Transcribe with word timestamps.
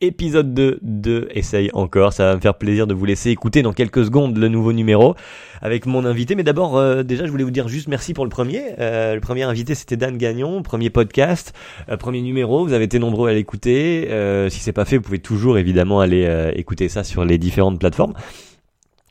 épisode 0.00 0.52
2 0.52 0.78
de 0.82 1.28
Essaye 1.30 1.70
encore. 1.72 2.12
Ça 2.12 2.26
va 2.26 2.36
me 2.36 2.40
faire 2.40 2.54
plaisir 2.54 2.86
de 2.86 2.94
vous 2.94 3.04
laisser 3.04 3.30
écouter 3.30 3.62
dans 3.62 3.72
quelques 3.72 4.04
secondes 4.04 4.36
le 4.36 4.48
nouveau 4.48 4.72
numéro 4.72 5.14
avec 5.62 5.86
mon 5.86 6.04
invité. 6.04 6.34
Mais 6.34 6.42
d'abord, 6.42 6.76
euh, 6.76 7.02
déjà, 7.02 7.26
je 7.26 7.30
voulais 7.30 7.44
vous 7.44 7.50
dire 7.50 7.68
juste 7.68 7.88
merci 7.88 8.14
pour 8.14 8.24
le 8.24 8.30
premier. 8.30 8.62
Euh, 8.78 9.14
le 9.14 9.20
premier 9.20 9.44
invité, 9.44 9.74
c'était 9.74 9.96
Dan 9.96 10.18
Gagnon, 10.18 10.62
premier 10.62 10.90
podcast, 10.90 11.54
euh, 11.88 11.96
premier 11.96 12.20
numéro. 12.20 12.64
Vous 12.64 12.72
avez 12.72 12.84
été 12.84 12.98
nombreux 12.98 13.30
à 13.30 13.32
l'écouter. 13.32 14.08
si 14.50 14.60
c'est 14.60 14.72
pas 14.72 14.84
fait, 14.84 14.96
vous 14.96 15.02
pouvez 15.02 15.18
toujours 15.18 15.58
évidemment 15.58 16.00
aller 16.00 16.52
écouter 16.54 16.88
ça 16.88 17.04
sur 17.04 17.24
les 17.24 17.38
différentes 17.38 17.78
plateformes 17.78 18.14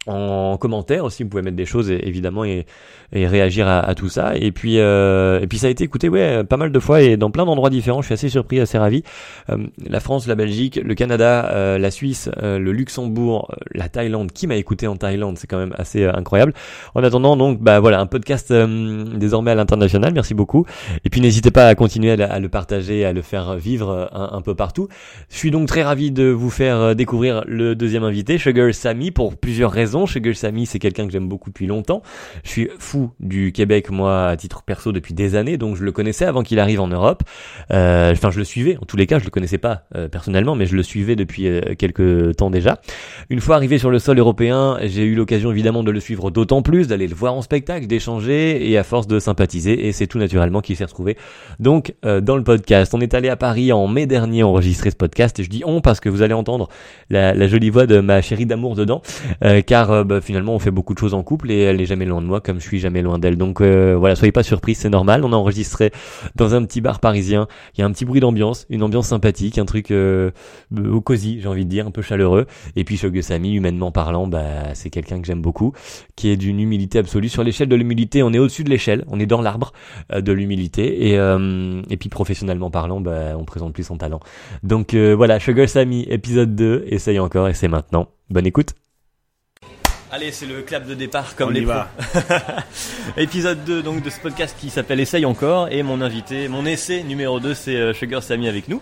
en 0.08 0.58
commentaire 0.58 1.04
aussi 1.04 1.24
vous 1.24 1.30
pouvez 1.30 1.42
mettre 1.42 1.56
des 1.56 1.66
choses 1.66 1.90
évidemment 1.90 2.46
et, 2.46 2.66
réagir 3.14 3.68
à, 3.68 3.96
tout 3.96 4.10
ça. 4.10 4.36
Et 4.36 4.52
puis 4.52 4.80
euh, 4.80 5.40
et 5.40 5.48
puis 5.48 5.58
ça 5.58 5.68
a 5.68 5.70
été 5.70 5.86
écouté 5.86 6.10
ouais 6.10 6.44
pas 6.44 6.58
mal 6.58 6.72
de 6.72 6.80
fois 6.80 7.02
et 7.02 7.16
dans 7.16 7.32
plein 7.32 7.46
d'endroits 7.46 7.70
différents. 7.70 8.02
Je 8.02 8.08
suis 8.08 8.14
assez 8.14 8.30
surpris 8.30 8.60
assez 8.60 8.78
ravi. 8.78 9.04
Euh, 9.50 9.68
la 9.88 10.02
France 10.02 10.28
la 10.28 10.36
Belgique 10.36 10.80
le 10.84 10.96
Canada 10.96 11.50
euh, 11.54 11.78
la 11.78 11.92
Suisse 11.92 12.30
euh, 12.44 12.60
le 12.60 12.74
Luxembourg 12.74 13.50
la 13.72 13.88
Thaïlande. 13.88 14.32
Qui 14.34 14.48
m'a 14.48 14.56
écouté 14.56 14.88
en 14.88 14.98
Thaïlande? 14.98 15.38
C'est 15.38 15.48
quand 15.48 15.58
même 15.58 15.74
assez 15.78 16.04
incroyable. 16.06 16.54
En 16.94 17.04
attendant 17.04 17.38
donc 17.38 17.62
bah 17.62 17.80
voilà 17.80 18.00
un 18.00 18.06
podcast 18.06 18.52
désormais 18.52 19.52
à 19.52 19.56
l'international. 19.56 20.14
Merci 20.14 20.34
beaucoup. 20.34 20.66
Et 21.06 21.10
puis 21.10 21.22
n'hésitez 21.22 21.52
pas 21.52 21.68
à 21.68 21.76
continuer 21.76 22.12
à, 22.12 22.40
le 22.40 22.50
partager 22.50 23.06
à 23.06 23.14
le 23.14 23.22
faire 23.22 23.56
vivre 23.56 24.10
un, 24.12 24.38
un, 24.38 24.42
peu 24.42 24.56
partout. 24.56 24.90
Je 25.30 25.38
suis 25.38 25.52
donc 25.52 25.68
très 25.68 25.84
ravi 25.84 26.12
de 26.12 26.26
vous 26.26 26.50
faire 26.50 26.96
découvrir 26.96 27.44
le 27.48 27.76
deuxième 27.76 28.04
invité 28.04 28.38
Sugar 28.38 28.74
Sammy 28.74 29.12
pour 29.12 29.38
plusieurs 29.38 29.72
raisons 29.72 29.95
Sugar 30.06 30.36
Sammy, 30.36 30.66
c'est 30.66 30.80
quelqu'un 30.80 31.06
que 31.06 31.14
j'aime 31.14 31.30
beaucoup 31.30 31.50
depuis 31.50 31.68
longtemps. 31.68 32.02
Je 32.44 32.50
suis 32.50 32.70
fou 32.78 33.12
du 33.22 33.54
Québec, 33.54 33.90
moi, 33.90 34.28
à 34.28 34.36
titre 34.36 34.64
perso, 34.64 34.92
depuis 34.92 35.14
des 35.14 35.36
années, 35.36 35.58
donc 35.58 35.78
je 35.78 35.84
le 35.84 35.92
connaissais 35.94 36.26
avant 36.26 36.44
qu'il 36.44 36.60
arrive 36.60 36.82
en 36.82 36.88
Europe. 36.88 37.24
Euh, 37.72 38.12
enfin, 38.12 38.32
je 38.32 38.40
le 38.40 38.44
suivais. 38.44 38.78
En 38.82 38.86
tous 38.86 38.98
les 38.98 39.08
cas, 39.08 39.20
je 39.20 39.24
le 39.24 39.30
connaissais 39.30 39.58
pas 39.58 39.84
euh, 39.96 40.10
personnellement, 40.10 40.56
mais 40.56 40.66
je 40.66 40.76
le 40.76 40.84
suivais 40.84 41.16
depuis 41.16 41.48
euh, 41.48 41.62
quelques 41.78 42.36
temps 42.36 42.50
déjà. 42.50 42.80
Une 43.30 43.40
fois 43.40 43.56
arrivé 43.56 43.78
sur 43.78 43.90
le 43.90 44.00
sol 44.00 44.20
européen, 44.20 44.78
j'ai 44.84 45.04
eu 45.04 45.16
l'occasion 45.16 45.52
évidemment 45.52 45.84
de 45.84 45.92
le 45.92 46.00
suivre 46.00 46.32
d'autant 46.32 46.62
plus, 46.62 46.88
d'aller 46.88 47.08
le 47.08 47.16
voir 47.16 47.34
en 47.34 47.42
spectacle, 47.42 47.88
d'échanger, 47.88 48.70
et 48.70 48.78
à 48.78 48.84
force 48.84 49.08
de 49.08 49.20
sympathiser, 49.20 49.88
et 49.88 49.92
c'est 49.92 50.08
tout 50.08 50.20
naturellement 50.20 50.62
qu'il 50.62 50.76
s'est 50.76 50.86
retrouvé. 50.86 51.18
Donc, 51.60 51.94
dans 52.04 52.36
le 52.36 52.44
podcast, 52.44 52.94
on 52.94 53.02
est 53.02 53.14
allé 53.14 53.30
à 53.30 53.36
Paris 53.36 53.72
en 53.72 53.88
mai 53.88 54.06
dernier 54.06 54.44
enregistrer 54.44 54.92
ce 54.92 54.96
podcast, 54.96 55.40
et 55.40 55.44
je 55.44 55.50
dis 55.50 55.64
on 55.66 55.82
parce 55.82 56.00
que 56.00 56.10
vous 56.10 56.22
allez 56.22 56.34
entendre 56.34 56.70
la, 57.10 57.34
la 57.34 57.48
jolie 57.48 57.70
voix 57.70 57.86
de 57.86 58.00
ma 58.00 58.22
chérie 58.22 58.46
d'amour 58.46 58.76
dedans, 58.76 59.02
car 59.66 59.85
euh, 59.92 60.04
bah, 60.04 60.22
finalement 60.22 60.54
on 60.54 60.60
fait 60.60 60.72
beaucoup 60.72 60.94
de 60.94 61.00
choses 61.00 61.14
en 61.14 61.24
couple 61.24 61.52
et 61.52 61.60
elle 61.60 61.82
est 61.82 61.86
jamais 61.86 62.06
loin 62.06 62.22
de 62.22 62.28
moi 62.28 62.42
comme 62.42 62.60
je 62.60 62.68
suis 62.68 62.80
jamais 62.80 63.02
loin 63.02 63.20
d'elle. 63.20 63.38
Donc 63.38 63.62
euh, 63.62 63.96
voilà, 63.98 64.16
soyez 64.16 64.32
pas 64.32 64.44
surpris, 64.44 64.76
c'est 64.76 64.90
normal. 64.90 65.24
On 65.24 65.34
a 65.34 65.36
enregistré 65.36 65.92
dans 66.36 66.56
un 66.56 66.64
petit 66.66 66.82
bar 66.82 67.00
parisien. 67.00 67.48
Il 67.76 67.82
y 67.82 67.84
a 67.84 67.86
un 67.88 67.92
petit 67.92 68.06
bruit 68.06 68.20
d'ambiance, 68.20 68.66
une 68.70 68.84
ambiance 68.84 69.08
sympathique, 69.08 69.58
un 69.58 69.66
truc 69.66 69.92
euh, 69.92 70.32
au 70.78 71.02
cosy, 71.02 71.40
j'ai 71.42 71.48
envie 71.48 71.66
de 71.66 71.70
dire, 71.70 71.88
un 71.88 71.92
peu 71.92 72.02
chaleureux. 72.02 72.46
Et 72.76 72.84
puis 72.84 73.00
Sami, 73.22 73.54
humainement 73.54 73.92
parlant, 73.92 74.28
bah 74.28 74.74
c'est 74.74 74.90
quelqu'un 74.90 75.20
que 75.22 75.28
j'aime 75.28 75.42
beaucoup, 75.42 75.74
qui 76.16 76.30
est 76.30 76.38
d'une 76.38 76.60
humilité 76.60 77.00
absolue. 77.00 77.30
Sur 77.30 77.44
l'échelle 77.44 77.70
de 77.70 77.76
l'humilité, 77.76 78.24
on 78.24 78.34
est 78.34 78.40
au-dessus 78.40 78.64
de 78.64 78.70
l'échelle, 78.70 79.06
on 79.08 79.20
est 79.20 79.26
dans 79.26 79.42
l'arbre 79.42 79.74
de 80.16 80.32
l'humilité. 80.32 81.10
Et 81.10 81.16
et 81.16 81.98
puis 81.98 82.10
professionnellement 82.10 82.72
parlant, 82.72 83.00
bah 83.00 83.38
on 83.38 83.46
présente 83.46 83.74
plus 83.74 83.84
son 83.84 83.98
talent. 83.98 84.20
Donc 84.64 84.94
voilà, 84.96 85.40
Sugar 85.40 85.70
Sami, 85.70 86.06
épisode 86.10 86.56
2, 86.56 86.86
essaye 86.88 87.20
encore 87.20 87.48
et 87.48 87.54
c'est 87.54 87.68
maintenant. 87.68 88.08
Bonne 88.30 88.48
écoute. 88.48 88.85
Allez, 90.16 90.32
c'est 90.32 90.46
le 90.46 90.62
clap 90.62 90.88
de 90.88 90.94
départ 90.94 91.36
comme 91.36 91.52
les 91.52 91.66
va. 91.66 91.90
Épisode 93.18 93.66
2 93.66 93.84
donc 93.84 94.02
de 94.02 94.10
ce 94.10 94.22
podcast 94.22 94.56
qui 94.58 94.70
s'appelle 94.70 95.02
Essaye 95.02 95.26
encore. 95.26 95.68
Et 95.72 95.84
mon 95.84 96.00
invité, 96.00 96.48
mon 96.48 96.66
essai 96.66 97.04
numéro 97.04 97.42
2 97.42 97.54
c'est 97.54 97.76
euh, 97.76 97.94
Sugar 97.94 98.24
Sammy 98.24 98.48
avec 98.48 98.70
nous. 98.70 98.82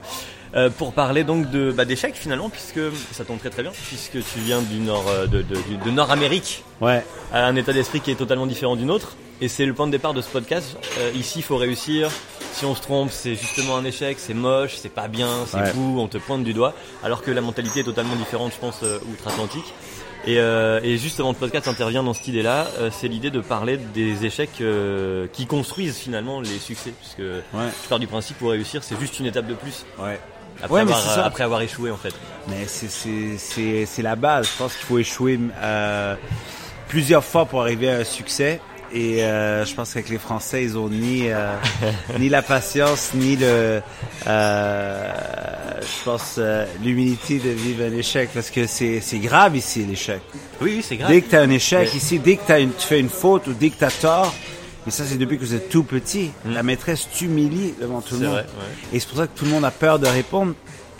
Euh, 0.56 0.70
pour 0.70 0.94
parler 0.94 1.23
donc 1.23 1.50
de 1.50 1.72
bah, 1.72 1.86
d'échecs 1.86 2.14
finalement 2.14 2.52
puisque 2.52 2.80
ça 3.12 3.25
tombe 3.25 3.40
très 3.40 3.50
très 3.50 3.64
bien 3.64 3.72
puisque 3.88 4.23
tu 4.23 4.40
viens 4.45 4.62
du 4.62 4.78
nord 4.78 5.06
euh, 5.08 5.25
de, 5.25 5.42
de, 5.42 5.56
de, 5.84 5.90
Nord 5.90 6.12
Amérique 6.12 6.64
ouais. 6.81 7.03
À 7.34 7.47
un 7.47 7.56
état 7.56 7.73
d'esprit 7.73 8.00
qui 8.00 8.12
est 8.12 8.16
totalement 8.16 8.45
différent 8.45 8.75
du 8.75 8.86
nôtre. 8.86 9.16
Et 9.42 9.47
c'est 9.47 9.66
le 9.66 9.74
point 9.74 9.88
de 9.88 9.91
départ 9.91 10.13
de 10.13 10.22
ce 10.22 10.29
podcast. 10.29 10.78
Ici 11.16 11.40
il 11.40 11.44
faut 11.44 11.58
réussir. 11.58 12.12
Si 12.52 12.63
on 12.63 12.75
se 12.75 12.81
trompe 12.84 13.09
c'est 13.09 13.34
justement 13.34 13.78
un 13.78 13.85
échec. 13.85 14.18
C'est 14.19 14.35
moche 14.35 14.75
c'est 14.75 14.94
pas 14.94 15.08
bien 15.08 15.47
c'est 15.47 15.66
fou 15.69 15.96
on 15.97 16.08
te 16.08 16.19
pointe 16.19 16.44
du 16.44 16.53
doigt. 16.53 16.75
Alors 17.03 17.24
que 17.24 17.31
la 17.31 17.41
mentalité 17.41 17.79
est 17.79 17.85
totalement 17.85 18.16
différente 18.18 18.52
je 18.53 18.59
pense 18.59 18.84
outre-Atlantique 19.12 19.74
et, 20.25 20.39
euh, 20.39 20.79
et, 20.84 20.97
justement, 20.97 21.29
le 21.29 21.35
podcast 21.35 21.67
intervient 21.67 22.03
dans 22.03 22.13
cette 22.13 22.28
idée-là. 22.28 22.67
Euh, 22.79 22.89
c'est 22.91 23.07
l'idée 23.07 23.31
de 23.31 23.41
parler 23.41 23.78
des 23.78 24.25
échecs 24.25 24.61
euh, 24.61 25.28
qui 25.31 25.45
construisent 25.45 25.97
finalement 25.97 26.39
les 26.39 26.59
succès. 26.59 26.94
Puisque 27.00 27.19
ouais. 27.19 27.69
je 27.84 27.89
pars 27.89 28.00
du 28.00 28.07
principe 28.07 28.38
pour 28.38 28.51
réussir, 28.51 28.84
c'est 28.84 29.00
juste 29.00 29.19
une 29.19 29.25
étape 29.25 29.47
de 29.47 29.53
plus. 29.53 29.85
Ouais. 30.00 30.19
Après, 30.61 30.81
avoir, 30.81 31.19
après 31.19 31.44
avoir 31.44 31.61
échoué 31.61 31.89
en 31.89 31.97
fait. 31.97 32.13
Mais 32.47 32.67
c'est 32.67 34.01
la 34.01 34.16
base. 34.16 34.47
Je 34.51 34.57
pense 34.57 34.75
qu'il 34.75 34.85
faut 34.85 35.00
échouer 35.00 35.39
plusieurs 36.88 37.23
fois 37.23 37.45
pour 37.45 37.61
arriver 37.61 37.90
à 37.90 37.97
un 37.97 38.03
succès. 38.03 38.61
Et 38.94 39.23
euh, 39.23 39.66
je 39.66 39.73
pense 39.73 39.94
qu'avec 39.94 40.09
les 40.09 40.19
Français, 40.19 40.63
ils 40.63 40.78
ont 40.78 40.88
ni 40.88 41.31
euh, 41.31 41.55
ni 42.19 42.29
la 42.29 42.44
patience, 42.44 43.11
ni 43.16 43.35
le, 43.35 43.81
euh, 44.28 45.11
je 45.86 46.04
pense, 46.04 46.36
euh, 46.38 46.66
l'humilité 46.84 47.40
de 47.40 47.50
vivre 47.50 47.84
un 47.84 47.96
échec, 47.96 48.30
parce 48.34 48.50
que 48.50 48.68
c'est 48.68 49.00
c'est 49.02 49.20
grave 49.20 49.56
ici 49.56 49.86
l'échec. 49.86 50.22
Oui, 50.62 50.76
oui, 50.78 50.86
c'est 50.88 50.98
grave. 50.98 51.12
Dès 51.12 51.22
que 51.22 51.30
tu 51.30 51.36
as 51.36 51.42
un 51.42 51.50
échec 51.50 51.94
ici, 51.94 52.20
dès 52.20 52.38
que 52.38 52.52
as 52.52 52.60
une, 52.60 52.74
tu 52.74 52.88
fais 52.88 53.00
une 53.00 53.10
faute 53.10 53.48
ou 53.48 53.54
dès 53.54 53.70
que 53.70 53.78
tu 53.78 53.86
as 53.86 53.92
tort, 53.92 54.34
et 54.88 54.92
ça 54.92 55.04
c'est 55.06 55.18
depuis 55.18 55.38
que 55.38 55.44
vous 55.44 55.56
êtes 55.56 55.70
tout 55.70 55.84
petit, 55.84 56.32
hmm. 56.46 56.54
la 56.54 56.64
maîtresse 56.64 57.08
t'humilie 57.10 57.74
devant 57.80 58.02
tout 58.02 58.16
le 58.16 58.22
monde. 58.22 58.32
Vrai, 58.32 58.42
ouais. 58.42 58.94
Et 58.94 59.00
c'est 59.00 59.08
pour 59.08 59.18
ça 59.18 59.28
que 59.28 59.38
tout 59.38 59.46
le 59.46 59.52
monde 59.52 59.66
a 59.66 59.72
peur 59.72 60.00
de 60.00 60.08
répondre 60.08 60.54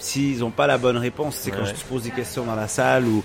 s'ils 0.04 0.40
n'ont 0.40 0.52
pas 0.52 0.68
la 0.68 0.78
bonne 0.78 0.98
réponse, 0.98 1.36
c'est 1.40 1.52
quand 1.52 1.66
je 1.66 1.72
te 1.72 1.86
pose 1.86 2.04
des 2.04 2.12
questions 2.12 2.44
dans 2.44 2.56
la 2.56 2.68
salle 2.68 3.06
ou 3.06 3.24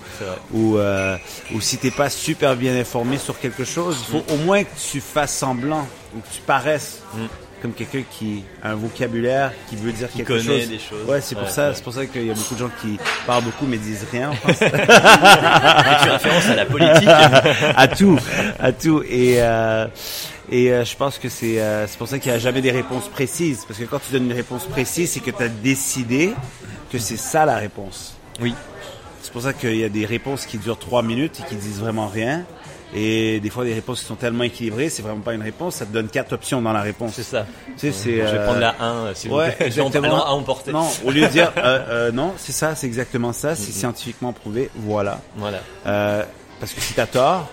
ou, 0.53 0.77
euh, 0.77 1.17
ou 1.53 1.61
si 1.61 1.77
t'es 1.77 1.91
pas 1.91 2.09
super 2.09 2.55
bien 2.55 2.75
informé 2.79 3.17
sur 3.17 3.37
quelque 3.39 3.65
chose, 3.65 3.97
il 3.99 4.11
faut 4.11 4.19
mm. 4.19 4.33
au 4.33 4.37
moins 4.45 4.63
que 4.63 4.69
tu 4.91 5.01
fasses 5.01 5.35
semblant 5.35 5.87
ou 6.15 6.19
que 6.19 6.27
tu 6.33 6.41
paraisses 6.41 7.01
mm. 7.13 7.25
Comme 7.61 7.73
quelqu'un 7.73 8.03
qui 8.09 8.43
a 8.63 8.71
un 8.71 8.75
vocabulaire, 8.75 9.51
qui 9.69 9.75
veut 9.75 9.91
dire 9.91 10.09
qui 10.09 10.17
quelque 10.17 10.39
connaît 10.39 10.65
Des 10.65 10.79
choses. 10.79 11.05
Ouais, 11.07 11.21
c'est 11.21 11.35
pour 11.35 11.49
ça, 11.49 11.73
c'est 11.73 11.83
pour 11.83 11.93
ça 11.93 12.05
qu'il 12.05 12.25
y 12.25 12.31
a 12.31 12.33
beaucoup 12.33 12.53
de 12.53 12.59
gens 12.59 12.71
qui 12.81 12.97
parlent 13.25 13.43
beaucoup 13.43 13.65
mais 13.65 13.77
disent 13.77 14.05
rien. 14.11 14.31
tu 14.47 16.09
référence 16.09 16.47
à 16.49 16.55
la 16.55 16.65
politique, 16.65 17.09
à 17.75 17.87
tout, 17.87 18.19
à 18.59 18.71
tout 18.71 19.03
et 19.03 19.41
euh, 19.41 19.87
et 20.51 20.71
euh, 20.71 20.83
je 20.83 20.95
pense 20.95 21.17
que 21.19 21.29
c'est 21.29 21.59
euh, 21.59 21.87
c'est 21.87 21.97
pour 21.97 22.07
ça 22.07 22.17
qu'il 22.19 22.31
n'y 22.31 22.37
a 22.37 22.39
jamais 22.39 22.61
des 22.61 22.71
réponses 22.71 23.07
précises. 23.07 23.65
Parce 23.67 23.79
que 23.79 23.85
quand 23.85 23.99
tu 23.99 24.11
donnes 24.11 24.25
une 24.25 24.33
réponse 24.33 24.65
précise, 24.65 25.11
c'est 25.11 25.19
que 25.19 25.31
tu 25.31 25.43
as 25.43 25.49
décidé 25.49 26.33
que 26.91 26.97
c'est 26.97 27.17
ça 27.17 27.45
la 27.45 27.57
réponse. 27.57 28.15
Oui. 28.41 28.53
C'est 29.21 29.31
pour 29.31 29.41
ça 29.41 29.53
qu'il 29.53 29.75
y 29.75 29.83
a 29.83 29.89
des 29.89 30.05
réponses 30.05 30.45
qui 30.45 30.57
durent 30.57 30.79
trois 30.79 31.03
minutes 31.03 31.39
et 31.39 31.47
qui 31.47 31.55
disent 31.55 31.79
vraiment 31.79 32.07
rien. 32.07 32.45
Et 32.93 33.39
des 33.39 33.49
fois, 33.49 33.65
des 33.65 33.73
réponses 33.73 33.99
qui 33.99 34.05
sont 34.07 34.15
tellement 34.15 34.43
équilibrées, 34.43 34.89
c'est 34.89 35.03
vraiment 35.03 35.21
pas 35.21 35.33
une 35.33 35.43
réponse, 35.43 35.75
ça 35.75 35.85
te 35.85 35.93
donne 35.93 36.07
quatre 36.07 36.33
options 36.33 36.61
dans 36.61 36.73
la 36.73 36.81
réponse. 36.81 37.13
C'est 37.13 37.23
ça. 37.23 37.45
Tu 37.77 37.77
sais, 37.77 37.91
c'est. 37.91 38.27
Je 38.27 38.35
vais 38.35 38.43
prendre 38.43 38.59
la 38.59 38.75
1, 38.79 39.13
s'il 39.13 39.31
ouais, 39.31 39.49
vous 39.49 39.55
plaît. 39.55 39.65
Exactement. 39.67 40.25
Je 40.25 40.31
emporter. 40.31 40.71
Non, 40.71 40.87
au 41.05 41.11
lieu 41.11 41.21
de 41.21 41.27
dire, 41.27 41.51
euh, 41.57 41.79
euh, 41.89 42.11
non, 42.11 42.33
c'est 42.37 42.51
ça, 42.51 42.75
c'est 42.75 42.87
exactement 42.87 43.33
ça, 43.33 43.55
c'est 43.55 43.71
scientifiquement 43.71 44.33
prouvé, 44.33 44.69
voilà. 44.75 45.21
Voilà. 45.35 45.59
Euh, 45.85 46.23
parce 46.59 46.73
que 46.73 46.81
si 46.81 46.93
t'as 46.93 47.05
tort, 47.05 47.47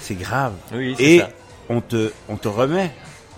c'est 0.00 0.14
grave. 0.14 0.52
Oui, 0.72 1.18
ça 1.18 1.28
on 1.68 1.80
te, 1.80 2.12
on 2.28 2.36
te 2.36 2.48
remet 2.48 2.90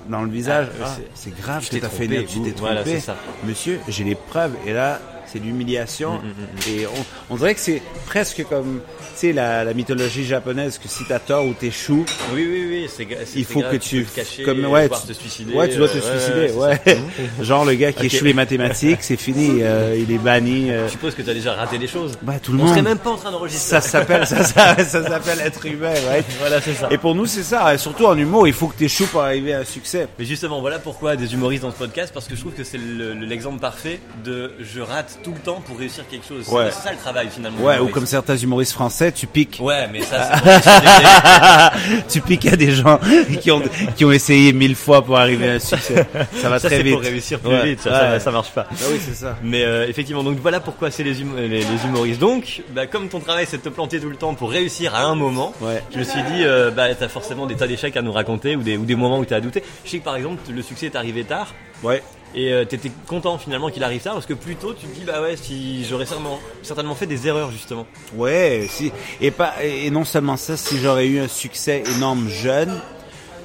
dans 0.09 0.23
le 0.23 0.31
visage. 0.31 0.69
Ah, 0.83 0.87
ah, 0.87 0.97
c'est 1.15 1.37
grave 1.37 1.63
tu 1.63 1.81
t'es 1.81 1.89
fait 1.89 2.07
tu 2.25 2.41
t'es 2.41 2.53
trompé. 2.53 3.01
Monsieur, 3.45 3.81
j'ai 3.89 4.05
les 4.05 4.15
preuves. 4.15 4.55
Et 4.67 4.73
là, 4.73 5.01
c'est 5.31 5.39
l'humiliation. 5.39 6.15
Mm, 6.15 6.27
mm, 6.27 6.75
mm, 6.75 6.81
et 6.81 6.87
on, 6.87 7.35
on, 7.35 7.37
dirait 7.37 7.55
que 7.55 7.61
c'est 7.61 7.83
presque 8.07 8.45
comme, 8.49 8.81
tu 8.99 9.05
sais, 9.15 9.33
la, 9.33 9.65
la, 9.65 9.75
mythologie 9.75 10.25
japonaise, 10.25 10.79
que 10.79 10.89
si 10.89 11.05
t'as 11.05 11.19
tort 11.19 11.47
ou 11.47 11.53
t'échoues. 11.53 12.05
Oui, 12.35 12.47
oui, 12.51 12.67
oui, 12.69 12.91
c'est 12.95 13.07
Il 13.37 13.45
faut 13.45 13.63
que 13.63 13.77
tu, 13.77 14.05
te 14.05 14.17
cacher, 14.17 14.43
comme, 14.43 14.65
ouais, 14.65 14.89
tu, 14.89 15.09
te 15.09 15.13
suicider. 15.13 15.55
Ouais, 15.55 15.69
tu 15.69 15.77
dois 15.77 15.89
te 15.89 15.99
euh, 15.99 16.19
suicider, 16.19 16.53
ouais. 16.53 16.99
Genre 17.43 17.65
le 17.65 17.75
gars 17.75 17.93
qui 17.93 18.07
échoue 18.07 18.25
les 18.25 18.35
mathématiques, 18.35 19.03
c'est 19.03 19.17
fini, 19.17 19.59
euh, 19.63 19.97
il 19.99 20.13
est 20.13 20.19
banni. 20.19 20.71
Euh. 20.71 20.87
Je 20.87 20.93
suppose 20.93 21.15
que 21.15 21.23
t'as 21.23 21.35
déjà 21.35 21.55
raté 21.55 21.79
des 21.79 21.87
choses. 21.87 22.19
Bah, 22.23 22.35
tout 22.43 22.53
le 22.53 22.59
on 22.59 22.63
monde. 22.63 22.71
On 22.71 22.75
serait 22.75 22.83
même 22.83 22.99
pas 22.99 23.11
en 23.11 23.17
train 23.17 23.31
d'enregistrer. 23.31 23.69
Ça 23.69 23.81
s'appelle, 23.81 24.27
ça, 24.27 24.45
ça, 24.45 24.77
ça 24.85 25.03
s'appelle 25.03 25.41
être 25.41 25.65
humain, 25.67 25.93
ouais. 25.93 26.25
Voilà, 26.41 26.61
c'est 26.61 26.75
ça. 26.75 26.89
Et 26.91 26.99
pour 26.99 27.15
nous, 27.15 27.27
c'est 27.27 27.43
ça. 27.43 27.77
Surtout 27.79 28.07
en 28.07 28.17
humour, 28.17 28.49
il 28.49 28.55
faut 28.55 28.69
que 28.69 28.77
t'échoues 28.77 29.07
pour 29.07 29.23
arriver 29.23 29.55
à 29.55 29.61
un 29.61 29.65
succès. 29.65 30.09
Mais 30.19 30.25
justement, 30.25 30.61
voilà 30.61 30.79
pourquoi 30.79 31.17
des 31.17 31.33
humoristes 31.35 31.63
dans 31.63 31.71
ce 31.71 31.77
podcast, 31.77 32.13
parce 32.13 32.27
que 32.27 32.35
je 32.35 32.41
trouve 32.41 32.55
que 32.55 32.65
c'est 32.65 32.79
l'exemple 32.79 33.61
parfait 33.61 34.01
de 34.25 34.53
je 34.61 34.81
rate 34.81 35.20
tout 35.23 35.33
le 35.33 35.39
temps 35.39 35.61
pour 35.61 35.79
réussir 35.79 36.05
quelque 36.09 36.27
chose. 36.27 36.49
Ouais. 36.49 36.71
C'est 36.71 36.83
ça 36.89 36.93
le 36.93 36.99
travail 36.99 37.29
finalement. 37.31 37.63
Ouais, 37.63 37.79
ou 37.79 37.89
comme 37.89 38.07
certains 38.07 38.37
humoristes 38.37 38.73
français, 38.73 39.13
tu 39.13 39.27
piques. 39.27 39.59
Ouais, 39.61 39.89
mais 39.93 40.03
ça, 40.03 40.31
tu 42.09 42.21
piques 42.21 42.47
à 42.47 42.57
des 42.57 42.73
gens 42.73 42.99
qui 43.41 43.51
ont 43.51 43.63
qui 43.97 44.05
ont 44.05 44.13
essayé 44.13 44.53
mille 44.53 44.77
fois 44.77 45.05
pour 45.05 45.19
arriver 45.19 45.51
à 45.51 45.53
un 45.55 45.59
succès. 45.59 46.07
Ça 46.41 46.49
va 46.49 46.59
très 46.59 46.83
vite. 46.83 46.95
Pour 46.95 47.03
réussir 47.03 47.41
plus 47.41 47.63
vite, 47.63 47.81
ça, 47.81 48.19
ça, 48.21 48.31
marche 48.31 48.51
pas. 48.51 48.67
Ah 48.71 48.85
oui, 48.91 48.99
c'est 49.01 49.15
ça. 49.15 49.37
Mais 49.43 49.65
euh, 49.65 49.87
effectivement, 49.89 50.23
donc 50.23 50.39
voilà 50.39 50.61
pourquoi 50.61 50.91
c'est 50.91 51.03
les, 51.03 51.21
hum 51.23 51.37
les, 51.37 51.65
humoristes. 51.85 52.21
Donc, 52.21 52.63
bah, 52.71 52.87
comme 52.87 53.09
ton 53.09 53.21
travail 53.21 53.47
c'est 53.49 53.59
de 53.59 53.63
te 53.63 53.69
planter 53.69 54.01
tout 54.01 54.11
le 54.11 54.17
temps 54.17 54.35
pour 54.35 54.51
réussir 54.51 54.95
à 54.95 55.05
un 55.05 55.15
moment, 55.15 55.55
ouais. 55.61 55.83
je 55.93 55.99
me 55.99 56.05
suis 56.05 56.23
dit, 56.23 56.45
euh, 56.45 56.71
bah 56.71 56.95
t'as 56.95 57.09
forcément 57.09 57.47
des 57.47 57.57
tas 57.57 57.67
d'échecs 57.67 57.97
à 57.97 58.03
nous 58.03 58.13
raconter 58.13 58.57
ou 58.57 58.63
des 58.63 58.77
ou 58.77 58.85
des 58.85 58.97
moments 58.97 59.19
où 59.19 59.25
t'as 59.25 59.41
douté. 59.41 59.63
Je 59.85 59.91
sais 59.91 59.99
que 59.99 60.05
par 60.05 60.17
exemple 60.17 60.41
le 60.51 60.63
succès 60.63 60.87
est 60.87 60.97
arrivé 60.97 61.25
tard. 61.25 61.55
Ouais. 61.83 62.03
Et 62.35 62.53
euh, 62.53 62.65
t'étais 62.65 62.93
content 63.07 63.39
finalement 63.39 63.71
qu'il 63.71 63.83
arrive 63.83 64.01
ça 64.01 64.13
parce 64.13 64.27
que 64.27 64.35
plus 64.35 64.55
tôt 64.55 64.73
tu 64.73 64.87
te 64.87 64.95
dis 64.95 65.05
bah 65.05 65.21
ouais 65.21 65.37
si 65.37 65.85
j'aurais 65.85 66.07
certainement, 66.07 66.39
certainement 66.63 66.95
fait 66.95 67.07
des 67.07 67.27
erreurs 67.27 67.51
justement. 67.51 67.87
Ouais, 68.15 68.67
si 68.69 68.93
et 69.21 69.31
pas 69.31 69.55
et 69.63 69.91
non 69.91 70.05
seulement 70.05 70.37
ça, 70.37 70.57
si 70.57 70.79
j'aurais 70.79 71.07
eu 71.07 71.19
un 71.19 71.29
succès 71.29 71.83
énorme 71.97 72.29
jeune, 72.29 72.81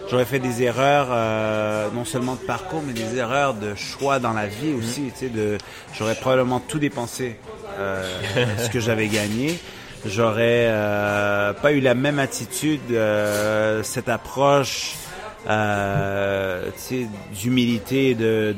j'aurais 0.10 0.26
fait 0.26 0.40
des 0.40 0.62
erreurs 0.62 1.08
euh, 1.10 1.90
non 1.96 2.06
seulement 2.06 2.36
de 2.36 2.46
parcours 2.46 2.84
mais 2.86 2.94
des 2.94 3.18
erreurs 3.18 3.56
de 3.56 3.74
choix 3.74 4.20
dans 4.20 4.34
la 4.34 4.46
vie 4.46 4.74
aussi. 4.78 5.02
Mm. 5.02 5.12
Tu 5.12 5.18
sais, 5.18 5.30
de 5.30 5.58
j'aurais 5.98 6.16
probablement 6.16 6.60
tout 6.60 6.78
dépensé 6.78 7.38
euh, 7.80 8.04
ce 8.58 8.70
que 8.70 8.80
j'avais 8.80 9.08
gagné. 9.08 9.60
J'aurais 10.06 10.68
euh, 10.70 11.54
pas 11.54 11.72
eu 11.72 11.80
la 11.80 11.96
même 11.96 12.20
attitude, 12.20 12.80
euh, 12.92 13.82
cette 13.82 14.08
approche 14.08 14.94
euh, 15.48 16.70
d'humilité, 17.34 18.16
de, 18.16 18.56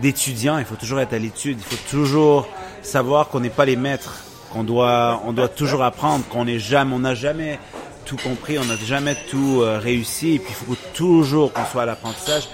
d'étudiant. 0.00 0.58
Il 0.58 0.64
faut 0.64 0.76
toujours 0.76 1.00
être 1.00 1.12
à 1.12 1.18
l'étude. 1.18 1.58
Il 1.58 1.76
faut 1.76 1.90
toujours 1.90 2.48
savoir 2.82 3.28
qu'on 3.28 3.40
n'est 3.40 3.50
pas 3.50 3.64
les 3.64 3.76
maîtres, 3.76 4.24
qu'on 4.52 4.64
doit, 4.64 5.22
on 5.26 5.32
doit 5.32 5.48
toujours 5.48 5.82
apprendre, 5.82 6.24
qu'on 6.28 6.44
n'est 6.44 6.58
jamais, 6.58 6.94
on 6.94 7.00
n'a 7.00 7.14
jamais 7.14 7.58
tout 8.04 8.16
compris, 8.16 8.58
on 8.58 8.64
n'a 8.64 8.76
jamais 8.76 9.16
tout 9.30 9.60
euh, 9.62 9.78
réussi. 9.78 10.34
Et 10.34 10.38
puis 10.38 10.54
il 10.60 10.66
faut 10.66 10.76
toujours 10.94 11.52
qu'on 11.52 11.64
soit 11.64 11.82
à 11.82 11.86
l'apprentissage. 11.86 12.48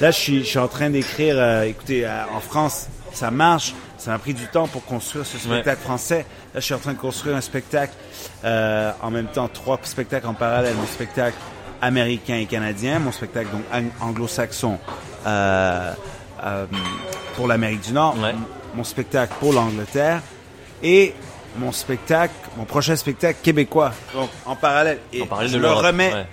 Là, 0.00 0.10
je 0.10 0.18
suis, 0.18 0.38
je 0.40 0.48
suis 0.48 0.58
en 0.58 0.68
train 0.68 0.90
d'écrire. 0.90 1.36
Euh, 1.38 1.62
écoutez, 1.64 2.06
en 2.06 2.40
France, 2.40 2.88
ça 3.12 3.30
marche. 3.30 3.74
Ça 4.00 4.12
m'a 4.12 4.18
pris 4.18 4.32
du 4.32 4.46
temps 4.46 4.66
pour 4.66 4.82
construire 4.86 5.26
ce 5.26 5.36
spectacle 5.36 5.82
français. 5.82 6.24
Là, 6.54 6.60
je 6.60 6.64
suis 6.64 6.72
en 6.72 6.78
train 6.78 6.94
de 6.94 6.98
construire 6.98 7.36
un 7.36 7.42
spectacle 7.42 7.92
euh, 8.44 8.92
en 9.02 9.10
même 9.10 9.26
temps, 9.26 9.46
trois 9.48 9.78
spectacles 9.82 10.26
en 10.26 10.32
parallèle. 10.32 10.74
Mon 10.74 10.86
spectacle 10.86 11.36
américain 11.82 12.36
et 12.36 12.46
canadien, 12.46 12.98
mon 12.98 13.12
spectacle 13.12 13.48
donc 13.50 13.62
anglo-saxon 14.00 14.78
euh, 15.26 15.92
euh, 16.44 16.66
pour 17.36 17.48
l'Amérique 17.48 17.82
du 17.82 17.92
Nord, 17.92 18.16
mon 18.74 18.84
spectacle 18.84 19.34
pour 19.40 19.52
l'Angleterre 19.52 20.22
et 20.82 21.14
mon 21.58 21.72
spectacle, 21.72 22.34
mon 22.56 22.64
prochain 22.64 22.96
spectacle 22.96 23.38
québécois. 23.42 23.92
Donc 24.14 24.30
en 24.46 24.56
parallèle. 24.56 24.98
Et 25.12 25.24
je 25.46 25.58
le 25.58 25.70
remets 25.70 26.26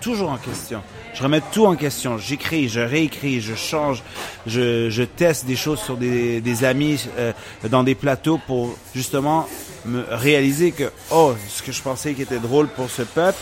toujours 0.00 0.30
en 0.30 0.36
question. 0.36 0.82
Je 1.14 1.22
remets 1.22 1.40
tout 1.52 1.64
en 1.64 1.76
question. 1.76 2.18
J'écris, 2.18 2.68
je 2.68 2.80
réécris, 2.80 3.40
je 3.40 3.54
change, 3.54 4.02
je, 4.46 4.90
je 4.90 5.02
teste 5.04 5.46
des 5.46 5.54
choses 5.54 5.80
sur 5.80 5.96
des, 5.96 6.40
des 6.40 6.64
amis 6.64 7.08
euh, 7.18 7.32
dans 7.70 7.84
des 7.84 7.94
plateaux 7.94 8.40
pour 8.46 8.76
justement 8.94 9.48
me 9.86 10.04
réaliser 10.10 10.72
que 10.72 10.90
oh, 11.12 11.34
ce 11.48 11.62
que 11.62 11.70
je 11.70 11.80
pensais 11.80 12.14
qui 12.14 12.22
était 12.22 12.40
drôle 12.40 12.66
pour 12.66 12.90
ce 12.90 13.02
peuple, 13.02 13.38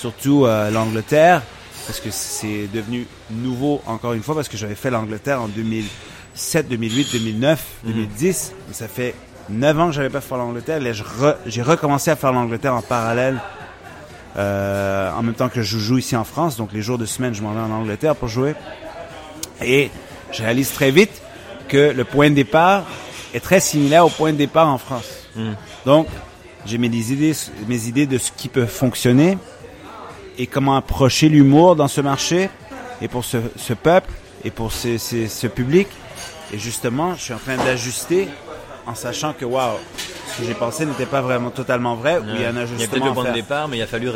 surtout 0.00 0.46
euh, 0.46 0.70
l'Angleterre, 0.70 1.42
parce 1.86 2.00
que 2.00 2.10
c'est 2.10 2.68
devenu 2.72 3.06
nouveau 3.30 3.82
encore 3.86 4.14
une 4.14 4.22
fois, 4.22 4.34
parce 4.34 4.48
que 4.48 4.56
j'avais 4.56 4.74
fait 4.74 4.90
l'Angleterre 4.90 5.42
en 5.42 5.48
2007, 5.48 6.68
2008, 6.68 7.12
2009, 7.12 7.64
2010, 7.84 8.52
mais 8.66 8.74
ça 8.74 8.88
fait 8.88 9.14
9 9.50 9.78
ans 9.78 9.86
que 9.88 9.92
j'avais 9.92 10.08
pas 10.08 10.22
fait 10.22 10.36
l'Angleterre. 10.36 10.80
Là, 10.80 10.92
j'ai 11.46 11.62
recommencé 11.62 12.10
à 12.10 12.16
faire 12.16 12.32
l'Angleterre 12.32 12.74
en 12.74 12.82
parallèle, 12.82 13.38
euh, 14.38 15.12
en 15.12 15.22
même 15.22 15.34
temps 15.34 15.50
que 15.50 15.60
je 15.60 15.78
joue 15.78 15.98
ici 15.98 16.16
en 16.16 16.24
France. 16.24 16.56
Donc 16.56 16.72
les 16.72 16.80
jours 16.80 16.96
de 16.96 17.06
semaine, 17.06 17.34
je 17.34 17.42
m'en 17.42 17.52
vais 17.52 17.60
en 17.60 17.70
Angleterre 17.70 18.16
pour 18.16 18.28
jouer. 18.28 18.54
Et 19.62 19.90
je 20.32 20.42
réalise 20.42 20.72
très 20.72 20.90
vite 20.90 21.20
que 21.68 21.92
le 21.92 22.04
point 22.04 22.30
de 22.30 22.34
départ 22.36 22.84
est 23.34 23.40
très 23.40 23.60
similaire 23.60 24.06
au 24.06 24.10
point 24.10 24.32
de 24.32 24.38
départ 24.38 24.68
en 24.68 24.78
France. 24.78 25.26
Hmm. 25.36 25.52
Donc, 25.84 26.06
j'ai 26.64 26.78
mes 26.78 26.88
idées, 26.88 27.34
mes 27.68 27.86
idées 27.86 28.06
de 28.06 28.16
ce 28.16 28.32
qui 28.34 28.48
peut 28.48 28.66
fonctionner 28.66 29.36
et 30.40 30.46
comment 30.46 30.74
approcher 30.74 31.28
l'humour 31.28 31.76
dans 31.76 31.86
ce 31.86 32.00
marché 32.00 32.48
et 33.02 33.08
pour 33.08 33.26
ce, 33.26 33.36
ce 33.56 33.74
peuple 33.74 34.10
et 34.42 34.50
pour 34.50 34.72
ce, 34.72 34.96
ce, 34.96 35.46
public. 35.46 35.86
Et 36.50 36.58
justement, 36.58 37.14
je 37.14 37.20
suis 37.20 37.34
en 37.34 37.38
train 37.38 37.58
d'ajuster 37.58 38.26
en 38.86 38.94
sachant 38.94 39.34
que, 39.34 39.44
waouh, 39.44 39.76
ce 40.32 40.40
que 40.40 40.46
j'ai 40.46 40.54
pensé 40.54 40.86
n'était 40.86 41.04
pas 41.04 41.20
vraiment 41.20 41.50
totalement 41.50 41.94
vrai. 41.94 42.20
il 42.26 42.40
y 42.40 42.44
a 42.46 42.48
un 42.48 42.56
ajustement. 42.56 42.78
Il 42.78 42.80
y 42.80 42.84
a 42.84 42.88
peut-être 42.88 43.04
le 43.04 43.12
point 43.12 43.24
de 43.24 43.34
départ, 43.34 43.68
mais 43.68 43.76
il 43.76 43.82
a 43.82 43.86
fallu 43.86 44.08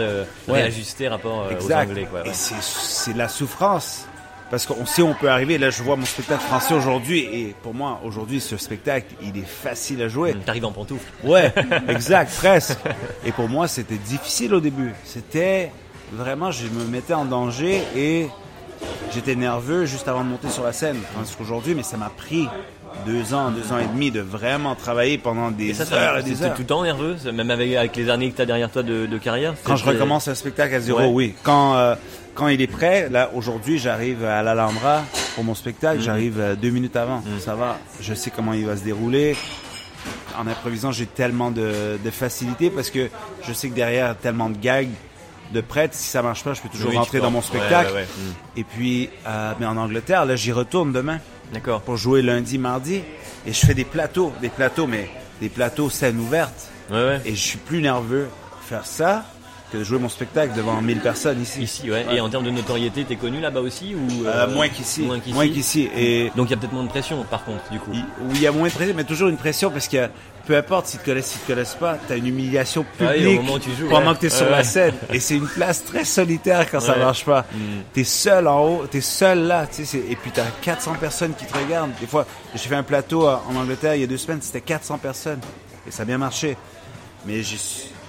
réajuster 0.49 1.09
rapport 1.09 1.43
euh, 1.50 1.61
aux 1.61 1.73
Anglais. 1.73 2.09
Quoi, 2.11 2.26
Et 2.26 2.32
c'est 2.32 3.15
la 3.15 3.29
souffrance. 3.29 4.06
Parce 4.50 4.67
qu'on 4.67 4.87
sait 4.87 5.03
où 5.03 5.09
on 5.09 5.15
peut 5.15 5.29
arriver. 5.29 5.59
Là, 5.59 5.71
je 5.71 5.82
vois 5.82 5.97
mon 5.97 6.05
spectacle 6.05 6.43
français 6.43 6.75
aujourd'hui. 6.75 7.21
Et 7.21 7.55
pour 7.62 7.75
moi, 7.75 8.00
aujourd'hui, 8.05 8.41
ce 8.41 8.56
spectacle, 8.56 9.09
il 9.23 9.37
est 9.37 9.47
facile 9.47 10.00
à 10.03 10.09
jouer. 10.09 10.35
T'arrives 10.47 10.65
en 10.65 10.73
pantoufle. 10.73 11.05
Ouais, 11.23 11.53
exact, 11.88 12.32
presque. 12.37 12.79
Et 13.26 13.32
pour 13.32 13.49
moi, 13.49 13.69
c'était 13.69 13.97
difficile 13.97 14.55
au 14.55 14.61
début. 14.61 14.93
C'était 15.05 15.71
vraiment, 16.12 16.50
je 16.50 16.66
me 16.68 16.84
mettais 16.84 17.14
en 17.14 17.24
danger 17.24 17.82
et 17.96 18.28
j'étais 19.12 19.34
nerveux 19.34 19.86
juste 19.86 20.08
avant 20.08 20.24
de 20.24 20.28
monter 20.28 20.48
sur 20.48 20.64
la 20.64 20.72
scène. 20.72 20.98
Tandis 21.14 21.34
qu'aujourd'hui, 21.36 21.74
mais 21.74 21.82
ça 21.82 21.96
m'a 21.96 22.10
pris 22.10 22.48
deux 23.06 23.34
ans, 23.34 23.50
deux 23.50 23.72
ans 23.72 23.78
et 23.78 23.86
demi 23.86 24.10
de 24.10 24.20
vraiment 24.20 24.74
travailler 24.74 25.18
pendant 25.18 25.50
des 25.50 25.70
et 25.70 25.74
ça, 25.74 25.94
heures 25.94 26.18
et 26.18 26.22
des 26.22 26.42
heures. 26.42 26.54
tout 26.54 26.62
le 26.62 26.66
temps 26.66 26.82
nerveux, 26.82 27.16
même 27.32 27.50
avec, 27.50 27.96
les 27.96 28.08
années 28.08 28.30
que 28.30 28.36
tu 28.36 28.42
as 28.42 28.46
derrière 28.46 28.70
toi 28.70 28.82
de, 28.82 29.18
carrière 29.18 29.54
Quand 29.64 29.76
je 29.76 29.84
recommence 29.84 30.28
un 30.28 30.34
spectacle 30.34 30.74
à 30.74 30.80
zéro, 30.80 31.06
oui. 31.06 31.34
Quand, 31.42 31.76
euh, 31.76 31.94
quand 32.34 32.48
il 32.48 32.60
est 32.60 32.66
prêt, 32.66 33.08
là, 33.10 33.30
aujourd'hui, 33.34 33.78
j'arrive 33.78 34.24
à 34.24 34.42
l'Alhambra 34.42 35.02
pour 35.34 35.44
mon 35.44 35.54
spectacle, 35.54 35.98
mhm. 35.98 36.04
j'arrive 36.04 36.40
euh, 36.40 36.54
deux 36.54 36.70
minutes 36.70 36.96
avant. 36.96 37.18
Mhm. 37.18 37.40
Ça 37.40 37.54
va, 37.54 37.78
je 38.00 38.14
sais 38.14 38.30
comment 38.30 38.52
il 38.52 38.66
va 38.66 38.76
se 38.76 38.84
dérouler. 38.84 39.36
En 40.38 40.46
improvisant, 40.46 40.92
j'ai 40.92 41.06
tellement 41.06 41.50
de, 41.50 41.98
de 42.02 42.10
facilité 42.10 42.70
parce 42.70 42.90
que 42.90 43.08
je 43.46 43.52
sais 43.52 43.68
que 43.68 43.74
derrière, 43.74 44.16
tellement 44.16 44.50
de 44.50 44.56
gags 44.56 44.88
de 45.54 45.62
prête. 45.62 45.94
Si 45.94 46.08
ça 46.08 46.20
marche 46.20 46.44
pas, 46.44 46.52
je 46.52 46.60
peux 46.60 46.68
toujours 46.68 46.92
rentrer 46.92 47.20
dans 47.20 47.30
mon 47.30 47.40
spectacle. 47.40 48.04
Et 48.56 48.64
puis, 48.64 49.08
euh, 49.26 49.52
mais 49.58 49.66
en 49.66 49.76
Angleterre, 49.78 50.26
là, 50.26 50.36
j'y 50.36 50.52
retourne 50.52 50.92
demain. 50.92 51.18
D'accord. 51.52 51.80
Pour 51.80 51.96
jouer 51.96 52.20
lundi, 52.20 52.58
mardi. 52.58 53.00
Et 53.46 53.52
je 53.52 53.66
fais 53.66 53.74
des 53.74 53.84
plateaux, 53.84 54.32
des 54.42 54.48
plateaux, 54.48 54.86
mais 54.86 55.08
des 55.40 55.48
plateaux 55.48 55.88
scène 55.88 56.18
ouverte. 56.18 56.70
Et 57.24 57.34
je 57.34 57.40
suis 57.40 57.58
plus 57.58 57.80
nerveux 57.80 58.28
faire 58.62 58.84
ça 58.86 59.24
que 59.72 59.78
de 59.78 59.84
jouer 59.84 59.98
mon 59.98 60.08
spectacle 60.08 60.54
devant 60.56 60.80
1000 60.80 61.00
personnes 61.00 61.40
ici. 61.40 61.62
Ici, 61.62 61.90
ouais. 61.90 62.06
Et 62.12 62.20
en 62.20 62.28
termes 62.28 62.44
de 62.44 62.50
notoriété, 62.50 63.04
t'es 63.04 63.16
connu 63.16 63.40
là-bas 63.40 63.60
aussi 63.60 63.94
ou 63.94 64.26
euh, 64.26 64.46
Moins 64.48 64.68
qu'ici. 64.68 65.02
Moins 65.02 65.48
qu'ici. 65.48 65.88
Et 65.96 66.30
donc 66.36 66.48
il 66.48 66.50
y 66.50 66.54
a 66.54 66.56
peut-être 66.56 66.72
moins 66.72 66.84
de 66.84 66.88
pression, 66.88 67.24
par 67.24 67.44
contre, 67.44 67.70
du 67.70 67.78
coup. 67.78 67.90
oui, 67.92 68.02
il 68.34 68.42
y 68.42 68.46
a 68.46 68.52
moins 68.52 68.68
de 68.68 68.72
pression, 68.72 68.94
mais 68.96 69.04
toujours 69.04 69.28
une 69.28 69.36
pression 69.36 69.70
parce 69.70 69.88
que 69.88 70.08
peu 70.46 70.56
importe 70.56 70.87
si 70.87 70.99
te 70.99 71.05
connaissent, 71.05 71.26
si 71.26 71.38
te 71.38 71.46
connaissent 71.46 71.75
pas, 71.75 71.99
t'as 72.06 72.17
une 72.17 72.26
humiliation 72.26 72.85
ah 73.00 73.12
publique 73.12 73.41
pendant 73.88 74.14
que 74.14 74.20
t'es 74.20 74.31
sur 74.31 74.49
la 74.50 74.64
scène. 74.64 74.94
Et 75.12 75.20
c'est 75.20 75.37
une 75.37 75.49
place 75.49 75.85
très 75.85 76.05
solitaire 76.05 76.70
quand 76.70 76.81
ça 76.81 76.96
marche 76.96 77.25
pas. 77.25 77.44
Tu 77.50 77.56
mm. 77.56 77.82
T'es 77.93 78.05
seul 78.05 78.49
en 78.49 78.61
haut, 78.61 78.87
t'es 78.87 79.00
seul 79.00 79.46
là, 79.46 79.67
tu 79.67 79.85
sais, 79.85 79.99
et 79.99 80.17
puis 80.17 80.31
t'as 80.31 80.46
400 80.62 80.94
personnes 81.00 81.35
qui 81.35 81.46
te 81.46 81.56
regardent. 81.56 81.93
Des 82.00 82.06
fois, 82.06 82.26
j'ai 82.55 82.69
fait 82.69 82.75
un 82.75 82.82
plateau 82.82 83.26
en 83.26 83.56
Angleterre 83.56 83.94
il 83.94 84.02
y 84.02 84.05
a 84.05 84.06
deux 84.06 84.19
semaines, 84.19 84.43
c'était 84.43 84.61
400 84.61 84.99
personnes. 84.99 85.41
Et 85.87 85.91
ça 85.91 86.02
a 86.02 86.06
bien 86.06 86.19
marché. 86.19 86.56
Mais 87.26 87.42
j'ai 87.42 87.59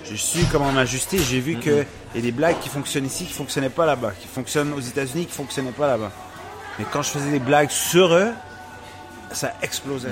j'ai 0.09 0.17
su 0.17 0.45
comment 0.51 0.71
m'ajuster. 0.71 1.17
J'ai 1.17 1.39
vu 1.39 1.57
qu'il 1.57 1.85
y 2.15 2.17
a 2.17 2.21
des 2.21 2.31
blagues 2.31 2.59
qui 2.61 2.69
fonctionnent 2.69 3.05
ici 3.05 3.25
qui 3.25 3.33
fonctionnaient 3.33 3.69
pas 3.69 3.85
là-bas, 3.85 4.13
qui 4.19 4.27
fonctionnent 4.27 4.73
aux 4.73 4.79
États-Unis 4.79 5.25
qui 5.25 5.33
fonctionnaient 5.33 5.71
pas 5.71 5.87
là-bas. 5.87 6.11
Mais 6.77 6.85
quand 6.91 7.01
je 7.01 7.09
faisais 7.09 7.31
des 7.31 7.39
blagues 7.39 7.69
sur 7.69 8.13
eux, 8.13 8.31
ça 9.31 9.53
explosait. 9.61 10.09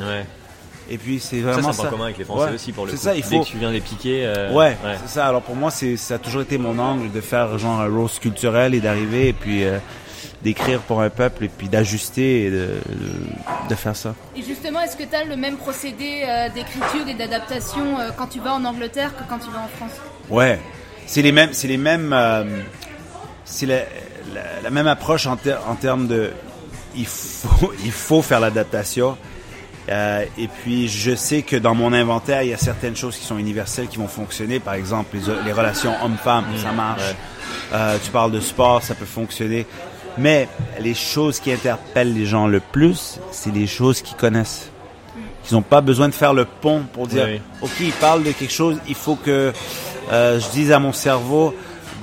Et 0.89 0.97
puis 0.97 1.19
c'est 1.19 1.39
vraiment 1.39 1.71
ça. 1.71 1.83
C'est 1.83 1.89
commun 1.89 2.05
avec 2.05 2.17
les 2.17 2.25
Français 2.25 2.53
aussi 2.53 2.71
pour 2.71 2.85
le 2.85 2.91
coup. 2.91 2.97
ça, 2.97 3.15
il 3.15 3.23
faut. 3.23 3.29
Dès 3.29 3.39
que 3.39 3.45
tu 3.45 3.57
viens 3.57 3.71
les 3.71 3.81
piquer. 3.81 4.25
Euh, 4.25 4.51
ouais, 4.51 4.77
c'est 5.01 5.09
ça. 5.09 5.27
Alors 5.27 5.41
pour 5.41 5.55
moi, 5.55 5.71
c'est 5.71 5.97
ça 5.97 6.15
a 6.15 6.17
toujours 6.17 6.41
été 6.41 6.57
mon 6.57 6.77
angle 6.79 7.11
de 7.11 7.21
faire 7.21 7.57
genre 7.57 7.79
un 7.79 7.87
roast 7.87 8.19
culturel 8.19 8.73
et 8.73 8.79
d'arriver 8.79 9.29
et 9.29 9.33
puis 9.33 9.63
euh, 9.63 9.77
d'écrire 10.41 10.81
pour 10.81 11.01
un 11.01 11.09
peuple 11.09 11.45
et 11.45 11.47
puis 11.49 11.69
d'ajuster 11.69 12.45
et 12.45 12.51
de, 12.51 12.69
de, 13.69 13.75
faire 13.75 13.95
ça. 13.95 14.13
Et 14.35 14.43
justement, 14.43 14.81
est-ce 14.81 14.97
que 14.97 15.03
tu 15.03 15.15
as 15.15 15.23
le 15.23 15.37
même 15.37 15.57
procédé 15.57 16.23
euh, 16.27 16.49
d'écriture 16.49 17.07
et 17.07 17.13
d'adaptation 17.13 17.97
quand 18.17 18.27
tu 18.27 18.39
vas 18.39 18.53
en 18.53 18.65
Angleterre 18.65 19.15
que 19.15 19.23
quand 19.29 19.39
tu 19.39 19.49
vas 19.51 19.61
en 19.61 19.69
France? 19.77 19.99
Ouais, 20.29 20.59
c'est 21.05 21.21
les 21.21 21.31
mêmes, 21.31 21.53
c'est 21.53 21.67
les 21.67 21.77
mêmes, 21.77 22.15
c'est 23.45 23.65
la, 23.65 23.79
la, 24.61 24.69
même 24.69 24.87
approche 24.87 25.27
en, 25.27 25.37
en 25.67 25.75
termes 25.75 26.07
de, 26.07 26.31
il 26.95 27.05
faut, 27.05 27.73
il 27.85 27.91
faut 27.91 28.21
faire 28.21 28.41
l'adaptation 28.41 29.17
euh, 29.89 30.25
et 30.37 30.47
puis, 30.47 30.87
je 30.87 31.15
sais 31.15 31.41
que 31.41 31.55
dans 31.55 31.75
mon 31.75 31.93
inventaire, 31.93 32.43
il 32.43 32.49
y 32.49 32.53
a 32.53 32.57
certaines 32.57 32.95
choses 32.95 33.17
qui 33.17 33.25
sont 33.25 33.37
universelles 33.37 33.87
qui 33.87 33.97
vont 33.97 34.07
fonctionner. 34.07 34.59
Par 34.59 34.75
exemple, 34.75 35.17
les, 35.45 35.51
relations 35.51 35.93
homme-femme, 36.03 36.45
ça 36.61 36.71
mmh. 36.71 36.75
marche. 36.75 37.15
Euh, 37.73 37.97
tu 38.03 38.11
parles 38.11 38.31
de 38.31 38.39
sport, 38.39 38.81
ça 38.81 38.95
peut 38.95 39.05
fonctionner. 39.05 39.65
Mais 40.17 40.47
les 40.79 40.93
choses 40.93 41.39
qui 41.39 41.51
interpellent 41.51 42.13
les 42.13 42.25
gens 42.25 42.47
le 42.47 42.59
plus, 42.59 43.19
c'est 43.31 43.53
les 43.53 43.67
choses 43.67 44.01
qu'ils 44.01 44.17
connaissent. 44.17 44.69
Ils 45.49 45.55
n'ont 45.55 45.61
pas 45.61 45.81
besoin 45.81 46.07
de 46.07 46.13
faire 46.13 46.33
le 46.33 46.45
pont 46.45 46.83
pour 46.93 47.07
dire, 47.07 47.27
OK, 47.61 47.71
il 47.81 47.91
parle 47.93 48.23
de 48.23 48.31
quelque 48.31 48.53
chose, 48.53 48.77
il 48.87 48.95
faut 48.95 49.15
que 49.15 49.51
euh, 50.11 50.39
je 50.39 50.49
dise 50.51 50.71
à 50.71 50.79
mon 50.79 50.93
cerveau, 50.93 51.53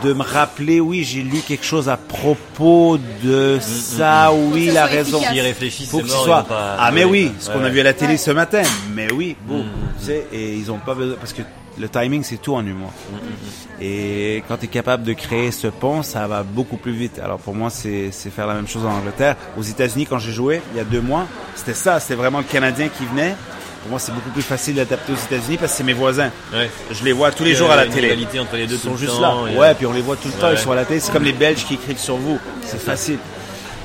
de 0.03 0.13
me 0.13 0.23
rappeler, 0.23 0.81
oui, 0.81 1.05
j'ai 1.05 1.23
lu 1.23 1.39
quelque 1.47 1.65
chose 1.65 1.89
à 1.89 1.97
propos 1.97 2.99
de 3.23 3.59
ça, 3.61 4.33
oui, 4.33 4.67
que 4.67 4.73
ça 4.73 4.81
la 4.83 4.87
soit 4.89 4.97
raison. 4.97 5.21
Qui 5.21 5.41
réfléchissent, 5.41 5.91
Faut 5.91 5.99
que 6.01 6.09
ce 6.09 6.17
soit. 6.17 6.43
pas- 6.45 6.77
Ah, 6.79 6.91
mais 6.93 7.05
oui, 7.05 7.33
ce 7.39 7.49
Ouais, 7.51 7.57
qu'on 7.57 7.65
a 7.65 7.69
vu 7.69 7.81
à 7.81 7.85
la 7.85 7.93
télé 7.93 8.13
Ouais. 8.13 8.17
ce 8.19 8.31
matin. 8.31 8.63
Mais 8.95 9.13
oui, 9.13 9.37
bon, 9.47 9.59
Mm, 9.63 9.67
tu 9.99 10.07
sais, 10.07 10.27
et 10.33 10.55
ils 10.55 10.71
ont 10.71 10.79
pas 10.79 10.95
besoin, 10.95 11.17
parce 11.19 11.33
que 11.33 11.43
le 11.79 11.89
timing, 11.89 12.23
c'est 12.23 12.37
tout 12.41 12.55
en 12.55 12.65
humour. 12.67 12.93
Mm, 13.13 13.83
Et 13.83 14.45
quand 14.47 14.59
tu 14.59 14.67
es 14.67 14.69
capable 14.69 15.05
de 15.05 15.13
créer 15.15 15.51
ce 15.51 15.67
pont, 15.69 16.03
ça 16.03 16.27
va 16.27 16.43
beaucoup 16.43 16.77
plus 16.77 16.93
vite. 16.93 17.19
Alors 17.19 17.39
pour 17.39 17.55
moi, 17.55 17.71
c'est 17.71 18.11
c'est 18.13 18.29
faire 18.31 18.47
la 18.47 18.55
même 18.55 18.69
chose 18.69 18.85
en 18.85 18.91
Angleterre. 18.93 19.37
Aux 19.59 19.63
États-Unis, 19.63 20.07
quand 20.09 20.19
j'ai 20.19 20.33
joué, 20.33 20.61
il 20.75 20.79
y 20.79 20.81
a 20.81 20.85
deux 20.85 21.01
mois, 21.01 21.27
c'était 21.57 21.73
ça, 21.75 21.99
c'était 22.01 22.15
vraiment 22.17 22.39
le 22.39 22.45
Canadien 22.45 22.89
qui 22.89 23.07
venait. 23.07 23.35
Pour 23.81 23.91
moi, 23.91 23.99
c'est 23.99 24.13
beaucoup 24.13 24.31
plus 24.31 24.43
facile 24.43 24.75
d'adapter 24.75 25.13
aux 25.13 25.17
États-Unis 25.17 25.57
parce 25.57 25.73
que 25.73 25.79
c'est 25.79 25.85
mes 25.85 25.95
voisins. 25.95 26.31
Ouais. 26.53 26.71
Je 26.91 27.03
les 27.03 27.13
vois 27.13 27.33
tous 27.33 27.45
les 27.45 27.55
jours 27.55 27.71
à 27.71 27.77
la 27.77 27.87
télé. 27.87 28.13
entre 28.39 28.57
les 28.57 28.67
deux 28.67 28.75
Ils 28.75 28.79
sont 28.79 28.97
juste 28.97 29.19
temps, 29.19 29.47
là. 29.47 29.53
Ouais, 29.53 29.75
puis 29.75 29.87
on 29.87 29.93
les 29.93 30.03
voit 30.03 30.17
tout 30.17 30.29
le 30.29 30.35
temps, 30.35 30.51
ils 30.51 30.59
sont 30.59 30.73
à 30.73 30.77
la 30.77 30.85
télé. 30.85 31.01
C'est 31.01 31.13
comme 31.13 31.25
les 31.25 31.33
Belges 31.33 31.65
qui 31.65 31.75
écrivent 31.75 31.99
sur 31.99 32.17
vous. 32.17 32.39
C'est 32.65 32.81
facile. 32.81 33.19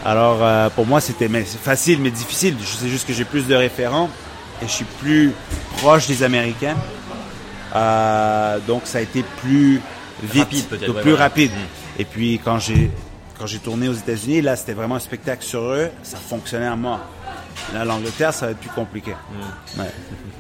Alors, 0.04 0.40
euh, 0.42 0.70
pour 0.70 0.86
moi, 0.86 1.02
c'était 1.02 1.30
c'est 1.46 1.60
facile, 1.60 2.00
mais 2.00 2.12
difficile. 2.12 2.56
Je 2.62 2.76
sais 2.76 2.90
juste 2.90 3.08
que 3.08 3.14
j'ai 3.14 3.26
plus 3.26 3.48
de 3.48 3.56
référents 3.56 4.10
et 4.62 4.68
je 4.68 4.72
suis 4.72 4.86
plus 4.86 5.34
proche 5.78 6.08
des 6.08 6.24
Américains. 6.24 6.76
Euh, 7.76 8.60
donc, 8.68 8.84
ça 8.86 9.00
a 9.00 9.02
été 9.02 9.24
plus 9.42 9.82
vite, 10.22 10.44
Rapide, 10.44 10.66
peut-être, 10.66 10.88
donc 10.88 10.96
ouais, 10.98 11.02
plus 11.02 11.14
rapide. 11.14 11.52
Mm. 11.52 12.02
Et 12.02 12.06
puis, 12.06 12.40
quand 12.44 12.60
j'ai 12.60 12.92
quand 13.40 13.48
j'ai 13.48 13.60
tourné 13.60 13.90
aux 13.90 13.94
États-Unis, 13.94 14.42
là, 14.42 14.56
c'était 14.56 14.74
vraiment 14.74 14.96
un 14.96 15.00
spectacle 15.00 15.44
sur 15.44 15.62
eux. 15.62 15.90
Ça 16.04 16.18
fonctionnait 16.18 16.68
à 16.68 16.76
mort. 16.76 17.02
Là, 17.74 17.86
l'Angleterre, 17.86 18.34
ça 18.34 18.48
va 18.48 18.52
être 18.52 18.60
plus 18.60 18.70
compliqué. 18.70 19.12
Mm. 19.12 19.80
Ouais. 19.82 19.92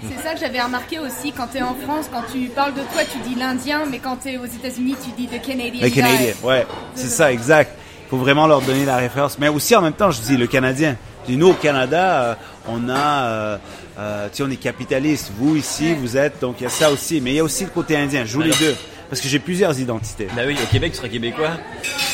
C'est 0.10 0.24
ça 0.24 0.34
que 0.34 0.39
j'avais 0.39 0.62
remarqué 0.62 1.00
aussi 1.00 1.31
quand 1.31 1.48
tu 1.48 1.57
es 1.57 1.62
en 1.62 1.75
France, 1.75 2.05
quand 2.12 2.24
tu 2.31 2.48
parles 2.50 2.74
de 2.74 2.81
toi, 2.81 3.01
tu 3.12 3.17
dis 3.27 3.36
l'Indien, 3.36 3.84
mais 3.89 4.00
quand 4.00 4.17
tu 4.17 4.29
es 4.29 4.38
aux 4.38 4.45
États-Unis, 4.45 4.95
tu 5.03 5.12
dis 5.12 5.27
the 5.27 5.41
Canadian. 5.41 5.81
Le 5.81 5.88
guy. 5.89 5.95
Canadien, 5.95 6.34
ouais, 6.43 6.67
c'est 6.93 7.07
ça, 7.07 7.31
exact. 7.31 7.72
Il 8.05 8.10
faut 8.10 8.17
vraiment 8.17 8.45
leur 8.45 8.62
donner 8.62 8.86
la 8.86 8.98
référence. 8.98 9.39
Mais 9.39 9.48
aussi, 9.48 9.75
en 9.75 9.81
même 9.81 9.93
temps, 9.93 10.12
je 10.12 10.22
dis 10.22 10.38
le 10.38 10.45
Canadien. 10.45 10.95
Je 11.25 11.31
dis, 11.31 11.38
nous, 11.38 11.50
au 11.50 11.53
Canada, 11.53 12.22
euh, 12.22 12.36
on 12.67 12.88
a, 12.88 13.24
euh, 13.24 13.57
euh, 13.98 14.27
tu 14.29 14.38
sais, 14.38 14.43
on 14.43 14.51
est 14.51 14.57
capitaliste. 14.57 15.31
Vous, 15.36 15.55
ici, 15.55 15.88
Ouais. 15.89 15.98
vous 16.00 16.15
êtes, 16.15 16.39
donc 16.39 16.57
il 16.60 16.65
y 16.65 16.67
a 16.67 16.69
ça 16.69 16.91
aussi. 16.91 17.19
Mais 17.19 17.31
il 17.31 17.36
y 17.38 17.39
a 17.39 17.43
aussi 17.43 17.63
le 17.63 17.72
côté 17.72 17.98
indien. 17.98 18.22
Je 18.24 18.29
joue 18.31 18.41
Alors. 18.43 18.55
les 18.60 18.65
deux. 18.67 18.75
Parce 19.09 19.21
que 19.21 19.27
j'ai 19.27 19.39
plusieurs 19.39 19.79
identités. 19.79 20.27
Bah 20.35 20.41
oui, 20.47 20.55
au 20.62 20.65
Québec, 20.71 20.91
tu 20.91 20.97
seras 20.97 21.09
québécois. 21.09 21.51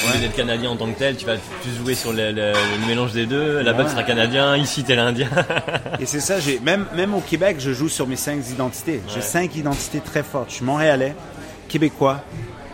Au 0.06 0.14
lieu 0.14 0.20
d'être 0.20 0.36
canadien 0.36 0.72
en 0.72 0.76
tant 0.76 0.92
que 0.92 1.00
tel, 1.00 1.16
tu 1.16 1.26
vas 1.26 1.36
plus 1.62 1.74
jouer 1.78 1.96
sur 1.96 2.12
le, 2.12 2.32
le- 2.32 2.52
le 2.54 2.88
mélange 2.88 3.14
des 3.14 3.26
deux. 3.26 3.62
Là-bas, 3.62 3.80
Ouais. 3.80 3.86
tu 3.86 3.92
seras 3.92 4.04
canadien. 4.04 4.58
Ici, 4.58 4.84
t'es 4.84 4.96
l'indien. 4.96 5.30
Et 6.00 6.06
c'est 6.06 6.20
ça, 6.20 6.40
j'ai, 6.40 6.60
même, 6.60 6.86
même 6.96 7.14
au 7.16 7.22
Québec, 7.22 7.58
je 7.60 7.72
joue 7.72 7.88
sur 7.90 8.08
mes 8.08 8.16
cinq 8.18 8.40
identités. 8.50 9.02
J'ai 9.08 9.16
Ouais. 9.16 9.22
cinq 9.22 9.56
identités 9.56 10.00
très 10.02 10.22
fortes. 10.24 10.50
Je 10.50 10.56
suis 10.56 10.66
montréalais, 10.66 11.16
québécois, 11.70 12.24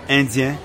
indien, 0.09 0.55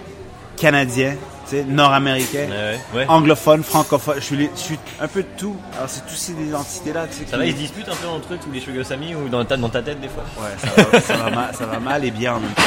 canadien, 0.56 1.14
nord-américain. 1.62 2.48
ouais, 2.48 2.78
ouais. 2.94 2.98
ouais. 3.00 3.06
anglophone, 3.08 3.62
francophone, 3.62 4.14
je 4.18 4.20
suis, 4.24 4.36
les- 4.36 4.50
je 4.54 4.60
suis 4.60 4.78
un 5.00 5.08
peu 5.08 5.22
de 5.22 5.28
tout. 5.36 5.56
Alors 5.76 5.88
c'est 5.88 6.06
tous 6.06 6.14
ces 6.16 6.32
identités-là, 6.32 7.06
tu 7.08 7.18
sais. 7.18 7.24
Ça 7.26 7.32
qui- 7.32 7.36
va, 7.38 7.46
ils 7.46 7.52
se 7.52 7.56
disputent 7.58 7.88
un 7.88 7.94
peu 7.96 8.08
entre 8.08 8.34
eux, 8.34 8.38
tous 8.42 8.50
les 8.50 8.60
Sugar 8.60 8.84
Sammy, 8.84 9.14
ou 9.14 9.28
dans 9.28 9.44
ta, 9.44 9.56
dans 9.56 9.68
ta 9.68 9.82
tête, 9.82 10.00
des 10.00 10.08
fois? 10.08 10.24
Ouais, 10.38 10.50
ça 10.58 10.82
va, 10.82 11.00
ça 11.00 11.16
va 11.16 11.30
mal, 11.30 11.54
ça 11.54 11.66
va 11.66 11.78
mal 11.80 12.04
et 12.04 12.10
bien 12.10 12.34
en 12.34 12.40
même 12.40 12.50
temps. 12.52 12.62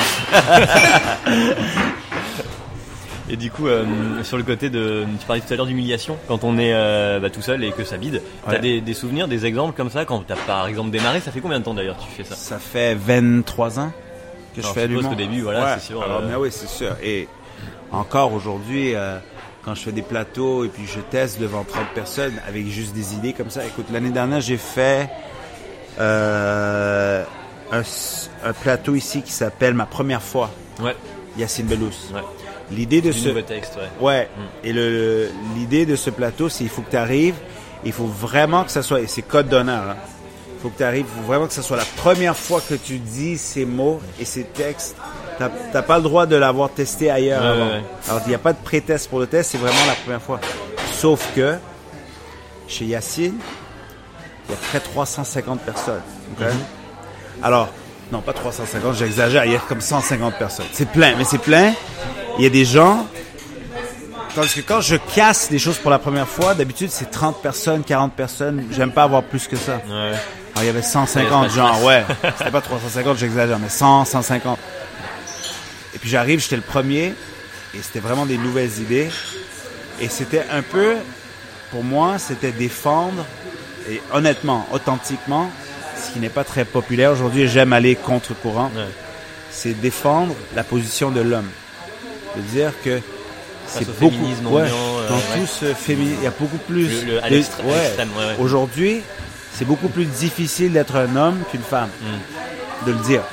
Et 3.28 3.38
du 3.38 3.50
coup, 3.50 3.68
euh, 3.68 3.84
sur 4.24 4.38
le 4.38 4.44
côté 4.44 4.70
de, 4.70 5.04
tu 5.20 5.26
parlais 5.26 5.42
tout 5.42 5.52
à 5.52 5.56
l'heure 5.58 5.66
d'humiliation, 5.66 6.16
quand 6.28 6.44
on 6.44 6.60
est 6.60 6.74
euh, 6.76 7.20
bah, 7.20 7.32
tout 7.32 7.42
seul 7.42 7.64
et 7.64 7.72
que 7.72 7.84
ça 7.84 7.98
bide. 7.98 8.22
T'as 8.46 8.52
Ouais. 8.52 8.60
des, 8.60 8.82
des 8.82 8.94
souvenirs, 8.94 9.28
des 9.28 9.48
exemples 9.48 9.76
comme 9.76 9.90
ça 9.90 10.06
quand 10.06 10.20
t'as 10.28 10.36
par 10.36 10.68
exemple 10.68 10.92
démarré 10.92 11.20
Ça 11.22 11.32
fait 11.32 11.40
combien 11.42 11.58
de 11.60 11.64
temps 11.66 11.74
d'ailleurs 11.74 11.98
tu 11.98 12.06
fais 12.16 12.24
ça? 12.24 12.36
Ça 12.36 12.60
fait 12.60 12.94
23 12.94 13.80
ans 13.80 13.92
que 14.56 14.62
Alors, 14.62 14.74
je 14.76 14.80
fais 14.80 14.88
je 14.88 14.94
suppose 14.94 15.08
qu'au 15.10 15.16
début, 15.16 15.42
voilà, 15.42 15.64
Ouais, 15.66 15.72
c'est 15.80 15.88
sûr, 15.88 16.04
alors, 16.04 16.20
euh, 16.22 16.28
mais 16.30 16.36
oui, 16.36 16.50
c'est 16.52 16.70
sûr. 16.70 16.96
Et 17.04 17.28
encore 17.92 18.34
aujourd'hui, 18.34 18.96
euh, 18.96 19.18
quand 19.64 19.76
je 19.76 19.82
fais 19.82 19.92
des 19.92 20.02
plateaux 20.02 20.64
et 20.66 20.68
puis 20.70 20.84
je 20.86 21.00
teste 21.00 21.40
devant 21.40 21.64
30 21.64 21.88
personnes 21.94 22.40
avec 22.48 22.68
juste 22.68 22.94
des 22.94 23.14
idées 23.16 23.34
comme 23.34 23.50
ça. 23.50 23.66
Écoute, 23.66 23.86
l'année 23.92 24.10
dernière, 24.12 24.42
j'ai 24.42 24.58
fait 24.58 25.10
euh, 26.00 27.24
un, 27.72 28.54
plateau 28.54 28.96
ici 28.96 29.22
qui 29.22 29.32
s'appelle 29.32 29.74
Ma 29.74 29.86
première 29.86 30.22
fois, 30.22 30.52
Ouais, 30.82 30.96
Yacine 31.38 31.66
Bellous. 31.68 31.88
ouais. 32.14 32.22
L'idée 32.72 33.02
de 33.02 33.12
Du 33.12 33.20
ce 33.20 33.28
nouveau 33.30 33.42
texte, 33.42 33.78
ouais. 34.02 34.08
Ouais. 34.08 34.30
Et 34.64 34.74
le 34.74 35.30
l'idée 35.56 35.86
de 35.86 35.96
ce 35.96 36.10
plateau, 36.10 36.50
c'est 36.50 36.64
il 36.64 36.70
faut 36.70 36.82
que 36.82 36.90
tu 36.90 36.98
arrives, 36.98 37.36
il 37.84 37.92
faut 37.92 38.08
vraiment 38.08 38.64
que 38.64 38.72
ça 38.72 38.82
soit 38.82 39.02
et 39.02 39.08
c'est 39.08 39.22
code 39.22 39.50
d'honneur. 39.50 39.92
Hein. 39.92 39.98
Il 40.58 40.62
faut 40.62 40.70
que 40.70 40.78
tu 40.78 40.84
arrives, 40.84 41.06
il 41.08 41.22
faut 41.22 41.28
vraiment 41.28 41.46
que 41.46 41.54
ça 41.54 41.62
soit 41.62 41.78
la 41.78 41.86
première 41.98 42.36
fois 42.36 42.62
que 42.68 42.74
tu 42.74 42.98
dis 42.98 43.38
ces 43.38 43.66
mots 43.66 44.02
et 44.20 44.26
ces 44.26 44.44
textes. 44.46 44.96
T'as 45.38 45.82
pas 45.82 45.98
le 45.98 46.04
droit 46.04 46.26
de 46.26 46.36
l'avoir 46.36 46.70
testé 46.70 47.10
ailleurs 47.12 47.42
Ouais, 47.42 47.48
avant. 47.48 47.66
ouais, 47.66 47.72
ouais. 47.74 47.84
Alors 48.10 48.22
il 48.26 48.30
n'y 48.30 48.36
a 48.36 48.40
pas 48.40 48.54
de 48.54 48.58
pré-test 48.64 49.10
pour 49.10 49.20
le 49.20 49.28
test, 49.28 49.52
c'est 49.52 49.58
vraiment 49.58 49.86
la 49.88 49.94
première 49.96 50.22
fois. 50.22 50.40
Sauf 50.94 51.28
que 51.36 51.56
chez 52.68 52.86
Yacine, 52.86 53.36
il 54.48 54.52
y 54.52 54.54
a 54.54 54.58
près 54.70 54.80
de 54.80 54.84
350 54.86 55.60
personnes. 55.62 56.02
ok? 56.40 56.46
Alors, 57.44 57.68
non, 58.12 58.22
pas 58.22 58.34
350, 58.34 58.96
j'exagère, 58.96 59.46
il 59.46 59.52
y 59.52 59.56
a 59.56 59.60
comme 59.60 59.82
150 59.82 60.36
personnes. 60.38 60.66
C'est 60.72 60.88
plein, 60.90 61.16
mais 61.18 61.26
c'est 61.26 61.38
plein. 61.40 61.74
Il 62.38 62.44
y 62.44 62.48
a 62.48 62.50
des 62.50 62.66
gens. 62.66 63.06
Tandis 64.36 64.54
que 64.54 64.62
quand 64.62 64.82
je 64.82 64.96
casse 64.98 65.50
des 65.50 65.60
choses 65.60 65.78
pour 65.78 65.92
la 65.92 66.00
première 66.00 66.28
fois, 66.28 66.54
d'habitude 66.56 66.90
c'est 66.92 67.10
30 67.10 67.42
personnes, 67.42 67.84
40 67.84 68.14
personnes. 68.14 68.66
J'aime 68.72 68.92
pas 68.92 69.04
avoir 69.04 69.24
plus 69.24 69.48
que 69.48 69.56
ça. 69.56 69.80
Alors 69.88 70.64
il 70.64 70.66
y 70.66 70.70
avait 70.70 70.82
150 70.82 71.44
Ouais, 71.44 71.50
c'est 71.50 71.56
gens, 71.56 71.82
ouais. 71.84 72.04
C'était 72.38 72.52
pas 72.52 72.62
350, 72.62 73.18
j'exagère, 73.18 73.60
mais 73.60 73.70
100, 73.70 74.06
150. 74.06 74.58
Puis 76.06 76.12
j'arrive, 76.12 76.40
j'étais 76.40 76.56
le 76.56 76.62
premier, 76.62 77.16
et 77.74 77.82
c'était 77.82 77.98
vraiment 78.00 78.28
des 78.28 78.38
nouvelles 78.38 78.70
idées. 78.80 79.10
Et 80.00 80.08
c'était 80.08 80.44
un 80.52 80.62
peu, 80.62 80.98
pour 81.72 81.84
moi, 81.84 82.20
c'était 82.20 82.52
défendre, 82.52 83.26
et 83.90 84.00
honnêtement, 84.14 84.68
authentiquement, 84.72 85.50
ce 86.00 86.12
qui 86.14 86.20
n'est 86.20 86.30
pas 86.30 86.44
très 86.44 86.64
populaire 86.64 87.12
aujourd'hui, 87.12 87.48
j'aime 87.48 87.74
aller 87.74 87.96
contre-courant, 87.96 88.70
Ouais. 88.76 88.84
c'est 89.50 89.74
défendre 89.82 90.36
la 90.56 90.64
position 90.64 91.10
de 91.10 91.22
l'homme. 91.22 91.50
De 92.36 92.42
dire 92.42 92.72
que 92.84 93.02
c'est 93.66 93.90
au 93.90 93.94
beaucoup, 93.94 94.26
ouais, 94.58 94.62
euh, 94.70 95.10
dans 95.10 95.16
ouais. 95.16 95.22
tout 95.40 95.48
ce 95.48 95.74
féminisme, 95.74 96.18
il 96.20 96.24
y 96.24 96.28
a 96.28 96.34
beaucoup 96.40 96.60
plus 96.68 97.04
Le- 97.04 97.14
le- 97.16 97.30
de-. 98.38 98.40
Aujourd'hui, 98.42 99.02
c'est 99.58 99.66
beaucoup 99.66 99.88
plus 99.90 100.06
difficile 100.06 100.72
d'être 100.74 100.98
un 100.98 101.16
homme 101.16 101.40
qu'une 101.50 101.64
femme, 101.64 101.90
Mm. 102.00 102.86
de 102.86 102.92
le 102.92 103.00
dire. 103.00 103.24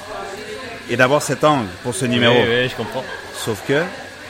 Et 0.90 0.96
d'avoir 0.96 1.22
cet 1.22 1.44
angle 1.44 1.66
pour 1.82 1.94
ce 1.94 2.04
numéro. 2.06 2.34
Ouais, 2.34 2.68
je 2.70 2.74
comprends. 2.76 3.04
Sauf 3.34 3.58
que, 3.66 3.82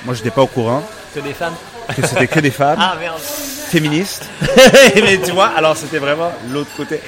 moi, 0.04 0.14
je 0.14 0.18
n'étais 0.20 0.30
pas 0.30 0.42
au 0.42 0.46
courant 0.46 0.82
Que 1.14 1.20
des 1.20 1.32
femmes 1.34 1.54
que 1.96 2.06
c'était 2.06 2.26
que 2.28 2.40
des 2.40 2.50
femmes 2.52 2.78
Ah 2.80 2.94
merde 3.00 3.18
féministes. 3.18 4.28
Mais 4.94 5.18
tu 5.18 5.32
vois, 5.32 5.48
alors 5.56 5.76
c'était 5.76 5.98
vraiment 5.98 6.30
l'autre 6.50 6.70
côté. 6.76 7.00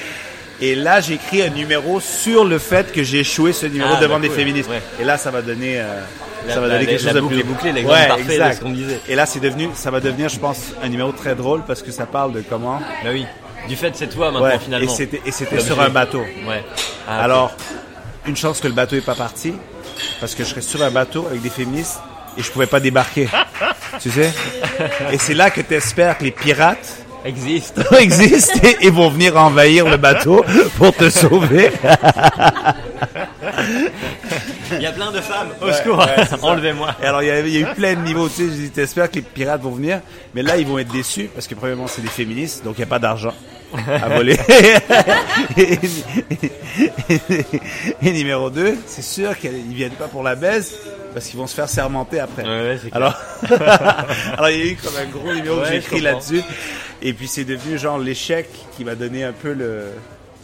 Et 0.61 0.73
là, 0.75 0.99
j'ai 1.01 1.13
écrit 1.15 1.41
un 1.43 1.49
numéro 1.49 1.99
sur 1.99 2.43
le 2.45 2.57
fait 2.59 2.91
que 2.91 3.03
j'ai 3.03 3.19
échoué 3.19 3.53
ce 3.53 3.65
numéro 3.67 3.91
Ah, 3.97 3.99
devant 4.01 4.15
bah, 4.15 4.21
des 4.21 4.27
cool. 4.29 4.37
féministes. 4.37 4.69
Ouais. 4.69 4.81
Et 4.99 5.03
là, 5.03 5.17
ça 5.17 5.29
va 5.31 5.41
donner, 5.41 5.79
euh, 5.79 6.01
La- 6.47 6.53
ça 6.55 6.59
va 6.61 6.67
la- 6.67 6.73
donner 6.75 6.85
quelque 6.87 7.01
la 7.03 7.07
chose 7.11 7.15
de 7.15 7.19
boucle 7.21 7.33
plus. 7.35 7.41
est 7.41 7.43
bouclée, 7.43 7.71
l'exemple 7.71 7.97
Ouais, 7.99 8.07
parfait 8.07 8.23
de 8.23 8.31
exact. 8.31 8.53
ce 8.55 8.61
qu'on 8.61 8.71
disait. 8.71 8.99
Et 9.09 9.15
là, 9.15 9.25
c'est 9.25 9.39
devenu, 9.39 9.69
ça 9.75 9.91
va 9.91 9.99
devenir, 9.99 10.29
je 10.29 10.39
pense, 10.39 10.57
un 10.81 10.87
numéro 10.89 11.11
très 11.11 11.35
drôle 11.35 11.63
parce 11.67 11.81
que 11.81 11.91
ça 11.91 12.05
parle 12.05 12.31
de 12.33 12.41
comment. 12.41 12.79
Bah 13.03 13.09
oui. 13.11 13.25
Du 13.67 13.75
fait, 13.75 13.91
c'est 13.95 14.07
toi 14.07 14.31
maintenant 14.31 14.47
Ouais. 14.47 14.59
finalement. 14.59 14.91
Et 15.25 15.31
c'était, 15.31 15.59
sur 15.59 15.79
un 15.81 15.89
bateau. 15.89 16.21
Ouais. 16.47 16.63
Ah. 17.07 17.23
Alors, 17.23 17.55
une 18.27 18.35
chance 18.35 18.59
que 18.59 18.67
le 18.67 18.73
bateau 18.73 18.95
est 18.95 19.01
pas 19.05 19.15
parti, 19.15 19.53
parce 20.19 20.35
que 20.35 20.43
je 20.43 20.49
serais 20.49 20.61
sur 20.61 20.81
un 20.83 20.91
bateau 20.91 21.25
avec 21.29 21.41
des 21.41 21.49
féministes 21.49 21.99
et 22.37 22.43
je 22.43 22.51
pouvais 22.51 22.65
pas 22.67 22.79
débarquer. 22.79 23.27
tu 24.01 24.09
sais? 24.11 24.31
Et 25.11 25.17
c'est 25.17 25.33
là 25.33 25.49
que 25.49 25.61
tu 25.61 25.73
espères 25.73 26.17
que 26.17 26.23
les 26.23 26.31
pirates 26.31 26.97
Existe. 27.23 27.81
existent 27.99 28.59
et, 28.61 28.85
et 28.85 28.89
vont 28.91 29.09
venir 29.09 29.35
envahir 29.35 29.87
le 29.89 29.97
bateau 29.97 30.45
pour 30.77 30.95
te 30.95 31.09
sauver. 31.09 31.71
Il 34.73 34.81
y 34.81 34.85
a 34.85 34.91
plein 34.91 35.11
de 35.11 35.21
femmes. 35.21 35.47
Au 35.59 35.65
Ouais, 35.65 35.73
secours. 35.73 35.97
ouais. 35.97 36.23
Enlevez-moi. 36.43 36.95
Alors, 37.01 37.23
il 37.23 37.27
y, 37.27 37.31
a, 37.31 37.39
il 37.39 37.49
y 37.49 37.57
a 37.57 37.59
eu 37.61 37.73
plein 37.73 37.95
de 37.95 38.01
niveaux. 38.01 38.29
Tu 38.29 38.35
sais, 38.35 38.43
je 38.43 38.49
dis, 38.49 38.69
t'espères 38.69 39.09
que 39.09 39.15
les 39.15 39.21
pirates 39.23 39.61
vont 39.61 39.71
venir, 39.71 40.01
mais 40.35 40.43
là, 40.43 40.57
ils 40.57 40.67
vont 40.67 40.77
être 40.77 40.91
déçus 40.91 41.29
parce 41.33 41.47
que, 41.47 41.55
premièrement, 41.55 41.87
c'est 41.87 42.01
des 42.03 42.09
féministes, 42.09 42.63
donc 42.63 42.75
il 42.77 42.81
n'y 42.81 42.83
a 42.85 42.87
pas 42.87 42.99
d'argent 42.99 43.33
à 43.87 44.09
voler. 44.09 44.37
et, 45.57 45.79
et 48.01 48.11
numéro 48.11 48.49
2, 48.49 48.75
c'est 48.85 49.03
sûr 49.03 49.37
qu'ils 49.37 49.51
viennent 49.73 49.91
pas 49.91 50.07
pour 50.07 50.23
la 50.23 50.35
baisse 50.35 50.75
parce 51.13 51.27
qu'ils 51.27 51.39
vont 51.39 51.47
se 51.47 51.55
faire 51.55 51.69
sermenter 51.69 52.19
après. 52.19 52.43
Ouais, 52.43 52.49
ouais. 52.83 52.89
Alors, 52.91 53.15
alors 54.37 54.49
il 54.49 54.57
y 54.57 54.61
a 54.61 54.65
eu 54.71 54.75
comme 54.75 54.95
un 54.97 55.05
gros 55.05 55.33
numéro 55.33 55.55
que 55.57 55.61
Ouais, 55.61 55.67
j'ai 55.67 55.81
je 55.81 55.85
écrit 55.87 56.01
là-dessus. 56.01 56.41
Et 57.01 57.13
puis 57.13 57.27
c'est 57.27 57.45
devenu 57.45 57.77
genre 57.77 57.97
l'échec 57.97 58.49
qui 58.75 58.83
m'a 58.83 58.95
donné 58.95 59.23
un 59.23 59.31
peu 59.33 59.53
le, 59.53 59.83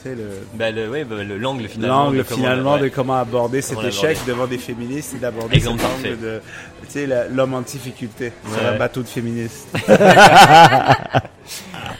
le, 0.05 0.15
Bah, 0.53 0.71
le, 0.71 0.89
ouais, 0.89 1.03
bah, 1.03 1.15
le- 1.23 1.37
l'angle 1.37 1.67
finalement. 1.67 2.05
l'angle 2.05 2.17
de 2.19 2.23
comment- 2.23 2.37
finalement 2.37 2.73
ouais. 2.75 2.79
de 2.81 2.87
comment 2.89 3.15
aborder 3.19 3.61
cet 3.61 3.75
Comment 3.75 3.87
échec 3.89 4.17
devant 4.27 4.47
des 4.47 4.57
féministes 4.57 5.13
et 5.15 5.19
d'aborder 5.19 5.59
cet 5.59 5.69
angle 5.69 6.19
de, 6.21 6.41
tu 6.87 6.91
sais, 6.91 7.07
l'homme 7.31 7.53
en 7.53 7.61
difficulté 7.61 8.31
sur 8.53 8.65
un 8.67 8.77
bateau 8.77 9.01
de 9.01 9.07
féministes. 9.07 9.67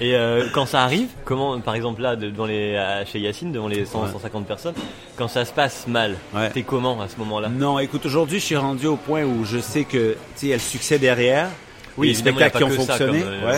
Et 0.02 0.16
euh, 0.16 0.48
quand 0.52 0.66
ça 0.66 0.82
arrive, 0.82 1.10
comment, 1.26 1.62
par 1.62 1.76
exemple 1.76 2.02
là, 2.02 2.16
devant 2.16 2.48
les, 2.48 2.76
chez 3.06 3.20
Yacine, 3.20 3.52
devant 3.52 3.68
les 3.68 3.86
100, 3.86 4.12
150 4.12 4.48
personnes, 4.48 4.74
quand 5.16 5.28
ça 5.28 5.46
se 5.46 5.54
passe 5.54 5.86
mal, 5.88 6.16
t'es 6.54 6.64
comment 6.64 7.00
à 7.00 7.08
ce 7.08 7.18
moment-là? 7.18 7.50
Non, 7.50 7.78
écoute, 7.78 8.04
aujourd'hui, 8.08 8.40
je 8.40 8.46
suis 8.46 8.58
rendu 8.58 8.88
au 8.88 8.98
point 8.98 9.24
où 9.24 9.46
je 9.46 9.60
sais 9.60 9.84
que, 9.84 10.14
tu 10.14 10.18
sais, 10.36 10.46
il 10.48 10.50
y 10.50 10.54
a 10.54 10.56
le 10.56 10.62
succès 10.62 10.98
derrière. 10.98 11.50
Oui, 11.98 12.08
les 12.08 12.14
spectacles 12.16 12.58
qui 12.58 12.64
ont 12.64 12.70
fonctionné. 12.70 13.22
Euh, 13.24 13.58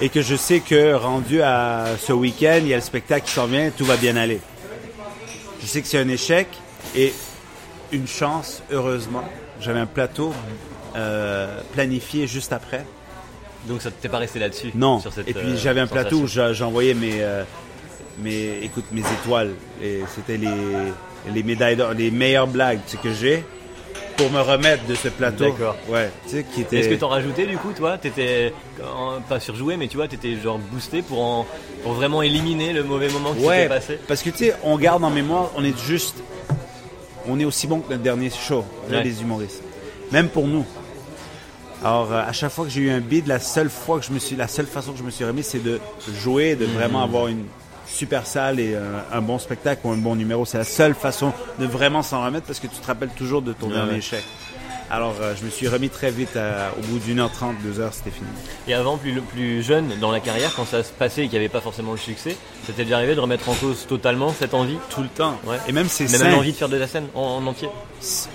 et 0.00 0.08
que 0.08 0.22
je 0.22 0.36
sais 0.36 0.60
que 0.60 0.94
rendu 0.94 1.42
à 1.42 1.86
ce 1.98 2.14
week-end, 2.14 2.60
il 2.62 2.68
y 2.68 2.72
a 2.72 2.76
le 2.76 2.82
spectacle 2.82 3.26
qui 3.26 3.32
s'en 3.32 3.46
vient, 3.46 3.70
tout 3.76 3.84
va 3.84 3.96
bien 3.96 4.16
aller. 4.16 4.40
Je 5.60 5.66
sais 5.66 5.82
que 5.82 5.88
c'est 5.88 5.98
un 5.98 6.08
échec 6.08 6.46
et 6.96 7.12
une 7.92 8.06
chance, 8.06 8.62
heureusement. 8.70 9.24
J'avais 9.60 9.80
un 9.80 9.86
plateau 9.86 10.32
euh, 10.96 11.60
planifié 11.72 12.26
juste 12.26 12.52
après. 12.52 12.86
Donc 13.68 13.82
ça 13.82 13.90
t'est 13.90 14.08
pas 14.08 14.18
resté 14.18 14.38
là-dessus 14.38 14.70
Non. 14.74 15.00
et 15.26 15.34
puis 15.34 15.56
j'avais 15.56 15.80
un 15.80 15.84
euh, 15.84 15.86
plateau 15.86 16.16
où 16.20 16.26
j'envoyais 16.26 16.94
mes, 16.94 17.22
mes, 18.18 18.58
écoute, 18.62 18.84
mes 18.92 19.02
étoiles. 19.02 19.52
Et 19.82 20.00
c'était 20.14 20.36
les, 20.36 20.48
les 21.32 21.42
médailles 21.42 21.76
d'or, 21.76 21.92
les 21.92 22.10
meilleures 22.10 22.46
blagues 22.46 22.80
que 23.02 23.12
j'ai 23.12 23.44
pour 24.16 24.30
me 24.32 24.40
remettre 24.40 24.84
de 24.86 24.96
ce 24.96 25.08
plateau. 25.08 25.44
D'accord. 25.44 25.76
Ouais. 25.88 26.10
Tu 26.24 26.30
sais, 26.36 26.44
qui 26.52 26.62
était... 26.62 26.78
Est-ce 26.80 26.88
que 26.88 26.94
t'en 26.96 27.08
rajoutais 27.08 27.46
du 27.46 27.56
coup, 27.56 27.72
toi? 27.72 27.98
T'étais 27.98 28.52
pas 29.28 29.38
surjoué, 29.38 29.76
mais 29.76 29.86
tu 29.86 29.96
vois, 29.96 30.08
t'étais 30.08 30.36
genre 30.36 30.58
boosté 30.58 31.02
pour 31.02 31.20
en... 31.20 31.46
pour 31.84 31.92
vraiment 31.92 32.22
éliminer 32.22 32.72
le 32.72 32.82
mauvais 32.82 33.08
moment 33.10 33.32
qui 33.32 33.42
s'était 33.42 33.68
passé? 33.68 33.98
Parce 34.08 34.22
que 34.22 34.30
tu 34.30 34.46
sais, 34.46 34.56
on 34.64 34.76
garde 34.76 35.04
en 35.04 35.10
mémoire, 35.10 35.50
on 35.56 35.62
est 35.62 35.78
juste, 35.78 36.16
on 37.28 37.38
est 37.38 37.44
aussi 37.44 37.68
bon 37.68 37.78
que 37.78 37.90
notre 37.90 38.02
dernier 38.02 38.30
show, 38.30 38.64
les 38.90 39.22
humoristes. 39.22 39.62
Même 40.10 40.28
pour 40.28 40.48
nous. 40.48 40.64
Alors, 41.84 42.12
euh, 42.12 42.22
à 42.26 42.32
chaque 42.32 42.50
fois 42.50 42.64
que 42.64 42.70
j'ai 42.70 42.82
eu 42.82 42.90
un 42.90 43.00
bid, 43.00 43.26
la 43.26 43.38
seule 43.38 43.70
fois 43.70 44.00
que 44.00 44.06
je 44.06 44.12
me 44.12 44.18
suis, 44.18 44.36
la 44.36 44.48
seule 44.48 44.66
façon 44.66 44.92
que 44.92 44.98
je 44.98 45.04
me 45.04 45.10
suis 45.10 45.24
remis, 45.24 45.42
c'est 45.42 45.62
de 45.62 45.80
jouer, 46.12 46.56
de 46.56 46.64
vraiment 46.64 47.02
avoir 47.02 47.28
une 47.28 47.44
super 47.86 48.26
salle 48.26 48.60
et 48.60 48.74
euh, 48.74 48.98
un 49.12 49.20
bon 49.20 49.38
spectacle 49.38 49.86
ou 49.86 49.90
un 49.90 49.96
bon 49.96 50.16
numéro. 50.16 50.44
C'est 50.44 50.58
la 50.58 50.64
seule 50.64 50.94
façon 50.94 51.32
de 51.58 51.66
vraiment 51.66 52.02
s'en 52.02 52.24
remettre 52.24 52.46
parce 52.46 52.60
que 52.60 52.66
tu 52.66 52.76
te 52.76 52.86
rappelles 52.86 53.10
toujours 53.10 53.42
de 53.42 53.52
ton 53.52 53.68
dernier 53.68 53.98
échec. 53.98 54.24
Alors, 54.90 55.14
euh, 55.20 55.34
je 55.38 55.44
me 55.44 55.50
suis 55.50 55.68
remis 55.68 55.90
très 55.90 56.10
vite. 56.10 56.36
au 56.36 56.86
bout 56.86 56.98
d'une 56.98 57.20
heure 57.20 57.30
trente, 57.30 57.56
deux 57.62 57.78
heures, 57.80 57.92
c'était 57.92 58.10
fini. 58.10 58.28
Et 58.66 58.74
avant, 58.74 58.96
plus, 58.96 59.20
plus 59.20 59.62
jeune 59.62 59.98
dans 60.00 60.10
la 60.10 60.20
carrière, 60.20 60.54
quand 60.54 60.64
ça 60.64 60.82
se 60.82 60.92
passait 60.92 61.22
et 61.22 61.24
qu'il 61.24 61.32
n'y 61.38 61.44
avait 61.44 61.48
pas 61.48 61.60
forcément 61.60 61.92
le 61.92 61.98
succès, 61.98 62.36
c'était 62.64 62.84
déjà 62.84 62.96
arrivé 62.96 63.14
de 63.14 63.20
remettre 63.20 63.48
en 63.48 63.54
cause 63.54 63.86
totalement 63.86 64.32
cette 64.38 64.54
envie? 64.54 64.78
Tout 64.88 65.02
le 65.02 65.08
temps. 65.08 65.38
Ouais. 65.44 65.58
Et 65.68 65.72
même 65.72 65.88
c'est 65.88 66.10
Même 66.18 66.32
l'envie 66.32 66.52
de 66.52 66.56
faire 66.56 66.68
de 66.68 66.76
la 66.76 66.86
scène 66.86 67.06
en, 67.14 67.46
entier? 67.46 67.68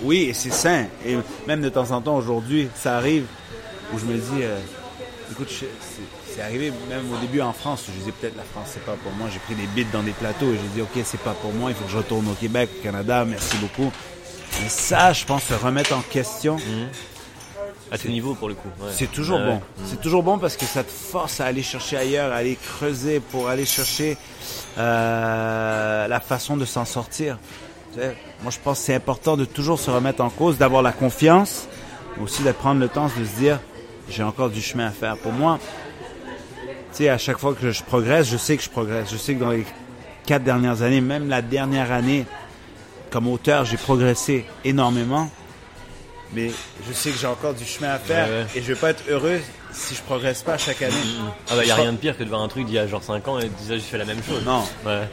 Oui, 0.02 0.26
et 0.28 0.32
c'est 0.32 0.52
sain. 0.52 0.86
Et 1.04 1.16
même 1.48 1.60
de 1.60 1.68
temps 1.68 1.90
en 1.90 2.00
temps, 2.00 2.16
aujourd'hui, 2.16 2.68
ça 2.76 2.96
arrive 2.96 3.24
où 3.92 3.98
je 3.98 4.04
me 4.04 4.14
dis, 4.14 4.42
euh, 4.42 4.58
écoute, 5.32 5.48
c'est 5.50 6.42
arrivé 6.42 6.72
même 6.88 7.02
au 7.12 7.16
début 7.18 7.40
en 7.40 7.52
France. 7.52 7.84
Je 7.88 7.98
disais 7.98 8.12
peut-être 8.12 8.36
la 8.36 8.44
France, 8.44 8.68
c'est 8.74 8.84
pas 8.84 8.96
pour 9.02 9.12
moi. 9.12 9.28
J'ai 9.32 9.40
pris 9.40 9.54
des 9.54 9.66
bits 9.66 9.86
dans 9.92 10.02
des 10.02 10.12
plateaux 10.12 10.52
et 10.52 10.56
j'ai 10.56 10.74
dit, 10.74 10.82
ok, 10.82 11.02
c'est 11.04 11.20
pas 11.20 11.34
pour 11.34 11.52
moi. 11.52 11.70
Il 11.70 11.74
faut 11.74 11.84
que 11.84 11.90
je 11.90 11.96
retourne 11.96 12.28
au 12.28 12.34
Québec, 12.34 12.70
au 12.78 12.82
Canada. 12.82 13.24
Merci 13.24 13.56
beaucoup. 13.56 13.92
Mais 14.62 14.68
ça, 14.68 15.12
je 15.12 15.24
pense, 15.24 15.44
se 15.44 15.54
remettre 15.54 15.94
en 15.94 16.00
question. 16.00 16.56
Mhm. 16.56 16.88
À 17.90 17.98
ce 17.98 18.08
niveau, 18.08 18.34
pour 18.34 18.48
le 18.48 18.54
coup. 18.54 18.68
C'est 18.90 19.10
toujours 19.10 19.38
bon. 19.38 19.60
C'est 19.84 20.00
toujours 20.00 20.22
bon 20.22 20.38
parce 20.38 20.56
que 20.56 20.64
ça 20.64 20.82
te 20.82 20.90
force 20.90 21.40
à 21.40 21.44
aller 21.46 21.62
chercher 21.62 21.96
ailleurs, 21.96 22.32
à 22.32 22.36
aller 22.36 22.56
creuser 22.56 23.20
pour 23.20 23.48
aller 23.48 23.66
chercher 23.66 24.16
euh, 24.78 26.08
la 26.08 26.20
façon 26.20 26.56
de 26.56 26.64
s'en 26.64 26.84
sortir. 26.84 27.38
moi, 27.96 28.50
je 28.50 28.58
pense 28.58 28.80
que 28.80 28.86
c'est 28.86 28.94
important 28.94 29.36
de 29.36 29.44
toujours 29.44 29.78
se 29.78 29.90
remettre 29.90 30.22
en 30.22 30.30
cause, 30.30 30.58
d'avoir 30.58 30.82
la 30.82 30.92
confiance, 30.92 31.68
mais 32.16 32.24
aussi 32.24 32.42
de 32.42 32.50
prendre 32.52 32.80
le 32.80 32.88
temps 32.88 33.06
de 33.06 33.24
se 33.24 33.38
dire, 33.38 33.60
j'ai 34.08 34.22
encore 34.22 34.50
du 34.50 34.60
chemin 34.60 34.86
à 34.86 34.90
faire. 34.90 35.16
Pour 35.16 35.32
moi, 35.32 35.60
tu 36.94 37.04
sais, 37.04 37.08
à 37.08 37.18
chaque 37.18 37.38
fois 37.38 37.54
que 37.54 37.70
je 37.70 37.82
progresse, 37.82 38.28
je 38.28 38.36
sais 38.36 38.56
que 38.56 38.62
je 38.62 38.70
progresse. 38.70 39.10
Je 39.12 39.16
sais 39.16 39.34
que 39.34 39.40
dans 39.40 39.50
les 39.50 39.66
quatre 40.26 40.42
dernières 40.42 40.82
années, 40.82 41.00
même 41.00 41.28
la 41.28 41.42
dernière 41.42 41.92
année, 41.92 42.24
comme 43.14 43.28
auteur, 43.28 43.64
j'ai 43.64 43.76
progressé 43.76 44.44
énormément. 44.64 45.30
Mais 46.32 46.50
je 46.84 46.92
sais 46.92 47.12
que 47.12 47.16
j'ai 47.16 47.28
encore 47.28 47.54
du 47.54 47.64
chemin 47.64 47.90
à 47.90 47.98
faire 48.00 48.26
et 48.56 48.60
je 48.60 48.66
vais 48.66 48.74
pas 48.74 48.90
être 48.90 49.04
heureux 49.08 49.38
si 49.70 49.94
je 49.94 50.02
progresse 50.02 50.42
pas 50.42 50.58
chaque 50.58 50.82
année. 50.82 50.94
Mm, 50.96 51.22
mm. 51.22 51.30
Ah 51.48 51.52
bah 51.54 51.64
y 51.64 51.70
a 51.70 51.76
rien 51.76 51.92
de 51.92 51.96
pire 51.96 52.18
que 52.18 52.24
de 52.24 52.28
voir 52.28 52.42
un 52.42 52.48
truc 52.48 52.66
d'il 52.66 52.74
y 52.74 52.78
a 52.80 52.88
genre 52.88 53.04
5 53.04 53.28
ans 53.28 53.38
et 53.38 53.44
de 53.44 53.48
dire 53.50 53.76
j'ai 53.76 53.78
fait 53.78 53.98
la 53.98 54.04
même 54.04 54.20
chose. 54.20 54.44
Non. 54.44 54.64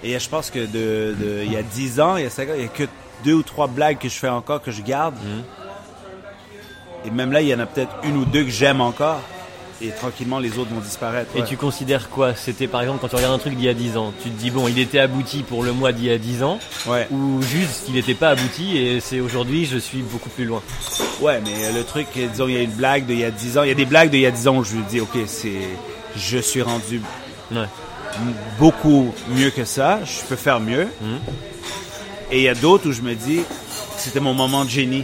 Et 0.01 0.17
je 0.17 0.29
pense 0.29 0.49
que 0.49 0.65
de, 0.65 1.43
il 1.45 1.53
y 1.53 1.57
a 1.57 1.61
10 1.61 1.99
ans, 1.99 2.17
il 2.17 2.23
y 2.23 2.25
a 2.25 2.31
5 2.31 2.49
ans, 2.49 2.53
il 2.55 2.63
y 2.63 2.65
a 2.65 2.69
que 2.69 2.85
deux 3.23 3.33
ou 3.33 3.43
trois 3.43 3.67
blagues 3.67 3.99
que 3.99 4.09
je 4.09 4.15
fais 4.15 4.29
encore 4.29 4.63
que 4.63 4.71
je 4.71 4.81
garde. 4.81 5.13
Mm. 5.17 5.43
Et 7.05 7.11
même 7.11 7.31
là, 7.31 7.43
il 7.43 7.49
y 7.49 7.53
en 7.53 7.59
a 7.59 7.67
peut-être 7.67 7.93
une 8.01 8.17
ou 8.17 8.25
deux 8.25 8.45
que 8.45 8.49
j'aime 8.49 8.81
encore. 8.81 9.21
Et 9.83 9.89
tranquillement, 9.89 10.37
les 10.37 10.59
autres 10.59 10.69
vont 10.71 10.79
disparaître. 10.79 11.31
Et 11.35 11.43
tu 11.43 11.57
considères 11.57 12.09
quoi? 12.09 12.35
C'était 12.35 12.67
par 12.67 12.81
exemple 12.81 12.99
quand 13.01 13.07
tu 13.07 13.15
regardes 13.15 13.33
un 13.33 13.39
truc 13.39 13.55
d'il 13.55 13.65
y 13.65 13.69
a 13.69 13.73
10 13.73 13.97
ans, 13.97 14.13
tu 14.21 14.29
te 14.29 14.39
dis 14.39 14.51
bon, 14.51 14.67
il 14.67 14.77
était 14.77 14.99
abouti 14.99 15.41
pour 15.41 15.63
le 15.63 15.71
mois 15.71 15.91
d'il 15.91 16.05
y 16.05 16.11
a 16.11 16.17
10 16.17 16.43
ans, 16.43 16.59
ouais. 16.85 17.07
ou 17.09 17.41
juste 17.41 17.85
qu'il 17.85 17.95
n'était 17.95 18.13
pas 18.13 18.29
abouti 18.29 18.77
et 18.77 18.99
c'est 18.99 19.19
aujourd'hui, 19.19 19.65
je 19.65 19.77
suis 19.77 20.03
beaucoup 20.03 20.29
plus 20.29 20.45
loin. 20.45 20.61
Ouais, 21.19 21.41
mais 21.43 21.71
le 21.73 21.83
truc, 21.83 22.07
disons, 22.13 22.47
il 22.47 22.53
y 22.53 22.57
a 22.57 22.61
une 22.61 22.71
blague 22.71 23.05
d'il 23.05 23.19
y 23.19 23.23
a 23.23 23.31
10 23.31 23.57
ans, 23.57 23.63
il 23.63 23.69
y 23.69 23.71
a 23.71 23.75
des 23.75 23.85
blagues 23.85 24.11
d'il 24.11 24.21
y 24.21 24.25
a 24.27 24.31
10 24.31 24.47
ans 24.49 24.57
où 24.57 24.63
je 24.63 24.75
me 24.75 24.83
dis, 24.83 24.99
ok, 24.99 25.17
c'est, 25.25 25.61
je 26.15 26.37
suis 26.37 26.61
rendu 26.61 27.01
beaucoup 28.59 29.13
mieux 29.29 29.49
que 29.49 29.65
ça, 29.65 29.99
je 30.05 30.27
peux 30.27 30.35
faire 30.35 30.59
mieux. 30.59 30.87
Hum. 31.01 31.19
Et 32.31 32.37
il 32.37 32.43
y 32.43 32.49
a 32.49 32.55
d'autres 32.55 32.89
où 32.89 32.91
je 32.91 33.01
me 33.01 33.15
dis, 33.15 33.41
c'était 33.97 34.19
mon 34.19 34.33
moment 34.33 34.63
de 34.63 34.69
génie 34.69 35.03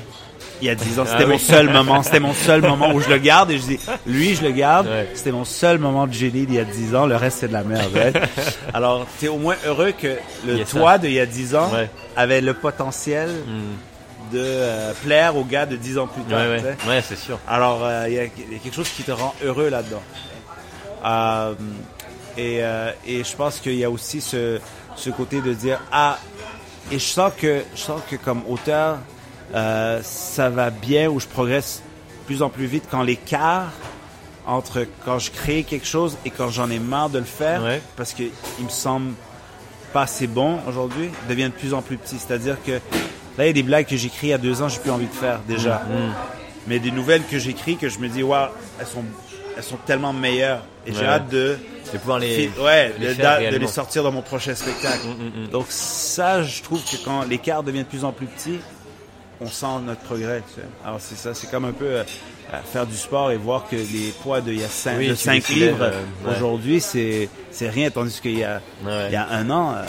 il 0.61 0.67
y 0.67 0.69
a 0.69 0.75
10 0.75 0.99
ans. 0.99 1.05
C'était 1.05 1.23
ah 1.23 1.27
mon 1.27 1.37
seul 1.37 1.69
moment. 1.69 2.03
C'était 2.03 2.19
mon 2.19 2.33
seul 2.33 2.61
moment 2.67 2.91
où 2.93 3.01
je 3.01 3.09
le 3.09 3.17
garde 3.17 3.51
et 3.51 3.57
je 3.57 3.63
dis, 3.63 3.79
lui, 4.05 4.35
je 4.35 4.43
le 4.43 4.51
garde. 4.51 4.87
C'était 5.13 5.31
mon 5.31 5.45
seul 5.45 5.77
moment 5.77 6.07
de 6.07 6.13
génie 6.13 6.45
d'il 6.45 6.55
y 6.55 6.59
a 6.59 6.65
10 6.65 6.95
ans. 6.95 7.05
Le 7.05 7.15
reste, 7.15 7.39
c'est 7.39 7.47
de 7.47 7.53
la 7.53 7.63
merde. 7.63 7.91
Alors, 8.73 9.05
tu 9.19 9.25
es 9.25 9.29
au 9.29 9.37
moins 9.37 9.55
heureux 9.65 9.91
que 9.91 10.17
le 10.45 10.63
toi 10.65 10.97
d'il 10.97 11.13
y 11.13 11.19
a 11.19 11.25
10 11.25 11.55
ans 11.55 11.71
avait 12.15 12.41
le 12.41 12.53
potentiel 12.53 13.29
hmm. 13.29 14.33
de 14.33 14.39
euh, 14.41 14.93
plaire 15.03 15.35
aux 15.35 15.43
gars 15.43 15.65
de 15.65 15.75
10 15.75 15.97
ans 15.99 16.07
plus 16.07 16.23
tard. 16.23 16.41
Ouais, 16.87 17.01
c'est 17.07 17.17
sûr. 17.17 17.39
Alors, 17.47 17.81
euh, 17.83 18.05
il 18.07 18.13
y, 18.13 18.19
a 18.19 18.27
quelque 18.27 18.75
chose 18.75 18.89
qui 18.89 19.03
te 19.03 19.11
rend 19.11 19.33
heureux 19.43 19.69
là-dedans. 19.69 20.03
Euh, 21.05 21.53
et, 22.37 22.61
et 23.07 23.23
je 23.23 23.35
pense 23.35 23.59
qu'il 23.59 23.75
y 23.75 23.83
a 23.83 23.89
aussi 23.89 24.21
ce, 24.21 24.59
ce 24.95 25.09
côté 25.09 25.41
de 25.41 25.53
dire, 25.53 25.79
ah, 25.91 26.19
et 26.91 26.99
je 26.99 27.05
sens 27.05 27.31
que, 27.37 27.63
je 27.75 27.79
sens 27.79 28.01
que 28.09 28.15
comme 28.15 28.41
auteur, 28.47 28.99
euh, 29.55 30.01
ça 30.03 30.49
va 30.49 30.69
bien 30.69 31.09
ou 31.09 31.19
je 31.19 31.27
progresse 31.27 31.81
plus 32.25 32.41
en 32.41 32.49
plus 32.49 32.65
vite 32.65 32.83
quand 32.91 33.01
l'écart 33.03 33.71
entre 34.45 34.85
quand 35.05 35.19
je 35.19 35.31
crée 35.31 35.63
quelque 35.63 35.85
chose 35.85 36.17
et 36.25 36.29
quand 36.29 36.49
j'en 36.49 36.69
ai 36.69 36.79
marre 36.79 37.09
de 37.09 37.19
le 37.19 37.25
faire, 37.25 37.61
parce 37.95 38.13
qu'il 38.13 38.31
me 38.63 38.69
semble 38.69 39.11
pas 39.93 40.03
assez 40.03 40.27
bon 40.27 40.59
aujourd'hui, 40.67 41.09
devient 41.29 41.45
de 41.45 41.59
plus 41.59 41.73
en 41.73 41.81
plus 41.81 41.97
petit. 41.97 42.17
C'est-à-dire 42.17 42.57
que 42.65 42.71
là, 43.37 43.43
il 43.43 43.47
y 43.47 43.49
a 43.49 43.53
des 43.53 43.63
blagues 43.63 43.85
que 43.87 43.97
j'écris 43.97 44.27
il 44.27 44.29
y 44.31 44.33
a 44.33 44.37
deux 44.37 44.61
ans, 44.61 44.69
j'ai 44.69 44.79
plus 44.79 44.91
envie 44.91 45.07
de 45.07 45.13
faire 45.13 45.39
déjà. 45.47 45.83
Mm, 45.89 45.93
mm. 45.93 46.13
Mais 46.67 46.79
des 46.79 46.91
nouvelles 46.91 47.23
que 47.23 47.37
j'écris 47.39 47.77
que 47.77 47.87
je 47.89 47.99
me 47.99 48.09
dis, 48.09 48.23
waouh, 48.23 48.49
elles 48.79 48.87
sont, 48.87 49.03
elles 49.55 49.63
sont 49.63 49.77
tellement 49.85 50.11
meilleures. 50.13 50.63
Et 50.85 50.93
j'ai 50.93 51.05
hâte 51.05 51.29
de, 51.29 51.57
de 51.93 51.97
pouvoir 51.97 52.19
les, 52.19 52.49
ouais, 52.61 52.93
de, 52.99 53.57
les 53.57 53.67
sortir 53.67 54.03
dans 54.03 54.11
mon 54.11 54.21
prochain 54.21 54.55
spectacle. 54.55 55.07
Mm, 55.07 55.47
Donc 55.47 55.65
ça, 55.69 56.43
je 56.43 56.61
trouve 56.61 56.81
que 56.83 56.97
quand 57.03 57.23
l'écart 57.23 57.63
devient 57.63 57.79
de 57.79 57.83
plus 57.83 58.05
en 58.05 58.11
plus 58.11 58.27
petit, 58.27 58.59
on 59.41 59.47
sent 59.47 59.65
notre 59.85 60.01
progrès. 60.01 60.43
Alors 60.83 60.99
c'est 60.99 61.15
ça, 61.15 61.33
c'est 61.33 61.49
comme 61.49 61.65
un 61.65 61.71
peu 61.71 61.85
euh, 61.85 62.03
faire 62.65 62.85
du 62.85 62.95
sport 62.95 63.31
et 63.31 63.37
voir 63.37 63.67
que 63.69 63.75
les 63.75 64.11
poids 64.23 64.41
de 64.41 64.51
il 64.51 64.59
y 64.59 64.63
a 64.63 64.67
5, 64.67 64.99
livres 65.49 65.77
euh, 65.81 66.01
aujourd'hui, 66.31 66.79
c'est 66.79 67.29
c'est 67.51 67.69
rien, 67.69 67.89
tandis 67.89 68.19
qu'il 68.21 68.37
y 68.37 68.43
a 68.43 68.61
il 68.85 69.11
y 69.11 69.15
a 69.15 69.27
un 69.29 69.49
an, 69.49 69.75
euh, 69.75 69.83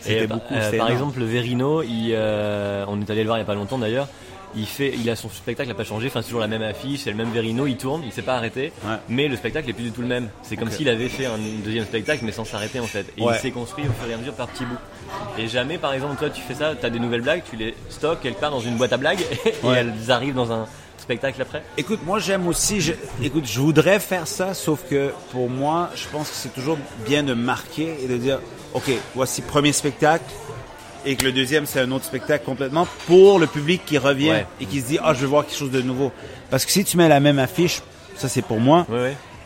c'était 0.00 0.26
beaucoup. 0.26 0.54
par 0.76 0.90
exemple, 0.90 1.20
le 1.20 1.26
Verino, 1.26 1.82
il, 1.82 2.14
on 2.14 3.00
est 3.00 3.10
allé 3.10 3.22
le 3.22 3.26
voir 3.26 3.38
il 3.38 3.40
y 3.40 3.44
a 3.44 3.46
pas 3.46 3.54
longtemps 3.54 3.78
d'ailleurs 3.78 4.08
il 4.56 4.66
fait, 4.66 4.92
il 4.94 5.08
a 5.10 5.16
son 5.16 5.28
spectacle 5.28 5.68
n'a 5.68 5.74
pas 5.74 5.84
changé, 5.84 6.08
enfin 6.08 6.20
c'est 6.22 6.28
toujours 6.28 6.40
la 6.40 6.48
même 6.48 6.62
affiche, 6.62 7.00
c'est 7.00 7.10
le 7.10 7.16
même 7.16 7.30
Verino, 7.30 7.66
il 7.66 7.76
tourne, 7.76 8.02
il 8.04 8.12
s'est 8.12 8.22
pas 8.22 8.36
arrêté, 8.36 8.72
mais 9.08 9.28
le 9.28 9.36
spectacle 9.36 9.68
est 9.70 9.72
plus 9.72 9.84
du 9.84 9.92
tout 9.92 10.02
le 10.02 10.08
même. 10.08 10.28
C'est 10.42 10.56
comme 10.56 10.70
s'il 10.70 10.88
avait 10.88 11.08
fait 11.08 11.26
un 11.26 11.38
deuxième 11.64 11.84
spectacle 11.84 12.24
mais 12.24 12.32
sans 12.32 12.44
s'arrêter 12.44 12.80
en 12.80 12.86
fait. 12.86 13.06
Et 13.16 13.22
il 13.22 13.34
s'est 13.36 13.50
construit 13.50 13.84
au 13.84 13.92
fur 13.92 14.10
et 14.10 14.14
à 14.14 14.16
mesure 14.16 14.34
par 14.34 14.48
petits 14.48 14.64
bouts. 14.64 14.76
Et 15.38 15.46
jamais, 15.46 15.78
par 15.78 15.92
exemple, 15.92 16.16
toi 16.16 16.30
tu 16.30 16.40
fais 16.42 16.54
ça, 16.54 16.74
tu 16.74 16.84
as 16.84 16.90
des 16.90 16.98
nouvelles 16.98 17.22
blagues, 17.22 17.42
tu 17.48 17.56
les 17.56 17.74
stockes 17.88 18.20
quelque 18.20 18.40
part 18.40 18.50
dans 18.50 18.60
une 18.60 18.76
boîte 18.76 18.92
à 18.92 18.96
blagues 18.96 19.20
et 19.46 19.68
elles 19.68 20.10
arrivent 20.10 20.34
dans 20.34 20.52
un 20.52 20.66
spectacle 20.98 21.42
après. 21.42 21.62
Écoute, 21.76 22.00
moi 22.04 22.18
j'aime 22.18 22.46
aussi, 22.46 22.80
je, 22.80 22.92
écoute, 23.22 23.44
je 23.46 23.60
voudrais 23.60 24.00
faire 24.00 24.26
ça, 24.26 24.54
sauf 24.54 24.80
que 24.88 25.12
pour 25.32 25.50
moi, 25.50 25.90
je 25.94 26.06
pense 26.08 26.30
que 26.30 26.36
c'est 26.36 26.54
toujours 26.54 26.78
bien 27.04 27.22
de 27.22 27.34
marquer 27.34 27.96
et 28.02 28.08
de 28.08 28.16
dire, 28.16 28.38
ok, 28.72 28.90
voici 29.14 29.42
premier 29.42 29.72
spectacle 29.72 30.24
et 31.04 31.16
que 31.16 31.24
le 31.24 31.32
deuxième 31.32 31.66
c'est 31.66 31.80
un 31.80 31.90
autre 31.90 32.04
spectacle 32.04 32.44
complètement 32.44 32.86
pour 33.06 33.38
le 33.38 33.46
public 33.46 33.82
qui 33.84 33.98
revient 33.98 34.44
et 34.60 34.66
qui 34.66 34.80
se 34.80 34.86
dit 34.86 34.98
ah 35.02 35.14
je 35.14 35.20
veux 35.20 35.26
voir 35.26 35.46
quelque 35.46 35.58
chose 35.58 35.70
de 35.70 35.82
nouveau. 35.82 36.12
Parce 36.50 36.64
que 36.64 36.72
si 36.72 36.84
tu 36.84 36.96
mets 36.96 37.08
la 37.08 37.20
même 37.20 37.38
affiche 37.38 37.82
ça 38.16 38.28
c'est 38.28 38.42
pour 38.42 38.60
moi. 38.60 38.86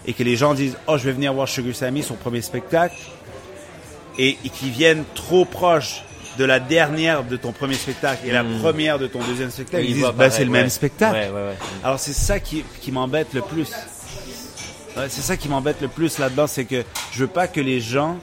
Et 0.08 0.12
que 0.12 0.22
les 0.22 0.36
gens 0.36 0.54
disent 0.54 0.76
oh 0.86 0.98
je 0.98 1.04
vais 1.04 1.12
venir 1.12 1.32
voir 1.32 1.48
Sugar 1.48 1.74
Sammy 1.74 2.02
son 2.02 2.14
premier 2.14 2.42
spectacle. 2.42 2.96
Et, 4.18 4.38
et 4.46 4.48
qu'ils 4.48 4.70
viennent 4.70 5.04
trop 5.14 5.44
proche 5.44 6.02
de 6.38 6.44
la 6.44 6.60
dernière 6.60 7.24
de 7.24 7.36
ton 7.36 7.52
premier 7.52 7.74
spectacle 7.74 8.26
et 8.26 8.30
la 8.30 8.42
hmm. 8.42 8.60
première 8.60 8.98
de 8.98 9.06
ton 9.06 9.20
deuxième 9.22 9.50
spectacle, 9.50 9.84
ils, 9.84 9.94
disent 9.94 10.06
bah, 10.16 10.30
c'est 10.30 10.44
le 10.44 10.50
même 10.50 10.68
spectacle. 10.68 11.30
Alors 11.82 11.98
c'est 11.98 12.12
ça 12.12 12.40
qui, 12.40 12.64
qui 12.80 12.92
m'embête 12.92 13.32
le 13.34 13.42
plus. 13.42 13.72
c'est 15.08 15.22
ça 15.22 15.36
qui 15.36 15.48
m'embête 15.48 15.80
le 15.80 15.88
plus 15.88 16.18
là-dedans, 16.18 16.46
c'est 16.46 16.64
que 16.64 16.84
je 17.12 17.18
veux 17.20 17.26
pas 17.26 17.48
que 17.48 17.60
les 17.60 17.80
gens 17.80 18.16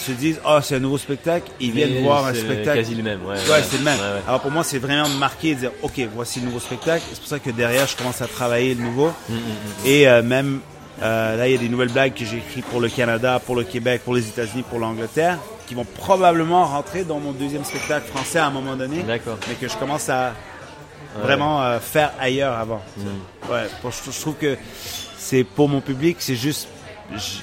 se 0.00 0.12
disent 0.12 0.40
oh 0.46 0.58
c'est 0.62 0.76
un 0.76 0.80
nouveau 0.80 0.98
spectacle. 0.98 1.50
Ils 1.60 1.72
viennent 1.72 2.02
voir 2.02 2.26
un 2.26 2.34
spectacle. 2.34 2.78
quasi 2.78 2.94
le 2.94 3.02
même 3.02 3.20
ouais, 3.24 3.34
ouais, 3.34 3.62
c'est 3.68 3.78
le 3.78 3.84
même. 3.84 3.98
Alors 4.26 4.40
pour 4.40 4.50
moi 4.50 4.64
c'est 4.64 4.78
vraiment 4.78 5.08
marquer 5.08 5.50
et 5.50 5.54
dire 5.54 5.72
ok 5.82 6.00
voici 6.14 6.40
le 6.40 6.46
nouveau 6.46 6.60
spectacle. 6.60 7.04
C'est 7.10 7.20
pour 7.20 7.28
ça 7.28 7.38
que 7.38 7.50
derrière 7.50 7.86
je 7.86 7.96
commence 7.96 8.22
à 8.22 8.26
travailler 8.26 8.74
le 8.74 8.82
nouveau. 8.82 9.08
Mm, 9.28 9.34
mm, 9.34 9.36
mm, 9.36 9.86
et 9.86 10.08
euh, 10.08 10.22
même 10.22 10.60
euh, 11.02 11.36
là 11.36 11.48
il 11.48 11.52
y 11.52 11.54
a 11.54 11.58
des 11.58 11.68
nouvelles 11.68 11.92
blagues 11.92 12.14
que 12.14 12.24
j'ai 12.24 12.38
écrites 12.38 12.66
pour 12.66 12.80
le 12.80 12.88
Canada 12.88 13.40
pour 13.44 13.56
le 13.56 13.64
Québec 13.64 14.02
pour 14.04 14.14
les 14.14 14.28
États-Unis 14.28 14.64
pour 14.68 14.78
l'Angleterre 14.78 15.38
qui 15.66 15.74
vont 15.74 15.86
probablement 15.86 16.66
rentrer 16.66 17.04
dans 17.04 17.20
mon 17.20 17.32
deuxième 17.32 17.64
spectacle 17.64 18.06
français 18.08 18.38
à 18.38 18.46
un 18.46 18.50
moment 18.50 18.76
donné 18.76 19.02
d'accord. 19.02 19.38
mais 19.48 19.54
que 19.54 19.68
je 19.68 19.76
commence 19.76 20.08
à 20.08 20.34
vraiment 21.22 21.62
euh, 21.62 21.78
faire 21.80 22.12
ailleurs 22.20 22.54
avant. 22.54 22.82
Ouais 23.50 23.66
je 23.84 24.20
trouve 24.20 24.34
que 24.34 24.56
c'est 25.16 25.44
pour 25.44 25.68
mon 25.68 25.80
public 25.80 26.16
c'est 26.20 26.36
juste 26.36 26.68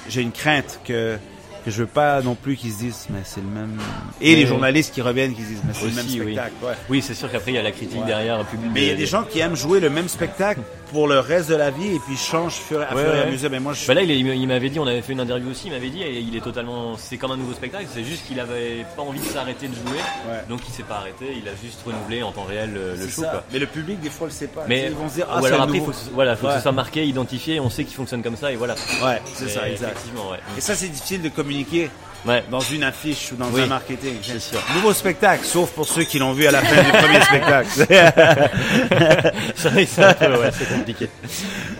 j'ai 0.08 0.22
une 0.22 0.32
crainte 0.32 0.80
que 0.84 1.18
je 1.66 1.82
veux 1.82 1.86
pas 1.86 2.22
non 2.22 2.34
plus 2.34 2.56
qu'ils 2.56 2.72
se 2.72 2.78
disent 2.78 3.06
mais 3.10 3.20
c'est 3.24 3.40
le 3.40 3.46
même. 3.48 3.78
Et 4.20 4.36
les 4.36 4.46
journalistes 4.46 4.94
qui 4.94 5.02
reviennent 5.02 5.34
qui 5.34 5.42
se 5.42 5.48
disent 5.48 5.62
mais 5.66 5.74
c'est 5.74 5.86
le 5.86 5.92
même 5.92 6.08
spectacle 6.08 6.52
oui, 6.62 6.72
oui 6.90 7.02
c'est 7.02 7.14
sûr 7.14 7.30
qu'après 7.30 7.52
il 7.52 7.54
y 7.54 7.58
a 7.58 7.62
la 7.62 7.72
critique 7.72 8.04
derrière 8.04 8.44
public 8.44 8.70
mais 8.72 8.82
il 8.82 8.88
y 8.88 8.92
a 8.92 8.96
des 8.96 9.06
gens 9.06 9.24
qui 9.24 9.40
aiment 9.40 9.56
jouer 9.56 9.80
le 9.80 9.90
même 9.90 10.08
spectacle 10.08 10.60
pour 10.90 11.08
le 11.08 11.18
reste 11.18 11.48
de 11.48 11.54
la 11.54 11.70
vie 11.70 11.94
et 11.94 11.98
puis 11.98 12.16
change 12.16 12.54
fur, 12.54 12.80
à 12.80 12.86
fur 12.86 13.14
et 13.14 13.20
à 13.22 13.26
mesure. 13.26 13.50
Mais 13.50 13.60
moi, 13.60 13.72
je... 13.72 13.86
bah 13.86 13.94
là, 13.94 14.02
il, 14.02 14.10
il 14.10 14.48
m'avait 14.48 14.70
dit, 14.70 14.78
on 14.78 14.86
avait 14.86 15.02
fait 15.02 15.12
une 15.12 15.20
interview 15.20 15.50
aussi, 15.50 15.66
il 15.66 15.72
m'avait 15.72 15.90
dit, 15.90 16.02
et 16.02 16.18
il 16.20 16.36
est 16.36 16.40
totalement, 16.40 16.96
c'est 16.96 17.16
comme 17.16 17.30
un 17.30 17.36
nouveau 17.36 17.52
spectacle. 17.52 17.86
C'est 17.92 18.04
juste 18.04 18.26
qu'il 18.26 18.40
avait 18.40 18.84
pas 18.96 19.02
envie 19.02 19.20
de 19.20 19.24
s'arrêter 19.24 19.68
de 19.68 19.74
jouer, 19.74 19.98
donc 20.48 20.60
il 20.66 20.72
s'est 20.72 20.82
pas 20.82 20.96
arrêté. 20.96 21.26
Il 21.40 21.48
a 21.48 21.52
juste 21.62 21.80
renouvelé 21.84 22.22
en 22.22 22.32
temps 22.32 22.44
réel 22.44 22.72
le, 22.72 23.08
show. 23.08 23.22
Quoi. 23.22 23.44
Mais 23.52 23.58
le 23.58 23.66
public 23.66 24.00
des 24.00 24.10
fois 24.10 24.26
le 24.26 24.32
sait 24.32 24.48
pas. 24.48 24.64
Mais 24.68 24.86
ils 24.86 24.92
vont 24.92 25.08
se 25.08 25.14
dire, 25.14 25.26
ah, 25.30 25.40
ou 25.40 25.44
alors 25.44 25.62
après, 25.62 25.80
faut, 25.80 25.92
voilà, 26.12 26.36
faut 26.36 26.46
que 26.46 26.54
ce 26.54 26.60
soit 26.60 26.72
marqué, 26.72 27.04
identifié. 27.06 27.60
On 27.60 27.70
sait 27.70 27.84
qu'il 27.84 27.94
fonctionne 27.94 28.22
comme 28.22 28.36
ça 28.36 28.52
et 28.52 28.56
voilà. 28.56 28.74
Ouais, 29.04 29.20
c'est 29.34 29.48
ça, 29.48 29.68
exactement. 29.68 30.30
Ouais. 30.30 30.38
Et 30.56 30.60
ça, 30.60 30.74
c'est 30.74 30.88
difficile 30.88 31.22
de 31.22 31.28
communiquer. 31.28 31.90
Ouais. 32.26 32.44
dans 32.50 32.60
une 32.60 32.82
affiche 32.82 33.32
ou 33.32 33.36
dans 33.36 33.56
un 33.56 33.66
marketing. 33.66 34.16
C'est 34.22 34.40
sûr. 34.40 34.58
Nouveau 34.74 34.92
spectacle, 34.92 35.44
sauf 35.44 35.70
pour 35.70 35.86
ceux 35.86 36.04
qui 36.04 36.18
l'ont 36.18 36.32
vu 36.32 36.46
à 36.46 36.50
la 36.50 36.60
fin 36.62 36.82
du 36.82 36.90
premier 36.90 37.20
spectacle. 37.22 37.68
c'est 39.54 40.04
un 40.04 40.14
peu, 40.14 40.40
ouais, 40.40 40.50
c'est 40.52 40.68
compliqué. 40.68 41.08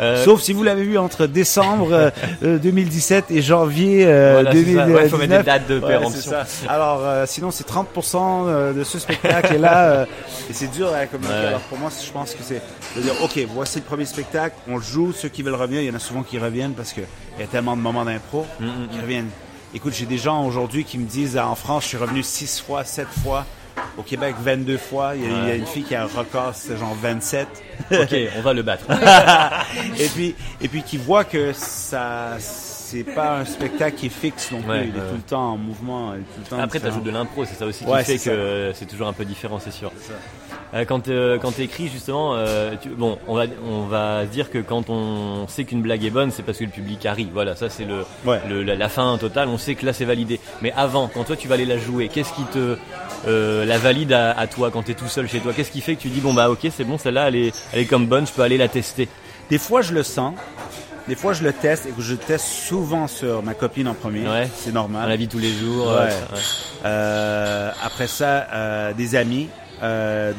Euh, 0.01 0.25
Sauf 0.25 0.41
si 0.41 0.53
vous 0.53 0.63
l'avez 0.63 0.85
vu 0.85 0.97
entre 0.97 1.27
décembre 1.27 2.13
2017 2.43 3.27
euh, 3.31 3.35
et 3.35 3.43
janvier 3.43 4.05
euh, 4.07 4.45
2019. 4.45 5.01
Il 5.05 5.09
faut 5.09 5.17
mettre 5.19 5.39
des 5.39 5.43
dates 5.43 5.67
de 5.67 5.81
péremption. 5.81 6.33
Alors, 6.69 7.01
euh, 7.03 7.25
sinon, 7.27 7.51
c'est 7.51 7.69
30% 7.69 8.75
de 8.75 8.85
ce 8.85 8.99
spectacle. 8.99 9.55
et 9.55 9.59
là, 9.59 10.07
et 10.49 10.53
c'est 10.53 10.71
dur 10.71 10.93
à 10.95 11.07
communiquer. 11.07 11.35
Alors, 11.35 11.61
pour 11.61 11.79
moi, 11.79 11.91
je 11.91 12.11
pense 12.11 12.35
que 12.35 12.43
c'est 12.43 12.63
de 12.97 13.03
dire, 13.03 13.13
OK, 13.23 13.39
voici 13.53 13.79
le 13.79 13.85
premier 13.85 14.05
spectacle, 14.05 14.57
on 14.69 14.77
le 14.77 14.83
joue. 14.83 15.13
Ceux 15.13 15.29
qui 15.29 15.43
veulent 15.43 15.55
revenir, 15.55 15.81
il 15.81 15.87
y 15.87 15.91
en 15.91 15.95
a 15.95 15.99
souvent 15.99 16.23
qui 16.23 16.39
reviennent 16.39 16.73
parce 16.73 16.93
qu'il 16.93 17.05
y 17.39 17.43
a 17.43 17.47
tellement 17.47 17.77
de 17.77 17.83
moments 17.83 18.05
d'impro 18.05 18.47
mm, 18.61 18.67
mm, 18.67 18.89
qui 18.91 18.99
mm. 18.99 19.01
reviennent. 19.01 19.31
Écoute, 19.75 19.93
j'ai 19.93 20.07
des 20.07 20.17
gens 20.17 20.47
aujourd'hui 20.47 20.85
qui 20.85 20.97
me 20.97 21.07
disent, 21.07 21.37
en 21.37 21.55
France, 21.55 21.83
je 21.83 21.89
suis 21.89 21.97
revenu 21.99 22.23
6 22.23 22.61
fois, 22.61 22.85
7 22.85 23.07
fois. 23.23 23.45
Au 23.99 24.03
Québec, 24.03 24.35
22 24.41 24.79
fois. 24.79 25.13
Il 25.15 25.23
y, 25.23 25.51
a, 25.51 25.55
une 25.55 25.67
fille 25.67 25.83
qui 25.83 25.95
a 25.95 26.05
un 26.05 26.07
record, 26.07 26.53
c'est 26.55 26.77
genre 26.77 26.95
27. 26.95 27.47
Ok, 27.93 28.17
on 28.37 28.41
va 28.41 28.55
le 28.55 28.63
battre. 28.63 28.85
et 29.99 30.07
puis, 30.09 30.35
et 30.61 30.69
puis 30.69 30.83
qui 30.83 30.97
voit 30.97 31.25
que 31.25 31.53
ça, 31.53 32.37
c'est 32.39 33.05
pas 33.05 33.39
un 33.39 33.45
spectacle 33.45 33.97
qui 33.97 34.07
est 34.07 34.11
fixe 34.11 34.51
non 34.51 34.63
plus. 34.63 34.79
il 34.85 34.89
est 34.89 34.93
tout 34.93 35.15
le 35.15 35.21
temps 35.21 35.53
en 35.53 35.57
mouvement. 35.59 36.13
tout 36.13 36.41
le 36.41 36.47
temps 36.47 36.59
Après, 36.59 36.81
tu 36.81 36.87
ajoutes 36.87 37.05
de 37.05 37.11
l'impro, 37.11 37.45
c'est 37.45 37.55
ça 37.55 37.67
aussi 37.67 37.85
qui 37.85 38.05
fait 38.05 38.19
que 38.19 38.73
c'est 38.75 38.87
toujours 38.87 39.09
un 39.09 39.13
peu 39.13 39.25
différent, 39.25 39.59
c'est 39.63 39.73
sûr. 39.73 39.93
Euh, 40.75 40.85
quand 40.85 41.09
euh, 41.09 41.39
quand 41.39 41.59
écris 41.59 41.89
justement, 41.89 42.35
euh, 42.35 42.75
bon, 42.97 43.19
on 43.27 43.35
va 43.35 43.45
on 43.67 43.87
va 43.87 44.27
dire 44.27 44.51
que 44.51 44.59
quand 44.59 44.91
on 44.91 45.47
sait 45.49 45.65
qu'une 45.65 45.81
blague 45.81 46.05
est 46.05 46.11
bonne, 46.11 46.31
c'est 46.31 46.43
parce 46.43 46.59
que 46.59 46.65
le 46.65 46.71
public 46.71 47.07
arrive. 47.07 47.29
Voilà, 47.33 47.57
ça 47.57 47.71
c'est 47.71 47.87
le, 47.87 48.63
la, 48.63 48.89
fin 48.89 49.17
totale. 49.19 49.49
On 49.49 49.59
sait 49.59 49.75
que 49.75 49.87
là 49.87 49.93
c'est 49.93 50.05
validé. 50.05 50.41
Mais 50.61 50.73
avant, 50.77 51.09
quand 51.13 51.25
toi 51.25 51.37
tu 51.37 51.49
vas 51.49 51.55
aller 51.55 51.65
la 51.65 51.79
jouer, 51.79 52.09
qu'est-ce 52.09 52.33
qui 52.35 52.45
te 52.45 52.77
la 53.27 53.79
valide 53.79 54.13
à, 54.13 54.47
toi 54.47 54.71
quand 54.71 54.83
tu 54.83 54.93
es 54.93 54.95
tout 54.95 55.09
seul 55.09 55.29
chez 55.29 55.41
toi? 55.41 55.53
Qu'est-ce 55.55 55.71
qui 55.71 55.81
fait 55.81 55.97
que 55.97 56.03
tu 56.03 56.09
dis 56.09 56.21
bon 56.21 56.35
bah 56.35 56.51
ok 56.51 56.67
c'est 56.71 56.85
bon 56.85 56.99
celle-là 56.99 57.29
elle 57.29 57.37
est 57.37 57.53
elle 57.73 57.81
est 57.81 57.87
comme 57.87 58.07
bonne, 58.07 58.27
je 58.27 58.33
peux 58.33 58.43
aller 58.43 58.59
la 58.59 58.69
tester? 58.69 59.09
Des 59.51 59.59
fois 59.59 59.81
je 59.81 59.95
le 59.95 60.03
sens. 60.03 60.35
Des 61.09 61.15
fois, 61.15 61.33
je 61.33 61.43
le 61.43 61.55
teste 61.55 61.87
et 61.87 61.93
que 61.93 62.03
je 62.03 62.15
teste 62.15 62.45
souvent 62.45 63.09
sur 63.09 63.43
ma 63.43 63.55
copine 63.55 63.89
en 63.89 63.95
premier. 63.95 64.29
Ouais. 64.29 64.47
C'est 64.55 64.75
normal. 64.75 65.05
Dans 65.05 65.09
la 65.09 65.17
vie 65.17 65.27
tous 65.27 65.39
les 65.39 65.55
jours. 65.55 65.91
Euh, 66.85 67.71
après 67.83 68.07
ça, 68.07 68.47
euh, 68.53 68.93
des 68.93 69.17
amis, 69.17 69.49
euh, 69.49 69.68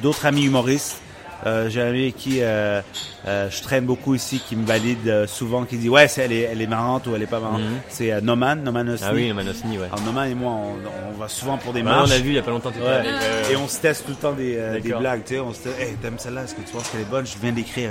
d'autres 0.01 0.25
amis 0.25 0.45
humoristes. 0.45 1.01
Euh, 1.45 1.69
j'ai 1.69 1.81
un 1.81 1.87
ami 1.87 2.11
qui 2.11 2.41
euh, 2.41 2.81
euh, 3.25 3.49
je 3.49 3.61
traîne 3.61 3.85
beaucoup 3.85 4.13
ici, 4.13 4.41
qui 4.45 4.55
me 4.55 4.65
valide 4.65 5.25
souvent, 5.25 5.63
qui 5.63 5.77
dit 5.77 5.87
ouais, 5.87 6.07
elle 6.17 6.33
est, 6.33 6.41
elle 6.41 6.61
est 6.61 6.67
marrante 6.67 7.07
ou 7.07 7.15
elle 7.15 7.23
est 7.23 7.27
pas 7.27 7.39
marrante. 7.39 7.61
Mhm. 7.61 7.79
C'est 7.87 8.21
Noman, 8.21 8.61
Noman 8.61 8.89
Osni. 8.89 9.07
Ah 9.09 9.13
oui, 9.13 9.29
Noman 9.29 9.47
Osni, 9.47 9.77
ouais. 9.77 9.85
Alors 9.85 10.01
Noman 10.01 10.29
et 10.29 10.35
moi, 10.35 10.51
on, 10.51 10.75
on 11.13 11.17
va 11.17 11.29
souvent 11.29 11.57
pour 11.57 11.71
des 11.71 11.81
marches. 11.81 12.09
On 12.09 12.13
a 12.13 12.17
vu 12.19 12.29
il 12.31 12.35
y 12.35 12.39
a 12.39 12.41
pas 12.41 12.51
longtemps. 12.51 12.71
Ouais. 12.71 13.51
Et 13.51 13.55
on 13.55 13.67
se 13.67 13.79
teste 13.79 14.05
tout 14.05 14.11
le 14.11 14.17
temps 14.17 14.33
des, 14.33 14.79
des 14.81 14.93
blagues, 14.93 15.23
tu 15.23 15.35
sais. 15.35 15.39
On 15.39 15.53
se 15.53 15.61
dit, 15.61 15.69
hey, 15.79 15.95
t'aimes 16.01 16.19
celle-là 16.19 16.43
Est-ce 16.43 16.55
que 16.55 16.61
tu 16.61 16.73
penses 16.73 16.89
qu'elle 16.89 17.01
est 17.01 17.09
bonne? 17.09 17.25
Je 17.25 17.37
viens 17.41 17.53
d'écrire. 17.53 17.89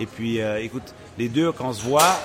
Et 0.00 0.06
puis, 0.06 0.38
écoute, 0.60 0.94
les 1.18 1.28
deux 1.28 1.52
quand 1.52 1.68
on 1.68 1.72
se 1.72 1.82
voit 1.82 2.18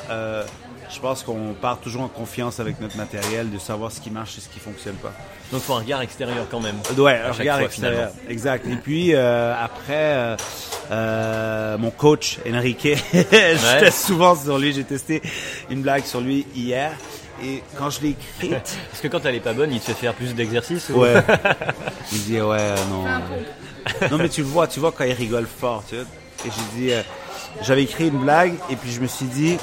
je 0.94 1.00
pense 1.00 1.24
qu'on 1.24 1.54
part 1.54 1.80
toujours 1.80 2.02
en 2.02 2.08
confiance 2.08 2.60
avec 2.60 2.80
notre 2.82 2.98
matériel, 2.98 3.50
de 3.50 3.58
savoir 3.58 3.92
ce 3.92 4.02
qui 4.02 4.12
marche 4.12 4.38
et 4.38 4.42
ce 4.42 4.50
qui 4.50 4.60
fonctionne 4.60 4.96
pas. 4.96 5.14
Donc, 5.52 5.62
il 5.62 5.66
faut 5.66 5.74
un 5.74 5.80
regard 5.80 6.02
extérieur 6.02 6.46
quand 6.50 6.60
même. 6.60 6.76
Ouais, 6.98 7.20
un 7.20 7.32
regard 7.32 7.62
extérieur. 7.62 8.12
Exact. 8.30 8.66
Et 8.68 8.76
puis, 8.76 9.14
euh, 9.14 9.54
après, 9.54 9.82
euh, 9.92 10.38
euh, 10.92 11.78
mon 11.78 11.92
coach, 11.92 12.40
Enrique, 12.52 12.88
je 13.14 13.80
teste 13.80 14.06
souvent 14.06 14.36
sur 14.36 14.58
lui. 14.58 14.74
J'ai 14.74 14.84
testé 14.84 15.22
une 15.70 15.82
blague 15.82 16.06
sur 16.06 16.22
lui 16.22 16.46
hier. 16.56 16.92
Et 17.44 17.64
quand 17.78 17.90
je 17.90 18.02
l'ai 18.02 18.10
écrite. 18.10 18.52
Parce 18.92 19.02
que 19.02 19.08
quand 19.08 19.26
elle 19.26 19.36
est 19.36 19.40
pas 19.40 19.54
bonne, 19.54 19.72
il 19.72 19.80
te 19.80 19.86
fait 19.86 19.94
faire 19.94 20.14
plus 20.14 20.36
d'exercices 20.36 20.90
Ouais. 20.90 21.16
il 22.12 22.24
dit, 22.24 22.42
ouais, 22.42 22.76
non. 22.90 23.06
non, 24.10 24.18
mais 24.18 24.30
tu 24.30 24.42
le 24.42 24.48
vois, 24.48 24.68
tu 24.68 24.80
vois 24.80 24.92
quand 24.92 25.06
il 25.06 25.14
rigole 25.14 25.48
fort, 25.48 25.84
tu 25.88 25.96
vois. 25.96 26.06
Et 26.46 26.50
j'ai 26.50 26.80
dit, 26.80 26.94
j'avais 27.62 27.84
écrit 27.84 28.08
une 28.08 28.20
blague, 28.20 28.54
et 28.70 28.76
puis 28.76 28.92
je 28.92 29.00
me 29.00 29.08
suis 29.08 29.26
dit, 29.26 29.58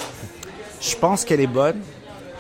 je 0.80 0.96
pense 0.96 1.24
qu'elle 1.24 1.40
est 1.40 1.46
bonne. 1.46 1.80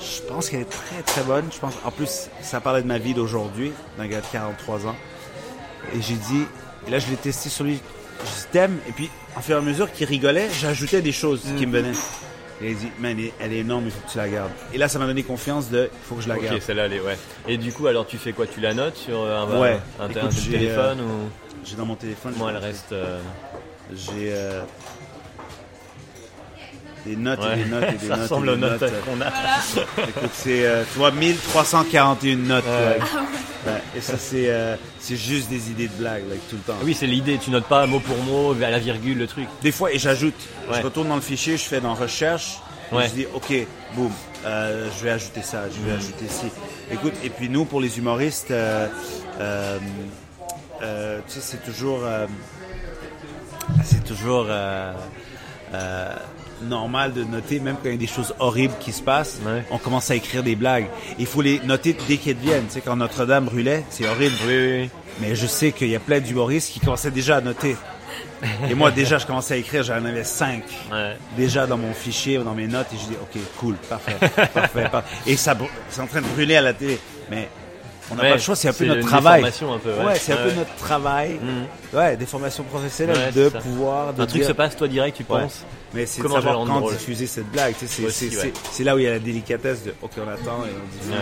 Je 0.00 0.22
pense 0.22 0.48
qu'elle 0.48 0.60
est 0.60 0.70
très 0.70 1.02
très 1.02 1.22
bonne. 1.22 1.46
Je 1.52 1.58
pense, 1.58 1.74
en 1.84 1.90
plus, 1.90 2.28
ça 2.40 2.60
parlait 2.60 2.82
de 2.82 2.86
ma 2.86 2.98
vie 2.98 3.14
d'aujourd'hui, 3.14 3.72
d'un 3.96 4.06
gars 4.06 4.20
de 4.20 4.26
43 4.30 4.86
ans. 4.86 4.96
Et 5.94 6.00
j'ai 6.00 6.14
dit, 6.14 6.44
et 6.86 6.90
là 6.90 6.98
je 6.98 7.08
l'ai 7.08 7.16
testé 7.16 7.48
sur 7.48 7.64
lui, 7.64 7.80
je 8.20 8.46
t'aime. 8.52 8.78
Et 8.88 8.92
puis, 8.92 9.10
en 9.36 9.40
fur 9.40 9.56
et 9.56 9.58
à 9.58 9.62
mesure 9.62 9.90
qu'il 9.92 10.06
rigolait, 10.06 10.48
j'ajoutais 10.60 11.02
des 11.02 11.12
choses 11.12 11.42
qui 11.56 11.66
me 11.66 11.78
venaient. 11.78 11.96
Et 12.60 12.70
il 12.70 12.76
dit, 12.76 12.88
mais 12.98 13.16
elle 13.38 13.52
est, 13.52 13.58
énorme, 13.58 13.84
il 13.86 13.92
faut 13.92 14.00
que 14.04 14.10
tu 14.10 14.18
la 14.18 14.28
gardes. 14.28 14.50
Et 14.72 14.78
là, 14.78 14.88
ça 14.88 14.98
m'a 14.98 15.06
donné 15.06 15.22
confiance 15.22 15.70
de, 15.70 15.88
il 15.92 16.06
faut 16.08 16.16
que 16.16 16.22
je 16.22 16.28
la 16.28 16.36
garde. 16.38 16.56
Ok, 16.56 16.62
celle-là, 16.62 16.86
elle 16.86 16.94
est, 16.94 17.00
ouais. 17.00 17.16
Et 17.46 17.56
du 17.56 17.72
coup, 17.72 17.86
alors 17.86 18.06
tu 18.06 18.18
fais 18.18 18.32
quoi? 18.32 18.46
Tu 18.46 18.60
la 18.60 18.74
notes 18.74 18.96
sur 18.96 19.24
un, 19.24 19.60
ouais. 19.60 19.78
un, 20.00 20.08
téléphone 20.08 21.00
ou? 21.00 21.30
J'ai 21.64 21.76
dans 21.76 21.86
mon 21.86 21.94
téléphone. 21.94 22.34
Moi, 22.36 22.50
elle 22.50 22.56
reste. 22.56 22.92
Euh, 22.92 23.20
j'ai. 23.92 24.32
Euh, 24.32 24.62
des 27.06 27.16
notes 27.16 27.40
et 27.52 27.56
des 27.56 27.70
notes 27.70 27.84
et 27.88 27.92
des 27.92 28.06
ça 28.06 28.16
notes. 28.16 28.22
ressemble 28.22 28.48
aux 28.50 28.56
notes, 28.56 28.80
qu'on 29.04 29.20
a. 29.20 29.28
Écoute, 30.08 30.30
c'est, 30.32 30.66
euh, 30.66 30.84
tu 30.92 30.98
vois, 30.98 31.10
1341 31.10 32.36
notes. 32.36 32.64
Ah 32.66 33.70
et 33.96 34.00
ça, 34.00 34.16
c'est, 34.16 34.48
euh, 34.48 34.76
c'est 34.98 35.16
juste 35.16 35.50
des 35.50 35.70
idées 35.70 35.88
de 35.88 35.94
blagues, 35.94 36.22
tout 36.48 36.56
le 36.56 36.62
temps. 36.62 36.78
Oui, 36.82 36.94
c'est 36.94 37.06
l'idée. 37.06 37.38
Tu 37.38 37.50
notes 37.50 37.66
pas 37.66 37.86
mot 37.86 38.00
pour 38.00 38.16
mot, 38.22 38.54
à 38.62 38.70
la 38.70 38.78
virgule, 38.78 39.18
le 39.18 39.26
truc. 39.26 39.48
Des 39.62 39.72
fois, 39.72 39.92
et 39.92 39.98
j'ajoute. 39.98 40.34
Je 40.72 40.80
retourne 40.80 41.08
dans 41.08 41.16
le 41.16 41.20
fichier, 41.20 41.56
je 41.56 41.64
fais 41.64 41.80
dans 41.80 41.94
recherche. 41.94 42.58
je 42.92 43.08
dis, 43.08 43.26
OK, 43.34 43.52
boum, 43.94 44.10
euh, 44.44 44.88
je 44.96 45.04
vais 45.04 45.10
ajouter 45.10 45.42
ça, 45.42 45.64
je 45.68 45.80
vais 45.80 45.94
mm. 45.94 45.98
ajouter 45.98 46.28
ci. 46.28 46.46
Écoute, 46.90 47.14
et 47.24 47.30
puis 47.30 47.48
nous, 47.48 47.64
pour 47.64 47.80
les 47.80 47.98
humoristes, 47.98 48.50
euh, 48.50 48.88
euh, 49.40 49.78
tu 51.26 51.34
sais, 51.34 51.40
c'est 51.40 51.64
toujours, 51.64 52.00
c'est 53.84 54.04
toujours 54.04 54.46
normal 56.62 57.12
de 57.12 57.24
noter, 57.24 57.60
même 57.60 57.76
quand 57.76 57.88
il 57.88 57.92
y 57.92 57.94
a 57.94 57.98
des 57.98 58.06
choses 58.06 58.34
horribles 58.38 58.74
qui 58.80 58.92
se 58.92 59.02
passent, 59.02 59.40
on 59.70 59.78
commence 59.78 60.10
à 60.10 60.14
écrire 60.14 60.42
des 60.42 60.56
blagues. 60.56 60.86
Il 61.18 61.26
faut 61.26 61.42
les 61.42 61.60
noter 61.60 61.96
dès 62.06 62.16
qu'elles 62.16 62.36
viennent. 62.36 62.66
Tu 62.66 62.74
sais, 62.74 62.80
quand 62.80 62.96
Notre-Dame 62.96 63.46
brûlait, 63.46 63.84
c'est 63.90 64.06
horrible. 64.06 64.34
Oui, 64.46 64.90
Mais 65.20 65.34
je 65.34 65.46
sais 65.46 65.72
qu'il 65.72 65.88
y 65.88 65.96
a 65.96 66.00
plein 66.00 66.20
d'humoristes 66.20 66.72
qui 66.72 66.80
commençaient 66.80 67.10
déjà 67.10 67.36
à 67.36 67.40
noter. 67.40 67.76
Et 68.70 68.74
moi, 68.74 68.90
déjà, 68.90 69.18
je 69.18 69.26
commençais 69.26 69.54
à 69.54 69.56
écrire, 69.56 69.82
j'en 69.82 70.04
avais 70.04 70.24
cinq. 70.24 70.62
Déjà 71.36 71.66
dans 71.66 71.78
mon 71.78 71.92
fichier, 71.92 72.38
dans 72.38 72.54
mes 72.54 72.66
notes, 72.68 72.86
et 72.92 72.96
je 72.96 73.04
dis, 73.08 73.16
OK, 73.20 73.40
cool, 73.58 73.74
parfait, 73.88 74.16
parfait, 74.54 74.88
parfait. 74.90 75.16
Et 75.26 75.36
ça, 75.36 75.56
c'est 75.90 76.00
en 76.00 76.06
train 76.06 76.20
de 76.20 76.26
brûler 76.26 76.56
à 76.56 76.62
la 76.62 76.72
télé. 76.72 76.98
Mais 77.30 77.48
on 78.10 78.14
n'a 78.14 78.22
pas 78.22 78.34
le 78.34 78.38
choix, 78.38 78.56
c'est 78.56 78.68
un 78.68 78.72
peu 78.72 78.86
notre 78.86 79.06
travail. 79.06 79.44
Un 79.44 79.78
peu, 79.78 79.90
ouais, 80.04 80.16
c'est 80.16 80.32
un 80.32 80.36
peu 80.36 80.52
notre 80.52 80.74
travail. 80.76 81.38
Mhm. 81.40 81.98
Ouais, 81.98 82.16
des 82.16 82.26
formations 82.26 82.64
professionnelles 82.64 83.32
de 83.34 83.48
pouvoir. 83.48 84.12
De 84.14 84.22
un 84.22 84.26
truc 84.26 84.44
se 84.44 84.52
passe, 84.52 84.76
toi 84.76 84.88
direct, 84.88 85.16
tu 85.16 85.24
penses 85.24 85.64
mais 85.94 86.06
c'est 86.06 86.22
de 86.22 86.28
savoir 86.28 86.64
quand 86.66 86.90
diffuser 86.90 87.26
cette 87.26 87.50
blague. 87.50 87.74
C'est 87.78 88.84
là 88.84 88.94
où 88.94 88.98
il 88.98 89.04
y 89.04 89.06
a 89.06 89.12
la 89.12 89.18
délicatesse 89.18 89.84
de 89.84 89.94
OK, 90.02 90.12
on 90.18 90.28
attend 90.28 90.64
et 90.64 90.70
on 90.70 90.96
diffuse. 90.96 91.14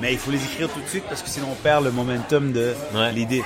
Mais 0.00 0.12
il 0.12 0.18
faut 0.18 0.30
les 0.30 0.42
écrire 0.42 0.68
tout 0.68 0.80
de 0.80 0.88
suite 0.88 1.04
parce 1.08 1.22
que 1.22 1.28
sinon 1.28 1.48
on 1.52 1.54
perd 1.54 1.84
le 1.84 1.90
momentum 1.90 2.52
de 2.52 2.74
l'idée. 3.14 3.42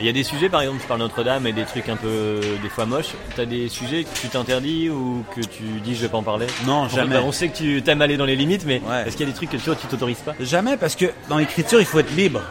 Il 0.00 0.06
y 0.06 0.08
a 0.08 0.12
des 0.12 0.24
sujets, 0.24 0.48
par 0.48 0.62
exemple, 0.62 0.80
tu 0.80 0.86
parles 0.86 1.00
Notre-Dame 1.00 1.46
et 1.46 1.52
des 1.52 1.64
trucs 1.64 1.88
un 1.88 1.96
peu, 1.96 2.40
des 2.62 2.68
fois 2.68 2.86
moches. 2.86 3.12
T'as 3.36 3.44
des 3.44 3.68
sujets 3.68 4.04
que 4.04 4.18
tu 4.18 4.28
t'interdis 4.28 4.90
ou 4.90 5.24
que 5.34 5.40
tu 5.40 5.62
dis 5.84 5.94
je 5.94 6.02
vais 6.02 6.08
pas 6.08 6.18
en 6.18 6.22
parler? 6.22 6.46
Non, 6.66 6.88
jamais. 6.88 7.18
on 7.18 7.32
sait 7.32 7.48
que 7.48 7.56
tu 7.56 7.82
aimes 7.86 8.02
aller 8.02 8.16
dans 8.16 8.24
les 8.24 8.36
limites, 8.36 8.64
mais 8.66 8.80
est-ce 9.06 9.16
qu'il 9.16 9.26
y 9.26 9.28
a 9.28 9.32
des 9.32 9.36
trucs 9.36 9.50
que 9.50 9.56
tu 9.56 9.86
t'autorises 9.88 10.18
pas? 10.18 10.34
Jamais, 10.40 10.76
parce 10.76 10.96
que 10.96 11.06
dans 11.28 11.38
l'écriture, 11.38 11.80
il 11.80 11.86
faut 11.86 11.98
être 11.98 12.14
libre. 12.14 12.42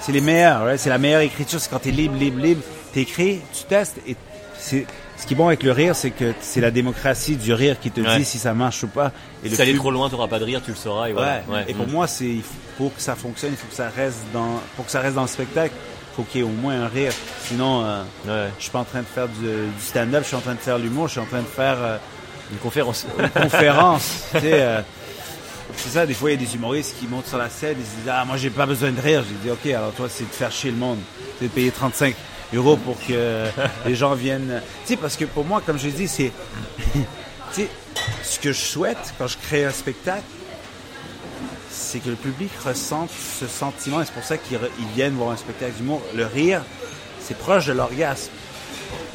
C'est 0.00 0.12
les 0.12 0.20
meilleurs, 0.20 0.78
c'est 0.78 0.88
la 0.88 0.98
meilleure 0.98 1.20
écriture, 1.20 1.60
c'est 1.60 1.70
quand 1.70 1.80
t'es 1.80 1.90
libre, 1.90 2.16
libre, 2.16 2.40
libre. 2.40 2.62
T'écris, 2.92 3.40
tu 3.52 3.64
testes 3.64 3.98
et 4.06 4.16
c'est 4.58 4.86
ce 5.20 5.26
qui 5.26 5.34
est 5.34 5.36
bon 5.36 5.48
avec 5.48 5.62
le 5.62 5.72
rire, 5.72 5.94
c'est 5.94 6.10
que 6.10 6.32
c'est 6.40 6.62
la 6.62 6.70
démocratie 6.70 7.36
du 7.36 7.52
rire 7.52 7.78
qui 7.78 7.90
te 7.90 8.00
dit 8.00 8.24
si 8.24 8.38
ça 8.38 8.54
marche 8.54 8.82
ou 8.84 8.88
pas. 8.88 9.12
Et 9.44 9.50
si 9.50 9.56
ça 9.56 9.64
trop 9.76 9.90
loin, 9.90 10.08
tu 10.08 10.14
n'auras 10.14 10.28
pas 10.28 10.38
de 10.38 10.44
rire, 10.44 10.62
tu 10.64 10.70
le 10.70 10.76
sauras. 10.76 11.10
Et, 11.10 11.12
voilà. 11.12 11.42
et 11.68 11.74
pour 11.74 11.86
mm. 11.86 11.90
moi, 11.90 12.06
c'est 12.06 12.36
pour 12.78 12.94
que 12.94 13.02
ça 13.02 13.14
fonctionne, 13.14 13.50
il 13.52 13.56
faut 13.56 13.66
que 13.68 13.74
ça 13.74 13.90
reste 13.90 14.18
dans, 14.32 14.60
pour 14.76 14.86
que 14.86 14.90
ça 14.90 15.00
reste 15.00 15.14
dans 15.14 15.22
le 15.22 15.28
spectacle, 15.28 15.74
faut 16.20 16.30
qu'il 16.30 16.40
y 16.40 16.44
ait 16.44 16.46
au 16.46 16.50
moins 16.50 16.82
un 16.82 16.88
rire. 16.88 17.12
Sinon, 17.44 17.84
euh, 18.28 18.48
je 18.58 18.62
suis 18.62 18.70
pas 18.70 18.80
en 18.80 18.84
train 18.84 19.00
de 19.00 19.06
faire 19.06 19.28
du, 19.28 19.48
stand-up, 19.80 20.22
je 20.22 20.28
suis 20.28 20.36
en 20.36 20.40
train 20.40 20.54
de 20.54 20.60
faire 20.60 20.78
l'humour, 20.78 21.06
je 21.08 21.12
suis 21.12 21.20
en 21.20 21.26
train 21.26 21.40
de 21.40 21.46
faire 21.46 21.76
euh, 21.78 21.96
une 22.52 22.58
conférence. 22.58 23.06
Une 23.18 23.28
conférence. 23.28 24.24
Euh, 24.42 24.82
c'est 25.76 25.90
ça, 25.90 26.04
des 26.04 26.14
fois, 26.14 26.32
il 26.32 26.40
y 26.40 26.44
a 26.44 26.46
des 26.46 26.54
humoristes 26.56 26.96
qui 26.98 27.06
montent 27.06 27.28
sur 27.28 27.38
la 27.38 27.48
scène 27.48 27.76
et 27.80 27.84
se 27.84 28.00
disent 28.00 28.10
Ah, 28.10 28.24
moi, 28.24 28.36
j'ai 28.36 28.50
pas 28.50 28.66
besoin 28.66 28.90
de 28.90 29.00
rire. 29.00 29.22
J'ai 29.26 29.36
dit 29.36 29.50
Ok, 29.50 29.72
alors 29.72 29.92
toi, 29.92 30.08
c'est 30.08 30.24
de 30.24 30.34
faire 30.34 30.50
chier 30.50 30.72
le 30.72 30.76
monde. 30.76 30.98
C'est 31.38 31.44
de 31.44 31.50
payer 31.50 31.70
35 31.70 32.14
euros 32.54 32.76
pour 32.76 32.96
que 33.06 33.44
les 33.86 33.94
gens 33.94 34.14
viennent. 34.14 34.60
Tu 34.84 34.88
sais, 34.88 34.96
parce 34.96 35.16
que 35.16 35.26
pour 35.26 35.44
moi, 35.44 35.62
comme 35.64 35.78
je 35.78 35.88
dis, 35.88 36.08
c'est. 36.08 36.32
tu 36.92 37.00
sais, 37.52 37.68
ce 38.24 38.40
que 38.40 38.52
je 38.52 38.60
souhaite 38.60 39.14
quand 39.16 39.28
je 39.28 39.38
crée 39.38 39.64
un 39.64 39.70
spectacle, 39.70 40.24
c'est 41.80 41.98
que 42.00 42.10
le 42.10 42.16
public 42.16 42.50
ressente 42.64 43.10
ce 43.10 43.46
sentiment 43.46 44.00
et 44.00 44.04
c'est 44.04 44.12
pour 44.12 44.24
ça 44.24 44.36
qu'ils 44.36 44.58
viennent 44.94 45.14
voir 45.14 45.30
un 45.30 45.36
spectacle 45.36 45.72
d'humour. 45.72 46.02
Le 46.14 46.26
rire, 46.26 46.62
c'est 47.20 47.36
proche 47.36 47.66
de 47.66 47.72
l'orgasme. 47.72 48.30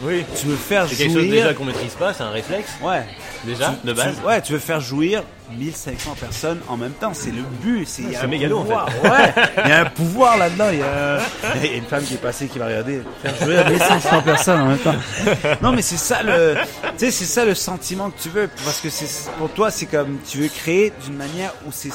Oui. 0.02 0.26
Tu 0.40 0.48
veux 0.48 0.56
faire 0.56 0.86
jouir. 0.86 0.98
C'est 0.98 1.04
quelque 1.06 1.20
chose 1.20 1.30
déjà 1.30 1.54
qu'on 1.54 1.66
maîtrise 1.66 1.94
pas, 1.94 2.14
c'est 2.14 2.24
un 2.24 2.30
réflexe. 2.30 2.72
Ouais. 2.82 3.06
Déjà, 3.46 3.76
de 3.84 3.94
base. 3.94 4.16
ouais, 4.26 4.42
tu 4.42 4.54
veux 4.54 4.60
faire 4.60 4.82
jouir 4.82 5.24
1500 5.52 6.16
personnes 6.20 6.60
en 6.68 6.78
même 6.78 6.94
temps. 6.94 7.14
C'est 7.14 7.32
le 7.32 7.44
but. 7.62 7.88
C'est 7.88 8.28
mégalo, 8.28 8.60
en 8.60 8.66
fait. 8.66 8.74
Ouais. 9.08 9.34
Il 9.64 9.70
y 9.70 9.72
a 9.72 9.82
un 9.82 9.86
pouvoir 9.86 10.38
là-dedans. 10.38 10.70
Il 10.72 10.80
y, 10.80 10.82
a... 10.82 11.76
une 11.76 11.86
femme 11.86 12.04
qui 12.04 12.16
est 12.16 12.22
passée 12.22 12.48
qui 12.48 12.60
va 12.60 12.68
regarder. 12.68 13.02
Faire 13.22 13.36
jouir 13.46 13.70
1500 13.70 14.22
personnes 14.24 14.62
en 14.62 14.68
même 14.68 14.80
temps. 14.80 14.96
Non, 15.62 15.72
mais 15.72 15.82
c'est 15.82 15.98
ça 15.98 16.22
le, 16.24 16.56
tu 16.98 17.06
sais, 17.06 17.12
c'est 17.12 17.26
ça 17.26 17.46
le 17.46 17.56
sentiment 17.56 18.10
que 18.10 18.22
tu 18.22 18.30
veux. 18.30 18.50
Parce 18.64 18.80
que 18.82 18.90
c'est, 18.90 19.32
pour 19.38 19.50
toi, 19.50 19.72
c'est 19.72 19.86
comme, 19.86 20.18
tu 20.28 20.40
veux 20.40 20.48
créer 20.48 20.92
d'une 21.06 21.16
manière 21.16 21.54
où 21.66 21.72
c'est, 21.72 21.92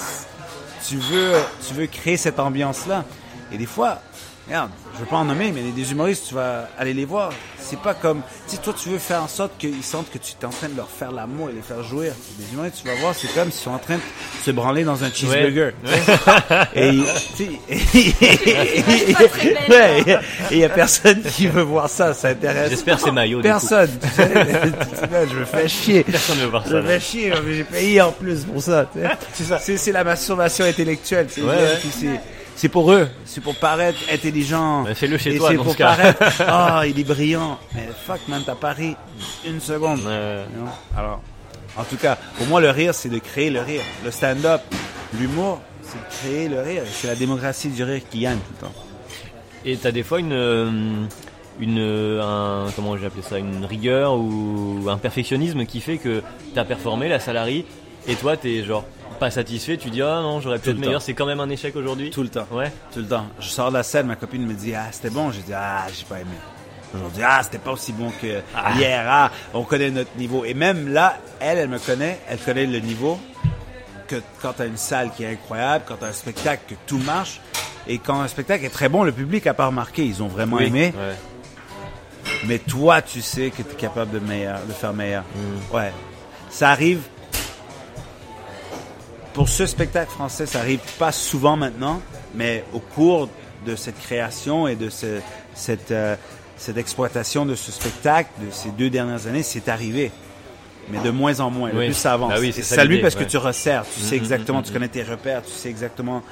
tu 0.87 0.97
veux, 0.97 1.33
tu 1.67 1.75
veux 1.75 1.87
créer 1.87 2.17
cette 2.17 2.39
ambiance-là. 2.39 3.05
Et 3.53 3.59
des 3.59 3.67
fois, 3.67 4.01
regarde, 4.51 4.71
je 4.95 5.01
veux 5.01 5.07
pas 5.07 5.17
en 5.17 5.25
nommer, 5.25 5.53
mais 5.53 5.63
des 5.63 5.93
humoristes, 5.93 6.27
tu 6.29 6.35
vas 6.35 6.69
aller 6.77 6.93
les 6.93 7.05
voir. 7.05 7.33
C'est 7.59 7.79
pas 7.79 7.95
comme, 7.95 8.23
si 8.49 8.59
toi 8.59 8.75
tu 8.77 8.89
veux 8.89 8.99
faire 8.99 9.23
en 9.23 9.29
sorte 9.29 9.53
qu'ils 9.59 9.85
sentent 9.85 10.11
que 10.11 10.19
tu 10.19 10.33
es 10.41 10.45
en 10.45 10.51
train 10.51 10.69
de 10.69 10.77
leur 10.77 10.89
faire 10.89 11.13
l'amour 11.13 11.51
et 11.51 11.53
les 11.53 11.63
faire 11.63 11.85
jouir. 11.85 12.13
Des 12.37 12.53
humoristes, 12.53 12.81
tu 12.83 12.89
vas 12.89 12.97
voir, 12.97 13.15
c'est 13.15 13.33
comme 13.33 13.53
s'ils 13.53 13.63
sont 13.63 13.71
en 13.71 13.79
train 13.79 13.95
de 13.97 14.01
se 14.45 14.51
branler 14.51 14.83
dans 14.83 15.05
un 15.05 15.11
cheeseburger. 15.11 15.71
et 16.75 16.89
il 16.89 16.99
y 20.59 20.65
a 20.65 20.69
personne 20.69 21.23
qui 21.23 21.47
veut 21.47 21.63
voir 21.63 21.89
ça, 21.89 22.13
ça 22.13 22.31
intéresse. 22.31 22.71
J'espère 22.71 22.99
c'est 22.99 23.13
maillot. 23.13 23.43
Personne. 23.43 23.91
je 24.19 25.39
me 25.39 25.45
fais 25.45 25.69
chier. 25.69 26.03
Personne 26.03 26.39
ne 26.39 26.43
veut 26.43 26.49
voir 26.49 26.65
ça. 26.65 26.71
Je 26.71 26.77
me 26.77 26.83
fais 26.83 27.01
chier, 27.01 27.33
mais 27.45 27.55
j'ai 27.55 27.65
payé 27.65 28.01
en 28.01 28.11
plus 28.11 28.45
pour 28.45 28.61
ça. 28.61 28.91
C'est 29.61 29.93
la 29.93 30.03
masturbation 30.03 30.65
intellectuelle. 30.65 31.29
C'est 31.31 31.43
c'est 32.57 32.69
pour 32.69 32.93
eux, 32.93 33.09
c'est 33.25 33.41
pour 33.41 33.55
paraître 33.57 33.99
intelligent. 34.13 34.85
Fais-le 34.95 35.19
chez 35.19 35.39
toi, 35.39 35.55
dans 35.55 35.65
pour 35.65 35.77
paraître, 35.77 36.23
ah, 36.47 36.83
il 36.87 36.99
est 36.99 37.05
brillant. 37.05 37.59
Mais 37.75 37.89
fuck, 38.07 38.21
man, 38.29 38.43
t'as 38.45 38.55
pari 38.55 38.97
une 39.47 39.61
seconde. 39.61 40.01
Alors, 40.97 41.23
en 41.77 41.85
tout 41.85 41.97
cas, 41.97 42.19
pour 42.37 42.47
moi, 42.47 42.61
le 42.61 42.71
rire, 42.71 42.95
c'est 42.95 43.09
de 43.09 43.19
créer 43.19 43.51
le 43.51 43.61
rire. 43.61 43.83
Le 44.05 44.11
stand-up, 44.11 44.61
l'humour, 45.19 45.61
c'est 45.83 45.99
de 45.99 46.15
créer 46.21 46.49
le 46.49 46.61
rire. 46.61 46.83
C'est 46.91 47.07
la 47.07 47.17
démocratie 47.17 47.69
du 47.69 47.83
rire 47.83 48.03
qui 48.11 48.21
gagne 48.21 48.39
tout 48.39 48.53
le 48.61 48.67
temps. 48.67 48.75
Et 49.65 49.77
t'as 49.77 49.93
des 49.93 50.03
fois 50.03 50.21
une, 50.21 50.33
euh, 50.33 51.07
une, 51.61 51.79
un, 52.21 52.67
comment 52.75 52.97
j'ai 52.97 53.07
appelé 53.07 53.23
ça, 53.23 53.39
une 53.39 53.65
rigueur 53.65 54.15
ou 54.15 54.87
un 54.89 54.97
perfectionnisme 54.97 55.67
qui 55.67 55.81
fait 55.81 55.99
que 55.99 56.23
t'as 56.55 56.65
performé 56.65 57.09
la 57.09 57.21
salariée 57.21 57.67
et 58.09 58.15
toi 58.15 58.37
t'es 58.37 58.65
genre 58.65 58.85
pas 59.21 59.31
satisfait, 59.31 59.77
tu 59.77 59.91
dis 59.91 60.03
ah 60.03 60.21
non, 60.23 60.41
j'aurais 60.41 60.59
pu 60.59 60.71
être 60.71 60.79
meilleur, 60.79 61.03
c'est 61.03 61.15
quand 61.15 61.27
même 61.27 61.41
un 61.41 61.51
échec 61.51 61.77
aujourd'hui? 61.77 62.11
Tout 62.11 62.23
le 62.23 62.31
temps. 62.31 62.47
Ouais. 62.51 62.73
Tout 62.93 63.01
le 63.01 63.07
temps. 63.07 63.27
Je 63.39 63.49
sors 63.49 63.69
de 63.69 63.77
la 63.77 63.83
scène, 63.83 64.07
ma 64.07 64.17
copine 64.17 64.45
me 64.47 64.55
dit 64.55 64.75
ah 64.75 64.87
c'était 64.91 65.11
bon, 65.11 65.31
j'ai 65.31 65.43
dit 65.43 65.53
ah 65.55 65.87
j'ai 65.95 66.05
pas 66.05 66.19
aimé. 66.21 66.37
Aujourd'hui, 66.93 67.23
ah, 67.25 67.41
c'était 67.45 67.59
pas 67.59 67.71
aussi 67.71 67.93
bon 67.93 68.11
que 68.21 68.41
ah. 68.57 68.73
hier. 68.77 69.05
Ah, 69.07 69.31
on 69.55 69.63
connaît 69.63 69.91
notre 69.91 70.17
niveau. 70.17 70.45
Et 70.45 70.55
même 70.55 70.93
là, 70.93 71.19
elle, 71.39 71.59
elle 71.59 71.69
me 71.69 71.79
connaît, 71.79 72.19
elle 72.29 72.39
connaît 72.39 72.67
le 72.67 72.81
niveau 72.81 73.21
que 74.09 74.17
quand 74.43 74.55
t'as 74.55 74.67
une 74.67 74.77
salle 74.77 75.13
qui 75.17 75.23
est 75.23 75.29
incroyable, 75.29 75.85
quand 75.87 75.97
t'as 76.01 76.09
un 76.09 76.13
spectacle 76.13 76.63
que 76.69 76.75
tout 76.89 76.99
marche, 76.99 77.41
et 77.87 77.99
quand 77.99 78.21
un 78.21 78.27
spectacle 78.27 78.65
est 78.65 78.71
très 78.71 78.89
bon, 78.89 79.05
le 79.05 79.13
public 79.13 79.47
a 79.47 79.55
pas 79.55 79.67
remarqué, 79.67 80.05
ils 80.05 80.21
ont 80.23 80.29
vraiment 80.29 80.59
aimé. 80.59 80.93
Mais 82.47 82.59
toi, 82.59 83.03
tu 83.03 83.21
sais 83.21 83.51
que 83.51 83.63
tu 83.63 83.73
es 83.73 83.77
capable 83.77 84.11
de, 84.11 84.19
meilleur, 84.19 84.59
de 84.67 84.73
faire 84.73 84.93
meilleur. 84.93 85.23
Mm. 85.23 85.75
Ouais. 85.77 85.93
Ça 86.49 86.71
arrive 86.71 87.03
pour 89.33 89.49
ce 89.49 89.67
spectacle 89.67 90.11
français, 90.11 90.47
ça 90.47 90.61
arrive 90.61 90.81
pas 90.99 91.13
souvent 91.13 91.57
maintenant, 91.57 92.01
mais 92.35 92.65
au 92.73 92.81
cours 92.81 93.29
de 93.67 93.77
cette 93.77 93.99
création 94.01 94.67
et 94.67 94.77
de 94.77 94.89
cette, 94.91 95.91
euh, 95.91 96.17
cette 96.57 96.77
exploitation 96.77 97.47
de 97.47 97.55
ce 97.55 97.73
spectacle 97.73 98.31
de 98.45 98.51
ces 98.51 98.71
deux 98.71 98.91
dernières 98.91 99.27
années, 99.27 99.43
c'est 99.43 99.69
arrivé. 99.69 100.11
Mais 100.89 100.99
de 100.99 101.11
moins 101.11 101.39
en 101.39 101.51
moins. 101.51 101.71
Le 101.71 101.77
plus 101.77 101.95
ça 101.95 102.15
avance. 102.15 102.33
Bah 102.33 102.41
oui, 102.41 102.53
c'est 102.53 102.63
ça, 102.63 102.85
lui 102.85 103.01
parce 103.01 103.15
que 103.15 103.23
tu 103.23 103.37
resserres. 103.37 103.85
Tu 103.95 104.01
sais 104.01 104.15
mm-hmm, 104.15 104.19
exactement, 104.19 104.63
tu 104.63 104.71
mm-hmm. 104.71 104.73
connais 104.73 104.89
tes 104.89 105.03
repères, 105.05 105.43
tu 105.45 105.53
sais 105.53 105.69
exactement 105.69 106.23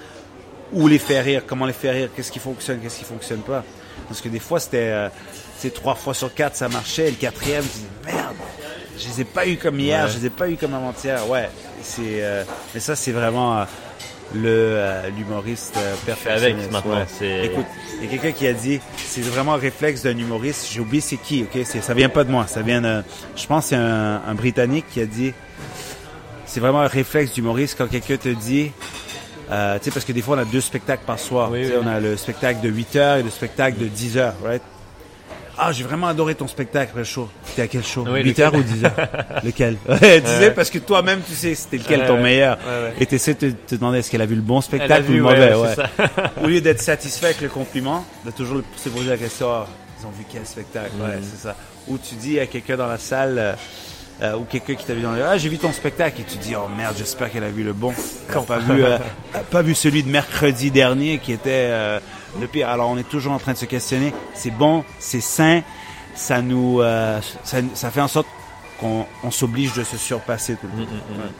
où 0.72 0.88
les 0.88 0.98
faire 0.98 1.24
rire, 1.24 1.42
comment 1.46 1.64
les 1.64 1.72
faire 1.72 1.94
rire, 1.94 2.10
qu'est-ce 2.14 2.32
qui 2.32 2.38
fonctionne, 2.38 2.80
qu'est-ce 2.80 2.98
qui 2.98 3.04
fonctionne 3.04 3.40
pas. 3.40 3.64
Parce 4.08 4.20
que 4.20 4.28
des 4.28 4.38
fois, 4.38 4.60
c'était, 4.60 5.08
c'est 5.56 5.68
euh, 5.68 5.74
trois 5.74 5.94
fois 5.94 6.14
sur 6.14 6.34
quatre, 6.34 6.56
ça 6.56 6.68
marchait. 6.68 7.08
Et 7.08 7.10
le 7.10 7.16
quatrième, 7.16 7.62
tu 7.64 7.78
dis, 7.78 8.12
merde, 8.12 8.36
je 8.98 9.08
les 9.08 9.20
ai 9.20 9.24
pas 9.24 9.46
eu 9.46 9.56
comme 9.56 9.78
hier, 9.78 10.08
je 10.08 10.18
les 10.18 10.26
ai 10.26 10.30
pas 10.30 10.48
eu 10.48 10.56
comme 10.56 10.74
avant-hier. 10.74 11.28
Ouais, 11.28 11.48
c'est, 11.82 12.22
euh, 12.22 12.44
mais 12.74 12.80
ça, 12.80 12.96
c'est 12.96 13.12
vraiment 13.12 13.58
euh, 13.58 13.64
le 14.34 14.48
euh, 14.48 15.08
l'humoriste 15.16 15.78
parfait 16.06 16.30
avec 16.30 16.56
maintenant. 16.72 17.04
Écoute, 17.20 17.66
il 18.00 18.04
y 18.04 18.08
a 18.08 18.10
quelqu'un 18.10 18.32
qui 18.32 18.46
a 18.46 18.52
dit, 18.52 18.80
c'est 18.96 19.22
vraiment 19.22 19.54
un 19.54 19.58
réflexe 19.58 20.02
d'un 20.02 20.16
humoriste. 20.16 20.68
J'ai 20.70 20.80
oublié 20.80 21.00
c'est 21.00 21.16
qui. 21.16 21.42
Ok, 21.42 21.60
c'est, 21.64 21.82
ça 21.82 21.94
vient 21.94 22.08
pas 22.08 22.24
de 22.24 22.30
moi. 22.30 22.46
Ça 22.46 22.62
vient 22.62 22.80
de, 22.80 23.02
je 23.36 23.46
pense, 23.46 23.66
c'est 23.66 23.76
un, 23.76 24.22
un 24.26 24.34
Britannique 24.34 24.86
qui 24.90 25.00
a 25.00 25.06
dit, 25.06 25.32
c'est 26.46 26.60
vraiment 26.60 26.80
un 26.80 26.88
réflexe 26.88 27.32
d'humoriste 27.32 27.76
quand 27.78 27.88
quelqu'un 27.88 28.16
te 28.16 28.28
dit. 28.28 28.70
Euh, 29.50 29.78
tu 29.78 29.84
sais, 29.84 29.90
parce 29.90 30.04
que 30.04 30.12
des 30.12 30.22
fois, 30.22 30.36
on 30.36 30.40
a 30.40 30.44
deux 30.44 30.60
spectacles 30.60 31.04
par 31.06 31.18
soir. 31.18 31.50
On 31.82 31.86
a 31.86 32.00
le 32.00 32.16
spectacle 32.16 32.60
de 32.60 32.68
8 32.68 32.96
heures 32.96 33.16
et 33.18 33.22
le 33.22 33.30
spectacle 33.30 33.78
de 33.78 33.86
10 33.86 34.18
heures, 34.18 34.34
right? 34.44 34.62
Ah, 35.58 35.72
j'ai 35.72 35.84
vraiment 35.84 36.06
adoré 36.06 36.34
ton 36.34 36.46
spectacle, 36.46 36.92
le 36.96 37.04
show. 37.04 37.28
C'était 37.44 37.62
à 37.62 37.66
quel 37.66 37.84
show? 37.84 38.04
8h 38.04 38.54
ou 38.54 38.62
10h 38.62 39.44
Lequel? 39.44 39.76
Ouais, 39.88 40.20
Disais 40.20 40.50
parce 40.52 40.70
que 40.70 40.78
toi-même, 40.78 41.20
tu 41.26 41.34
sais 41.34 41.54
c'était 41.54 41.78
lequel 41.78 42.06
ton 42.06 42.22
meilleur. 42.22 42.58
Et 43.00 43.06
tu 43.06 43.16
essaies 43.16 43.34
de 43.34 43.50
te, 43.50 43.74
demander 43.74 43.98
est-ce 43.98 44.10
qu'elle 44.10 44.22
a 44.22 44.26
vu 44.26 44.36
le 44.36 44.42
bon 44.42 44.60
spectacle 44.60 45.10
ou 45.10 45.14
le 45.14 45.22
mauvais? 45.22 45.52
Au 46.42 46.46
lieu 46.46 46.60
d'être 46.60 46.80
satisfait 46.80 47.26
avec 47.26 47.40
le 47.40 47.48
compliment, 47.48 48.04
de 48.24 48.30
toujours 48.30 48.62
se 48.76 48.88
poser 48.88 49.10
la 49.10 49.16
question 49.16 49.48
ah, 49.50 49.66
ils 50.00 50.06
ont 50.06 50.10
vu 50.10 50.24
quel 50.30 50.46
spectacle? 50.46 50.92
Ouais, 51.00 51.16
mm. 51.16 51.22
c'est 51.22 51.42
ça. 51.48 51.56
Ou 51.88 51.98
tu 51.98 52.14
dis 52.14 52.38
à 52.38 52.46
quelqu'un 52.46 52.76
dans 52.76 52.86
la 52.86 52.98
salle. 52.98 53.38
Euh, 53.38 53.52
euh, 54.20 54.34
ou 54.34 54.42
quelqu'un 54.42 54.74
qui 54.74 54.84
t'a 54.84 54.94
vu 54.94 55.00
dans 55.00 55.12
le 55.12 55.22
ah 55.22 55.38
j'ai 55.38 55.48
vu 55.48 55.58
ton 55.58 55.70
spectacle 55.70 56.20
et 56.20 56.24
tu 56.24 56.38
dis 56.38 56.56
oh 56.56 56.68
merde 56.76 56.96
j'espère 56.98 57.30
qu'elle 57.30 57.44
a 57.44 57.50
vu 57.50 57.62
le 57.62 57.72
bon 57.72 57.94
quand 58.32 58.42
pas 58.42 58.58
vu 58.58 58.82
euh, 58.82 58.98
pas 59.52 59.62
vu 59.62 59.76
celui 59.76 60.02
de 60.02 60.10
mercredi 60.10 60.72
dernier 60.72 61.18
qui 61.18 61.30
était 61.30 61.70
le 62.40 62.46
pire. 62.46 62.68
Alors 62.68 62.90
on 62.90 62.98
est 62.98 63.08
toujours 63.08 63.32
en 63.32 63.38
train 63.38 63.52
de 63.52 63.58
se 63.58 63.64
questionner. 63.64 64.12
C'est 64.34 64.50
bon, 64.50 64.84
c'est 64.98 65.20
sain, 65.20 65.62
ça 66.14 66.42
nous, 66.42 66.80
euh, 66.80 67.20
ça, 67.44 67.90
fait 67.90 68.00
en 68.00 68.08
sorte 68.08 68.26
qu'on 68.80 69.30
s'oblige 69.30 69.72
de 69.74 69.84
se 69.84 69.96
surpasser 69.96 70.56
tout 70.56 70.66
le 70.66 70.84
temps. 70.84 70.90
Mm, 70.90 71.14
mm, 71.14 71.18
mm. 71.18 71.30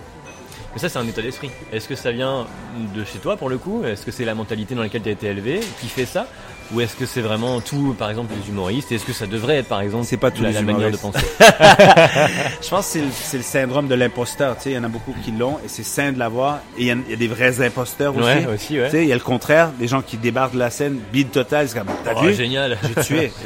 Mais 0.75 0.81
ça, 0.81 0.89
c'est 0.89 0.99
un 0.99 1.07
état 1.07 1.23
d'esprit. 1.23 1.51
Est-ce 1.73 1.89
que 1.89 1.95
ça 1.95 2.13
vient 2.13 2.47
de 2.95 3.05
chez 3.05 3.19
toi 3.19 3.37
pour 3.37 3.49
le 3.49 3.59
coup? 3.59 3.85
Est-ce 3.85 4.05
que 4.05 4.11
c'est 4.11 4.25
la 4.25 4.35
mentalité 4.35 4.75
dans 4.75 4.83
laquelle 4.83 5.03
tu 5.03 5.09
as 5.09 5.13
été 5.13 5.27
élevé? 5.29 5.61
Qui 5.81 5.89
fait 5.89 6.05
ça? 6.05 6.27
Ou 6.75 6.83
est-ce 6.83 6.97
que 6.97 7.07
c'est 7.07 7.23
vraiment 7.23 7.61
tout, 7.63 7.95
par 7.99 8.11
exemple, 8.11 8.35
les 8.39 8.51
humoristes? 8.51 8.93
Est-ce 8.93 9.07
que 9.07 9.15
ça 9.15 9.27
devrait 9.27 9.57
être, 9.57 9.69
par 9.69 9.81
exemple, 9.81 10.05
c'est 10.05 10.19
pas 10.19 10.31
tout 10.31 10.43
la, 10.43 10.61
manière 10.61 10.91
de 10.91 10.99
penser? 10.99 11.19
Je 11.41 12.69
pense 12.69 12.93
que 12.93 13.01
c'est 13.11 13.37
le, 13.39 13.43
syndrome 13.43 13.89
de 13.89 13.95
l'imposteur. 13.95 14.57
Tu 14.57 14.65
sais, 14.65 14.71
il 14.73 14.75
y 14.75 14.79
en 14.79 14.85
a 14.85 14.89
beaucoup 14.89 15.15
qui 15.25 15.31
l'ont 15.33 15.59
et 15.65 15.69
c'est 15.69 15.83
sain 15.83 16.13
de 16.13 16.19
l'avoir. 16.19 16.59
Et 16.77 16.83
il 16.83 16.87
y, 16.87 16.91
a 16.91 17.17
des 17.17 17.29
vrais 17.29 17.65
imposteurs 17.65 18.15
aussi. 18.15 18.27
Ouais, 18.27 18.47
aussi 18.47 18.75
Tu 18.75 18.91
sais, 18.91 19.03
il 19.03 19.09
y 19.09 19.13
a 19.13 19.17
le 19.17 19.23
contraire, 19.23 19.71
des 19.79 19.89
gens 19.89 20.03
qui 20.03 20.19
débarquent 20.19 20.55
de 20.55 20.59
la 20.59 20.71
scène, 20.71 20.99
bide 21.11 21.31
total, 21.31 21.69
c'est 21.69 21.79
comme, 21.79 21.89
t'as 22.05 22.13
oh, 22.17 22.21
vu? 22.21 22.35
Génial. 22.35 22.77
J'ai 22.83 23.03
tué. 23.03 23.33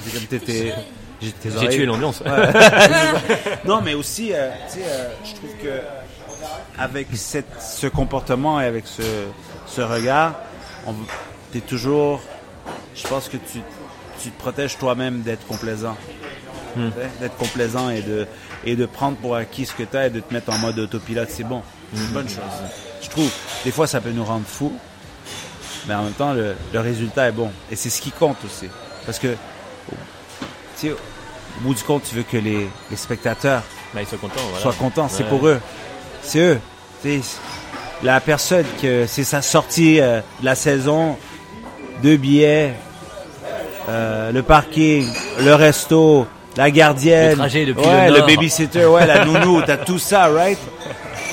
J'ai 1.21 1.69
tué 1.69 1.87
l'ambiance. 1.87 2.23
non, 3.65 3.81
mais 3.83 3.95
aussi, 3.95 4.33
euh, 4.33 4.51
tu 4.67 4.81
sais, 4.81 4.85
euh, 4.85 5.09
je 5.25 5.35
trouve 5.35 5.51
que 5.63 5.81
avec 6.77 7.07
cette, 7.13 7.61
ce 7.61 7.87
comportement 7.87 8.61
et 8.61 8.65
avec 8.65 8.89
ce, 8.89 9.03
ce 9.69 9.81
regard, 9.81 10.35
tu 11.53 11.59
es 11.59 11.61
toujours. 11.61 12.21
Je 12.95 13.07
pense 13.07 13.29
que 13.29 13.37
tu, 13.37 13.61
tu 14.23 14.31
te 14.31 14.39
protèges 14.39 14.79
toi-même 14.79 15.23
d'être 15.23 15.47
complaisant. 15.47 15.97
Hmm. 16.77 16.91
D'être 17.21 17.37
complaisant 17.37 17.91
et 17.91 18.01
de, 18.01 18.27
et 18.65 18.77
de 18.77 18.87
prendre 18.87 19.17
pour 19.19 19.37
acquis 19.37 19.67
ce 19.67 19.75
que 19.75 19.83
tu 19.83 19.97
as 19.97 20.07
et 20.07 20.11
de 20.11 20.21
te 20.21 20.33
mettre 20.33 20.51
en 20.53 20.59
mode 20.59 20.79
autopilote, 20.79 21.29
c'est 21.31 21.45
bon. 21.45 21.63
C'est 21.95 22.01
une 22.01 22.09
bonne 22.09 22.29
chose. 22.29 22.39
Je 23.03 23.09
trouve, 23.11 23.31
des 23.65 23.71
fois, 23.71 23.87
ça 23.87 24.01
peut 24.01 24.11
nous 24.11 24.25
rendre 24.25 24.47
fous, 24.47 24.73
mais 25.87 25.95
en 25.95 26.05
même 26.05 26.13
temps, 26.13 26.33
le, 26.33 26.55
le 26.73 26.81
résultat 26.81 27.29
est 27.29 27.33
bon. 27.33 27.51
Et 27.71 27.77
c'est 27.77 27.91
ce 27.91 28.01
qui 28.01 28.11
compte 28.11 28.39
aussi. 28.45 28.69
Parce 29.05 29.19
que, 29.19 29.29
tu 29.89 29.95
sais, 30.77 30.91
au 30.93 30.97
bout 31.61 31.75
du 31.75 31.83
compte, 31.83 32.05
tu 32.05 32.15
veux 32.15 32.23
que 32.23 32.39
les, 32.39 32.69
les 32.91 32.97
spectateurs 32.97 33.63
ben, 33.93 34.07
soient 34.07 34.17
contents. 34.19 34.41
Voilà. 34.49 34.63
Soient 34.63 34.73
contents. 34.73 35.09
C'est 35.11 35.25
pour 35.25 35.47
eux. 35.47 35.61
C'est 36.23 36.39
eux. 36.39 36.61
C'est 37.03 37.21
la 38.03 38.21
personne 38.21 38.65
que 38.81 39.07
c'est 39.07 39.25
sa 39.25 39.43
sortie 39.43 40.01
euh, 40.01 40.21
de 40.41 40.45
la 40.45 40.55
saison, 40.55 41.19
deux 42.03 42.17
billets, 42.17 42.75
euh, 43.89 44.33
le 44.33 44.43
parking, 44.43 45.07
le 45.41 45.55
resto, 45.55 46.27
la 46.57 46.71
gardienne, 46.71 47.39
le 47.39 47.67
depuis 47.67 47.87
ouais, 47.87 48.11
le, 48.11 48.17
le 48.17 48.27
babysitter, 48.27 48.87
ouais, 48.87 49.07
la 49.07 49.25
nounou, 49.25 49.63
t'as 49.63 49.79
tout 49.79 49.99
ça, 49.99 50.27
right? 50.29 50.59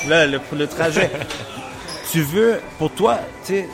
Là, 0.08 0.26
le, 0.26 0.40
le 0.56 0.66
trajet. 0.66 1.10
tu 2.10 2.22
veux, 2.22 2.60
pour 2.78 2.90
toi, 2.90 3.18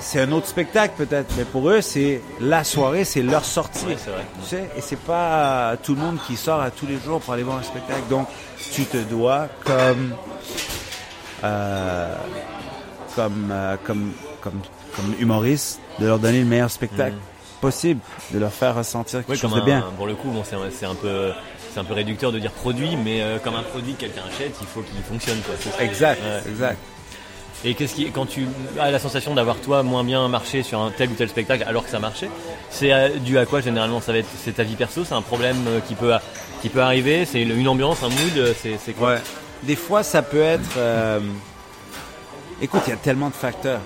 c'est 0.00 0.20
un 0.20 0.32
autre 0.32 0.46
spectacle 0.46 0.94
peut-être, 0.96 1.32
mais 1.36 1.44
pour 1.44 1.68
eux, 1.70 1.80
c'est 1.80 2.20
la 2.40 2.64
soirée, 2.64 3.04
c'est 3.04 3.22
leur 3.22 3.44
sortie. 3.44 3.86
Ouais, 3.86 3.94
vrai. 3.94 4.24
Tu 4.42 4.48
sais, 4.48 4.70
et 4.76 4.80
c'est 4.80 4.98
pas 5.00 5.74
tout 5.82 5.94
le 5.94 6.00
monde 6.00 6.18
qui 6.26 6.36
sort 6.36 6.60
à 6.60 6.70
tous 6.70 6.86
les 6.86 6.98
jours 6.98 7.20
pour 7.20 7.32
aller 7.34 7.42
voir 7.42 7.58
un 7.58 7.62
spectacle. 7.62 8.02
Donc, 8.10 8.26
tu 8.72 8.84
te 8.84 8.96
dois 8.98 9.48
comme, 9.64 10.14
euh, 11.44 12.14
comme, 13.14 13.48
euh, 13.50 13.76
comme, 13.84 14.12
comme, 14.50 14.60
comme 14.94 15.14
humoriste 15.20 15.80
de 15.98 16.06
leur 16.06 16.18
donner 16.18 16.38
le 16.40 16.44
meilleur 16.46 16.70
spectacle 16.70 17.14
Mm. 17.16 17.60
possible, 17.60 18.00
de 18.32 18.38
leur 18.38 18.52
faire 18.52 18.74
ressentir 18.76 19.20
quelque 19.20 19.30
Ouais, 19.30 19.36
chose 19.36 19.50
comme 19.50 19.60
de 19.60 19.64
bien. 19.64 19.84
pour 19.96 20.06
le 20.06 20.14
coup, 20.14 20.28
bon, 20.30 20.42
c'est 20.44 20.54
un, 20.86 20.94
peu, 20.94 21.32
c'est 21.72 21.80
un 21.80 21.84
peu 21.84 21.94
réducteur 21.94 22.30
de 22.32 22.38
dire 22.38 22.50
produit, 22.52 22.96
mais 22.96 23.22
euh, 23.22 23.38
comme 23.38 23.54
un 23.56 23.62
produit 23.62 23.94
que 23.94 24.00
quelqu'un 24.00 24.22
achète, 24.28 24.54
il 24.60 24.66
faut 24.66 24.82
qu'il 24.82 25.02
fonctionne, 25.02 25.38
quoi. 25.40 25.54
Ça. 25.58 25.82
Exact, 25.82 26.20
Ouais. 26.22 26.50
exact. 26.50 26.78
Et 27.64 27.74
qu'est-ce 27.74 27.94
qui, 27.94 28.10
quand 28.10 28.26
tu 28.26 28.46
as 28.78 28.90
la 28.90 28.98
sensation 28.98 29.34
d'avoir 29.34 29.56
toi 29.56 29.82
moins 29.82 30.04
bien 30.04 30.28
marché 30.28 30.62
sur 30.62 30.80
un 30.80 30.90
tel 30.90 31.08
ou 31.10 31.14
tel 31.14 31.28
spectacle 31.30 31.64
alors 31.66 31.84
que 31.84 31.90
ça 31.90 31.98
marchait, 31.98 32.28
c'est 32.70 32.92
euh, 32.92 33.08
dû 33.18 33.38
à 33.38 33.46
quoi 33.46 33.60
généralement? 33.62 34.00
Ça 34.02 34.12
va 34.12 34.18
être, 34.18 34.28
c'est 34.44 34.52
ta 34.52 34.62
vie 34.62 34.76
perso, 34.76 35.04
c'est 35.04 35.14
un 35.14 35.22
problème 35.22 35.56
euh, 35.66 35.80
qui 35.80 35.94
peut, 35.94 36.12
qui 36.60 36.68
peut 36.68 36.82
arriver, 36.82 37.24
c'est 37.24 37.40
une 37.42 37.66
ambiance, 37.68 38.02
un 38.02 38.10
mood, 38.10 38.54
c'est, 38.62 38.78
c'est 38.84 38.92
quoi? 38.92 39.14
Ouais. 39.14 39.20
Des 39.62 39.74
fois, 39.76 40.02
ça 40.02 40.20
peut 40.22 40.42
être. 40.42 40.76
euh, 40.76 41.20
Écoute, 42.60 42.82
il 42.86 42.90
y 42.90 42.92
a 42.92 42.96
tellement 42.96 43.28
de 43.28 43.34
facteurs. 43.34 43.80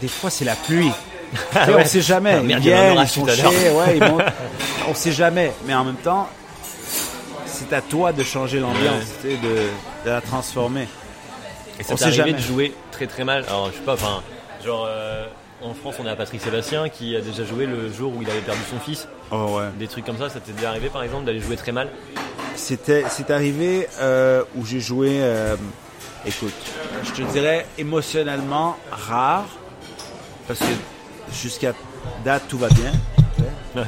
Des 0.00 0.08
fois, 0.08 0.30
c'est 0.30 0.44
la 0.44 0.54
pluie. 0.54 0.90
On 1.68 1.84
sait 1.84 2.00
jamais. 2.00 2.34
Ah, 2.38 2.42
merde, 2.42 2.64
Ils 2.64 3.08
sont 3.08 3.26
chiés, 3.26 3.70
ouais, 3.70 3.96
ils. 3.98 4.02
On 4.88 4.94
sait 4.94 5.12
jamais. 5.12 5.52
Mais 5.66 5.74
en 5.74 5.84
même 5.84 5.96
temps, 5.96 6.28
c'est 7.46 7.72
à 7.72 7.80
toi 7.82 8.12
de 8.12 8.22
changer 8.22 8.60
l'ambiance, 8.60 9.04
tu 9.22 9.28
sais, 9.30 9.36
de, 9.36 9.48
de 10.06 10.10
la 10.10 10.20
transformer. 10.20 10.88
Et 11.78 11.82
ça 11.82 11.92
On 11.92 11.96
t'est 11.96 11.98
sait 11.98 12.04
arrivé 12.06 12.18
jamais. 12.18 12.32
de 12.32 12.38
jouer 12.38 12.74
très 12.92 13.06
très 13.06 13.24
mal. 13.24 13.44
Alors 13.48 13.68
je 13.70 13.76
sais 13.76 13.82
pas, 13.84 13.94
enfin, 13.94 14.22
genre 14.64 14.86
euh, 14.88 15.26
en 15.62 15.74
France 15.74 15.96
on 16.00 16.06
a 16.06 16.16
Patrick 16.16 16.40
Sébastien 16.40 16.88
qui 16.88 17.14
a 17.14 17.20
déjà 17.20 17.44
joué 17.44 17.66
le 17.66 17.92
jour 17.92 18.12
où 18.16 18.22
il 18.22 18.30
avait 18.30 18.40
perdu 18.40 18.60
son 18.70 18.80
fils. 18.80 19.06
Oh 19.30 19.56
ouais. 19.58 19.64
Des 19.78 19.86
trucs 19.86 20.04
comme 20.06 20.18
ça, 20.18 20.28
ça 20.30 20.40
t'est 20.40 20.52
déjà 20.52 20.70
arrivé 20.70 20.88
par 20.88 21.02
exemple 21.02 21.24
d'aller 21.24 21.40
jouer 21.40 21.56
très 21.56 21.72
mal? 21.72 21.88
C'était, 22.56 23.04
c'est 23.10 23.30
arrivé 23.30 23.86
euh, 24.00 24.42
où 24.56 24.64
j'ai 24.66 24.80
joué. 24.80 25.18
euh, 25.20 25.54
écoute, 26.26 26.54
je 27.04 27.10
te 27.12 27.22
dirais 27.32 27.66
émotionnellement 27.76 28.76
rare, 28.90 29.44
parce 30.48 30.58
que 30.60 30.64
jusqu'à 31.32 31.72
date 32.24 32.42
tout 32.48 32.58
va 32.58 32.68
bien. 32.70 32.92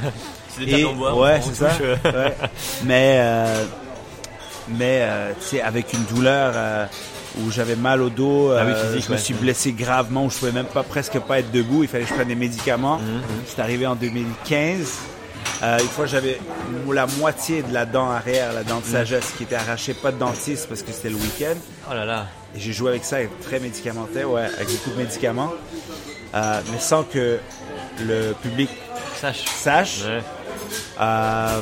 C'est 0.57 0.66
des 0.66 0.81
Et- 0.81 0.85
bois, 0.85 1.14
ouais, 1.14 1.40
c'est 1.42 1.55
ça. 1.55 1.70
euh, 1.81 1.96
Ouais. 2.05 2.37
Mais, 2.85 3.18
euh, 3.20 3.64
mais 4.68 4.99
euh, 5.03 5.33
tu 5.40 5.46
sais, 5.46 5.62
avec 5.62 5.92
une 5.92 6.05
douleur 6.05 6.53
euh, 6.57 6.87
où 7.40 7.51
j'avais 7.53 7.77
mal 7.77 8.03
au 8.03 8.11
dos, 8.11 8.51
Ah 8.53 8.64
oui, 8.66 8.73
physique, 8.75 9.05
je 9.07 9.11
me 9.12 9.16
ouais. 9.16 9.23
suis 9.23 9.35
blessé 9.35 9.73
gravement, 9.73 10.25
où 10.27 10.31
je 10.31 10.37
pouvais 10.38 10.53
même 10.53 10.66
pas 10.66 10.83
presque 10.83 11.18
pas 11.20 11.38
être 11.38 11.51
debout. 11.53 11.83
Il 11.85 11.88
fallait 11.88 12.03
que 12.05 12.11
je 12.11 12.14
prenne 12.14 12.29
des 12.29 12.35
médicaments. 12.35 12.99
Mhm, 12.99 13.23
C'est 13.46 13.61
arrivé 13.62 13.87
en 13.87 13.94
2015. 13.94 14.99
Euh, 15.62 15.79
une 15.79 15.88
fois, 15.88 16.07
j'avais 16.07 16.38
la 16.92 17.07
moitié 17.07 17.62
de 17.62 17.73
la 17.73 17.87
dent 17.87 18.11
arrière, 18.11 18.53
la 18.53 18.64
dent 18.64 18.77
Mhm. 18.77 18.83
de 18.83 18.87
sagesse, 18.87 19.33
qui 19.37 19.44
était 19.44 19.55
arrachée, 19.55 19.94
pas 19.94 20.11
de 20.11 20.18
dentiste 20.18 20.68
parce 20.68 20.83
que 20.83 20.90
c'était 20.92 21.11
le 21.11 21.16
week-end. 21.16 21.55
Oh 21.90 21.94
là 21.94 22.05
là. 22.05 22.27
Et 22.57 22.61
j'ai 22.61 22.73
joué 22.73 22.90
avec 22.90 23.05
ça, 23.05 23.18
très 23.42 23.61
médicamenté, 23.61 24.25
ouais, 24.25 24.42
avec 24.42 24.68
beaucoup 24.68 24.90
de 24.90 24.96
médicaments, 24.96 25.53
Euh, 26.34 26.60
mais 26.72 26.78
sans 26.78 27.02
que 27.02 27.38
le 28.00 28.32
public 28.42 28.70
Sache. 29.20 29.44
sache. 29.44 30.00
Ouais. 30.04 30.22
Euh, 31.00 31.60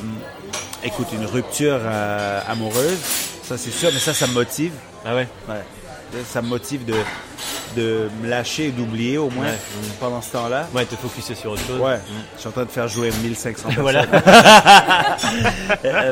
écoute, 0.84 1.08
une 1.12 1.24
rupture 1.26 1.78
euh, 1.82 2.40
amoureuse, 2.48 2.98
ça 3.42 3.56
c'est 3.58 3.70
sûr, 3.70 3.90
mais 3.92 3.98
ça, 4.00 4.12
ça 4.14 4.26
me 4.26 4.34
motive. 4.34 4.72
Ah 5.06 5.14
ouais? 5.14 5.26
Ouais. 5.48 5.62
Ça 6.30 6.40
me 6.42 6.48
motive 6.48 6.84
de, 6.86 6.94
de 7.76 8.08
me 8.22 8.28
lâcher 8.28 8.66
et 8.66 8.70
d'oublier 8.70 9.18
au 9.18 9.28
moins 9.30 9.44
Ouais. 9.46 9.58
Pendant 10.00 10.22
ce 10.22 10.32
temps-là. 10.32 10.66
Ouais, 10.74 10.84
te 10.86 10.94
focuser 10.96 11.34
sur 11.34 11.50
autre 11.52 11.62
chose. 11.66 11.80
Ouais, 11.80 11.96
Mm. 11.96 12.00
je 12.36 12.40
suis 12.40 12.48
en 12.48 12.52
train 12.52 12.64
de 12.64 12.70
faire 12.70 12.88
jouer 12.88 13.10
1500 13.22 13.68
personnes. 13.68 13.82
voilà. 13.82 14.06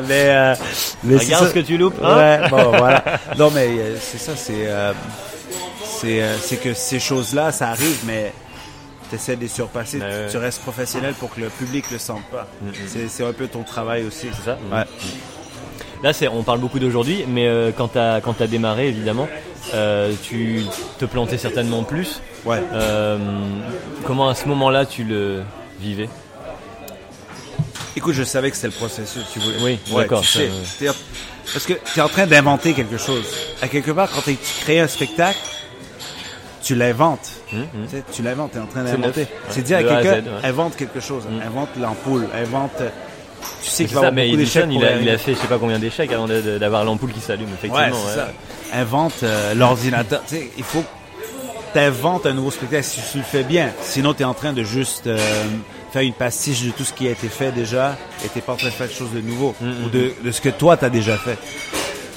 Mais 0.07 0.29
euh, 0.29 0.55
mais 1.03 1.17
Regarde 1.17 1.43
ça. 1.45 1.49
ce 1.49 1.53
que 1.53 1.59
tu 1.59 1.77
loupes. 1.77 1.99
hein? 2.03 2.17
Ouais, 2.17 2.49
bon, 2.49 2.71
voilà. 2.77 3.03
Non, 3.37 3.49
mais 3.51 3.69
c'est 3.99 4.17
ça, 4.19 4.33
c'est 4.35 4.67
c'est 5.83 6.21
c'est 6.41 6.57
que 6.57 6.73
ces 6.73 6.99
choses-là, 6.99 7.51
ça 7.51 7.69
arrive, 7.69 7.97
mais 8.05 8.33
tu 9.09 9.15
essaies 9.15 9.35
de 9.35 9.41
les 9.41 9.47
surpasser. 9.47 9.99
Tu, 9.99 10.31
tu 10.31 10.37
restes 10.37 10.61
professionnel 10.61 11.13
pour 11.13 11.33
que 11.33 11.41
le 11.41 11.49
public 11.49 11.89
le 11.91 11.97
sente 11.97 12.23
pas. 12.31 12.47
C'est 12.87 13.07
c'est 13.07 13.25
un 13.25 13.33
peu 13.33 13.47
ton 13.47 13.63
travail 13.63 14.05
aussi. 14.05 14.27
C'est 14.33 14.45
ça 14.45 14.57
Ouais. 14.71 14.83
Là, 16.03 16.13
c'est, 16.13 16.27
on 16.27 16.43
parle 16.43 16.59
beaucoup 16.59 16.77
d'aujourd'hui, 16.79 17.25
mais 17.27 17.47
euh, 17.47 17.71
quand 17.75 17.87
t'as 17.87 18.21
quand 18.21 18.33
t'as 18.33 18.45
démarré, 18.47 18.87
évidemment, 18.89 19.27
euh, 19.73 20.13
tu 20.23 20.63
te 20.99 21.05
plantais 21.05 21.37
certainement 21.39 21.83
plus. 21.83 22.21
Ouais. 22.45 22.61
Euh, 22.73 23.17
comment 24.05 24.29
à 24.29 24.35
ce 24.35 24.47
moment-là 24.47 24.85
tu 24.85 25.03
le 25.03 25.43
vivais? 25.79 26.07
Écoute, 27.95 28.13
je 28.13 28.23
savais 28.23 28.51
que 28.51 28.55
c'était 28.55 28.67
le 28.67 28.73
processus. 28.73 29.23
Tu 29.33 29.39
voulais. 29.39 29.57
Oui, 29.61 29.79
Ouais, 29.91 30.03
d'accord, 30.03 30.21
tu 30.21 30.27
sais. 30.27 30.49
Parce 31.51 31.65
que 31.65 31.73
tu 31.73 31.99
es 31.99 32.01
en 32.01 32.09
train 32.09 32.27
d'inventer 32.27 32.73
quelque 32.73 32.97
chose. 32.97 33.25
À 33.61 33.67
quelque 33.67 33.91
part, 33.91 34.11
quand 34.11 34.21
tu 34.21 34.37
crées 34.61 34.79
un 34.79 34.87
spectacle, 34.87 35.39
tu 36.67 36.75
l'inventes. 36.75 37.29
Hum, 37.53 37.59
hum. 37.59 38.01
Tu 38.11 38.21
l'inventes, 38.21 38.51
tu 38.51 38.57
es 38.57 38.61
en 38.61 38.65
train 38.65 38.83
d'inventer. 38.83 39.27
C'est 39.49 39.61
dire 39.61 39.77
à 39.77 39.83
quelqu'un, 39.83 40.23
invente 40.43 40.75
quelque 40.75 40.99
chose, 40.99 41.23
Mm. 41.29 41.47
invente 41.47 41.69
l'ampoule, 41.79 42.27
invente. 42.35 42.81
Tu 43.63 43.69
sais 43.69 43.85
qu'il 43.85 43.93
va 43.95 44.01
ça, 44.01 44.07
avoir 44.07 44.13
mais 44.13 44.25
beaucoup 44.27 44.37
d'échecs. 44.37 44.65
Il 44.69 44.83
a, 44.85 44.97
il 44.99 45.17
fait 45.19 45.33
je 45.33 45.39
sais 45.39 45.47
pas 45.47 45.57
combien 45.59 45.79
d'échecs 45.79 46.11
avant 46.11 46.27
d'avoir 46.27 46.83
l'ampoule 46.83 47.11
qui 47.13 47.19
s'allume, 47.21 47.47
effectivement. 47.53 47.77
Ouais, 47.79 47.91
ouais. 47.91 48.15
ça. 48.15 48.31
Invente 48.73 49.23
euh, 49.23 49.53
l'ordinateur. 49.53 50.21
Tu 50.27 50.35
sais, 50.35 50.49
il 50.57 50.63
faut 50.63 50.81
que 50.81 50.87
inventes 51.79 52.25
un 52.25 52.33
nouveau 52.33 52.49
spectacle 52.49 52.83
si 52.83 52.99
tu 53.11 53.19
le 53.19 53.23
fais 53.23 53.43
bien. 53.43 53.69
Sinon, 53.83 54.15
tu 54.15 54.23
es 54.23 54.25
en 54.25 54.33
train 54.33 54.51
de 54.51 54.63
juste 54.63 55.05
euh, 55.05 55.17
faire 55.93 56.01
une 56.01 56.13
pastiche 56.13 56.63
de 56.63 56.71
tout 56.71 56.83
ce 56.83 56.91
qui 56.91 57.07
a 57.07 57.11
été 57.11 57.27
fait 57.27 57.51
déjà 57.51 57.95
et 58.25 58.29
t'es 58.29 58.41
pas 58.41 58.53
en 58.53 58.55
train 58.55 58.69
de 58.69 58.73
faire 58.73 58.87
quelque 58.87 58.97
chose 58.97 59.11
de 59.13 59.21
nouveau 59.21 59.53
Mm, 59.61 59.85
ou 59.85 59.89
de, 59.89 60.11
de 60.23 60.31
ce 60.31 60.41
que 60.41 60.49
toi, 60.49 60.75
tu 60.75 60.85
as 60.85 60.89
déjà 60.89 61.17
fait. 61.17 61.37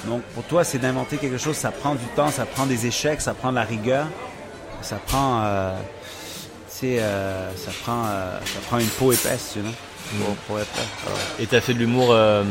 Donc, 0.07 0.23
pour 0.35 0.45
toi, 0.45 0.65
c'est 0.65 0.79
d'inventer 0.79 1.19
quelque 1.19 1.37
chose. 1.37 1.57
Ça 1.57 1.71
prend 1.73 1.95
du 1.95 2.07
temps, 2.17 2.31
ça 2.31 2.47
prend 2.47 2.65
des 2.65 2.87
échecs, 2.87 3.21
ça 3.21 3.35
prend 3.35 3.51
de 3.51 3.57
la 3.57 3.65
rigueur, 3.65 4.07
ça 4.83 4.97
prend... 5.07 5.43
euh, 5.45 5.77
euh, 6.85 7.51
ça 7.57 7.71
prend 7.83 8.05
euh, 8.07 8.39
ça 8.41 8.61
prend 8.67 8.79
une 8.79 8.89
peau 8.89 9.13
épaisse, 9.13 9.51
tu 9.53 9.61
know, 9.61 9.71
pour, 10.19 10.35
pour 10.47 10.59
être 10.61 10.69
prêt. 10.69 10.83
Ouais. 11.07 11.43
Et 11.45 11.47
t'as 11.47 11.61
fait 11.61 11.73
de 11.75 11.79
l'humour, 11.79 12.09
euh, 12.11 12.43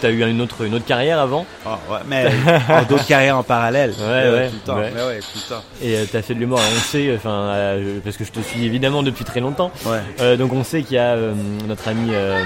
t'as 0.00 0.10
eu 0.10 0.22
une 0.28 0.40
autre, 0.40 0.64
une 0.64 0.74
autre 0.74 0.84
carrière 0.84 1.18
avant 1.20 1.46
Ah, 1.66 1.78
ouais, 1.90 1.98
mais 2.06 2.26
en 2.68 2.82
d'autres 2.88 3.06
carrières 3.06 3.36
en 3.38 3.42
parallèle. 3.42 3.90
Ouais, 3.90 3.96
Euh, 4.00 4.36
ouais, 4.38 4.48
Tout 4.48 4.54
le 4.54 4.60
temps. 4.72 4.76
ouais. 4.78 4.92
Mais 4.94 5.02
ouais, 5.02 5.18
tout 5.20 5.26
le 5.48 5.54
temps. 5.54 5.62
et 5.82 5.96
euh, 5.96 6.04
t'as 6.10 6.22
fait 6.22 6.34
de 6.34 6.40
l'humour. 6.40 6.60
On 6.60 6.80
sait, 6.80 7.12
enfin, 7.16 7.30
euh, 7.30 7.98
parce 8.04 8.16
que 8.16 8.24
je 8.24 8.30
te 8.32 8.40
suis 8.40 8.64
évidemment 8.64 9.02
depuis 9.02 9.24
très 9.24 9.40
longtemps. 9.40 9.70
Ouais. 9.86 9.98
Euh, 10.20 10.36
donc 10.36 10.52
on 10.52 10.64
sait 10.64 10.82
qu'il 10.82 10.96
y 10.96 10.98
a 10.98 11.14
euh, 11.14 11.32
notre 11.66 11.88
ami, 11.88 12.10
euh, 12.12 12.38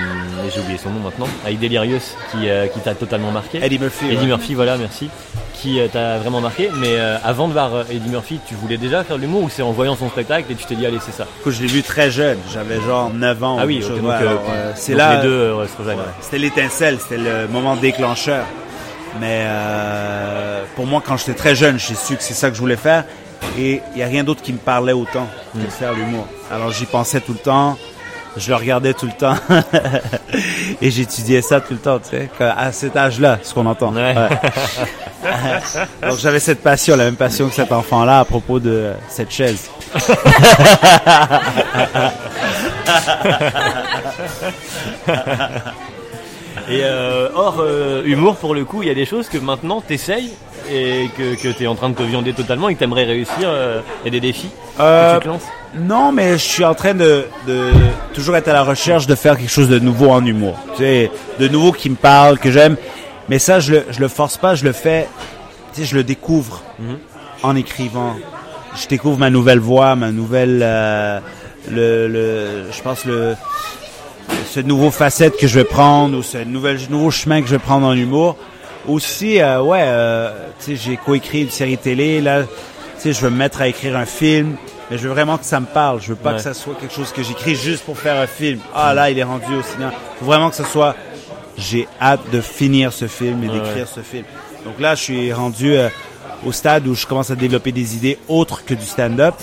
et 0.46 0.50
j'ai 0.54 0.60
oublié 0.60 0.78
son 0.78 0.90
nom 0.90 1.00
maintenant, 1.00 1.28
Aïe 1.44 1.56
Delirious, 1.56 2.00
qui, 2.32 2.48
euh, 2.48 2.66
qui 2.66 2.80
t'a 2.80 2.94
totalement 2.94 3.30
marqué. 3.32 3.58
Eddie 3.64 3.78
Murphy. 3.78 4.06
Eddie 4.06 4.16
ouais. 4.16 4.26
Murphy, 4.26 4.54
voilà, 4.54 4.76
merci, 4.76 5.08
qui 5.54 5.80
euh, 5.80 5.88
t'a 5.88 6.18
vraiment 6.18 6.40
marqué. 6.40 6.70
Mais 6.76 6.94
euh, 6.96 7.16
avant 7.24 7.48
de 7.48 7.52
voir 7.52 7.74
euh, 7.74 7.84
Eddie 7.90 8.08
Murphy, 8.08 8.38
tu 8.48 8.54
voulais 8.54 8.76
déjà 8.76 9.04
faire 9.04 9.16
de 9.16 9.22
l'humour 9.22 9.42
ou 9.44 9.48
c'est 9.48 9.62
en 9.62 9.72
voyant 9.72 9.96
son 9.96 10.08
spectacle 10.08 10.50
et 10.50 10.54
tu 10.54 10.64
t'es 10.66 10.74
dit 10.74 10.86
allez 10.86 10.98
c'est 11.04 11.12
ça? 11.12 11.26
Écoute, 11.40 11.54
je 11.54 11.62
l'ai 11.62 11.66
vu 11.68 11.82
très 11.82 12.10
jeune. 12.10 12.38
J'avais 12.52 12.80
genre 12.80 13.10
9 13.12 13.42
ans. 13.44 13.56
Ah 13.60 13.64
ou 13.64 13.68
oui, 13.68 13.78
quelque 13.80 13.86
ok, 13.86 13.92
chose. 13.94 14.02
donc, 14.02 14.10
Ouais, 14.10 14.16
euh, 14.26 14.28
alors, 14.30 14.42
euh, 14.50 14.72
c'est 14.74 14.94
là. 14.94 15.16
les 15.16 15.22
deux 15.22 15.28
euh. 15.32 15.56
Ouais, 15.56 15.94
C'était 16.20 16.38
l'étincelle, 16.38 16.98
c'était 17.00 17.18
le 17.22 17.46
moment 17.48 17.76
déclencheur. 17.76 18.44
Mais 19.20 19.42
euh, 19.46 20.62
pour 20.74 20.86
moi, 20.86 21.02
quand 21.04 21.16
j'étais 21.16 21.34
très 21.34 21.54
jeune, 21.54 21.78
j'ai 21.78 21.94
su 21.94 22.16
que 22.16 22.22
c'est 22.22 22.34
ça 22.34 22.48
que 22.50 22.54
je 22.56 22.60
voulais 22.60 22.76
faire. 22.76 23.04
Et 23.58 23.80
il 23.94 23.96
n'y 23.96 24.02
a 24.02 24.06
rien 24.06 24.24
d'autre 24.24 24.42
qui 24.42 24.52
me 24.52 24.58
parlait 24.58 24.92
autant 24.92 25.26
que 25.54 25.58
Mm. 25.58 25.64
de 25.64 25.70
faire 25.70 25.92
l'humour. 25.94 26.26
Alors 26.52 26.70
j'y 26.72 26.84
pensais 26.86 27.20
tout 27.20 27.32
le 27.32 27.38
temps. 27.38 27.78
Je 28.36 28.50
le 28.50 28.56
regardais 28.56 28.92
tout 28.92 29.06
le 29.06 29.12
temps. 29.12 29.36
et 30.82 30.90
j'étudiais 30.90 31.40
ça 31.40 31.60
tout 31.62 31.72
le 31.72 31.78
temps, 31.78 31.98
tu 31.98 32.10
sais. 32.10 32.28
À 32.38 32.70
cet 32.70 32.94
âge-là, 32.94 33.38
ce 33.42 33.54
qu'on 33.54 33.64
entend. 33.64 33.94
Ouais. 33.94 34.14
Donc 36.02 36.18
j'avais 36.18 36.38
cette 36.40 36.62
passion, 36.62 36.96
la 36.96 37.04
même 37.04 37.16
passion 37.16 37.48
que 37.48 37.54
cet 37.54 37.72
enfant-là 37.72 38.20
à 38.20 38.24
propos 38.26 38.60
de 38.60 38.92
cette 39.08 39.30
chaise. 39.30 39.70
et 46.68 46.80
euh, 46.82 47.28
hors 47.34 47.56
euh, 47.60 48.02
humour, 48.04 48.36
pour 48.36 48.54
le 48.54 48.64
coup, 48.64 48.82
il 48.82 48.88
y 48.88 48.90
a 48.90 48.94
des 48.94 49.06
choses 49.06 49.28
que 49.28 49.38
maintenant 49.38 49.80
t'essayes 49.80 50.32
et 50.70 51.08
que, 51.16 51.34
que 51.40 51.48
tu 51.48 51.64
es 51.64 51.66
en 51.66 51.74
train 51.76 51.90
de 51.90 51.94
te 51.94 52.02
viander 52.02 52.32
totalement 52.32 52.68
et 52.68 52.74
que 52.74 52.80
t'aimerais 52.80 53.04
réussir. 53.04 53.34
euh, 53.44 53.80
Il 54.04 54.06
y 54.06 54.08
a 54.08 54.10
des 54.12 54.20
défis 54.20 54.50
Euh, 54.80 55.12
que 55.14 55.18
tu 55.18 55.24
te 55.24 55.28
lances 55.28 55.44
Non, 55.76 56.12
mais 56.12 56.32
je 56.32 56.36
suis 56.44 56.64
en 56.64 56.74
train 56.74 56.94
de, 56.94 57.26
de 57.46 57.70
toujours 58.14 58.36
être 58.36 58.48
à 58.48 58.52
la 58.52 58.64
recherche 58.64 59.06
de 59.06 59.14
faire 59.14 59.36
quelque 59.38 59.50
chose 59.50 59.68
de 59.68 59.78
nouveau 59.78 60.10
en 60.10 60.24
humour. 60.24 60.58
Tu 60.76 60.82
sais, 60.82 61.10
de 61.38 61.48
nouveau 61.48 61.72
qui 61.72 61.88
me 61.90 61.96
parle, 61.96 62.38
que 62.38 62.50
j'aime. 62.50 62.76
Mais 63.28 63.38
ça, 63.38 63.60
je 63.60 63.72
le, 63.72 63.84
je 63.90 64.00
le 64.00 64.08
force 64.08 64.36
pas, 64.36 64.54
je 64.54 64.64
le 64.64 64.72
fais. 64.72 65.08
Tu 65.74 65.82
sais, 65.82 65.86
je 65.86 65.94
le 65.94 66.04
découvre 66.04 66.62
Mhm. 66.78 66.98
en 67.42 67.56
écrivant. 67.56 68.16
Je 68.80 68.86
découvre 68.88 69.18
ma 69.18 69.30
nouvelle 69.30 69.58
voix, 69.60 69.94
ma 69.96 70.10
nouvelle, 70.12 70.60
euh, 70.62 71.18
le, 71.70 72.08
le, 72.08 72.64
je 72.72 72.82
pense 72.82 73.04
le, 73.04 73.34
ce 74.50 74.60
nouveau 74.60 74.90
facette 74.90 75.36
que 75.36 75.46
je 75.46 75.58
vais 75.58 75.64
prendre 75.64 76.16
ou 76.18 76.22
ce 76.22 76.38
nouvel, 76.38 76.78
nouveau 76.90 77.10
chemin 77.10 77.40
que 77.40 77.46
je 77.46 77.52
vais 77.52 77.58
prendre 77.58 77.86
en 77.86 77.92
humour. 77.94 78.36
Aussi, 78.88 79.40
euh, 79.40 79.60
ouais, 79.62 79.82
euh, 79.82 80.30
tu 80.60 80.76
sais, 80.76 80.76
j'ai 80.76 80.96
coécrit 80.96 81.42
une 81.42 81.50
série 81.50 81.76
télé. 81.78 82.20
Là, 82.20 82.42
tu 82.44 82.48
sais, 82.98 83.12
je 83.12 83.20
veux 83.20 83.30
me 83.30 83.36
mettre 83.36 83.60
à 83.60 83.66
écrire 83.68 83.96
un 83.96 84.06
film, 84.06 84.56
mais 84.90 84.96
je 84.98 85.02
veux 85.08 85.12
vraiment 85.12 85.38
que 85.38 85.44
ça 85.44 85.58
me 85.58 85.66
parle. 85.66 86.00
Je 86.00 86.08
veux 86.08 86.14
pas 86.14 86.30
Ouais. 86.30 86.36
que 86.36 86.42
ça 86.42 86.54
soit 86.54 86.74
quelque 86.80 86.94
chose 86.94 87.10
que 87.12 87.22
j'écris 87.22 87.56
juste 87.56 87.84
pour 87.84 87.98
faire 87.98 88.20
un 88.20 88.28
film. 88.28 88.60
Ah 88.74 88.94
là, 88.94 89.10
il 89.10 89.18
est 89.18 89.24
rendu 89.24 89.52
au 89.58 89.62
cinéma. 89.62 89.92
Faut 90.20 90.26
vraiment 90.26 90.50
que 90.50 90.56
ce 90.56 90.64
soit. 90.64 90.94
J'ai 91.58 91.88
hâte 92.00 92.20
de 92.32 92.40
finir 92.42 92.92
ce 92.92 93.06
film 93.08 93.42
et 93.42 93.48
Ouais, 93.48 93.54
d'écrire 93.54 93.88
ce 93.88 94.00
film. 94.00 94.24
Donc 94.64 94.78
là, 94.78 94.94
je 94.94 95.02
suis 95.02 95.32
rendu 95.32 95.72
euh, 95.74 95.88
au 96.44 96.52
stade 96.52 96.86
où 96.86 96.94
je 96.94 97.06
commence 97.06 97.30
à 97.30 97.34
développer 97.34 97.72
des 97.72 97.96
idées 97.96 98.18
autres 98.28 98.64
que 98.64 98.74
du 98.74 98.84
stand-up. 98.84 99.34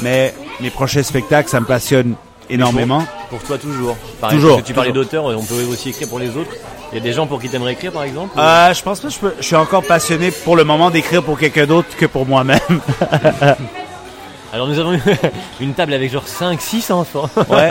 Mais 0.00 0.34
mes 0.60 0.70
prochains 0.70 1.02
spectacles, 1.02 1.48
ça 1.48 1.60
me 1.60 1.66
passionne 1.66 2.14
énormément. 2.50 3.04
Pour 3.30 3.40
toi, 3.42 3.58
toujours. 3.58 3.96
Toujours, 4.30 4.50
parce 4.50 4.62
que 4.62 4.66
tu 4.66 4.74
parlais 4.74 4.90
toujours. 4.90 5.04
d'auteur, 5.04 5.24
on 5.26 5.42
peut 5.44 5.64
aussi 5.70 5.90
écrire 5.90 6.08
pour 6.08 6.18
les 6.18 6.30
autres. 6.36 6.50
Il 6.92 6.96
y 6.96 7.00
a 7.00 7.04
des 7.04 7.12
gens 7.12 7.26
pour 7.26 7.38
qui 7.40 7.48
t'aimerais 7.50 7.72
écrire, 7.74 7.92
par 7.92 8.04
exemple 8.04 8.30
ou- 8.36 8.40
Euh, 8.40 8.72
je 8.72 8.82
pense 8.82 9.00
pas 9.00 9.08
que 9.08 9.14
je, 9.14 9.18
peux, 9.18 9.34
je 9.38 9.44
suis 9.44 9.56
encore 9.56 9.82
passionné 9.82 10.30
pour 10.30 10.56
le 10.56 10.64
moment 10.64 10.88
d'écrire 10.90 11.22
pour 11.22 11.38
quelqu'un 11.38 11.66
d'autre 11.66 11.88
que 11.98 12.06
pour 12.06 12.24
moi-même. 12.24 12.58
Alors, 14.54 14.66
nous 14.66 14.78
avons 14.78 14.98
une 15.60 15.74
table 15.74 15.92
avec 15.92 16.10
genre 16.10 16.24
5-6 16.24 16.90
enfants. 16.90 17.28
Ouais. 17.50 17.68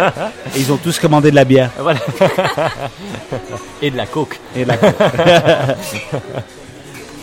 Et 0.56 0.60
ils 0.60 0.72
ont 0.72 0.78
tous 0.78 1.00
commandé 1.00 1.32
de 1.32 1.36
la 1.36 1.44
bière. 1.46 1.72
voilà. 1.80 2.00
et 3.82 3.90
de 3.90 3.98
la 3.98 4.06
coke. 4.06 4.40
Et 4.56 4.64
de 4.64 4.68
la 4.70 4.78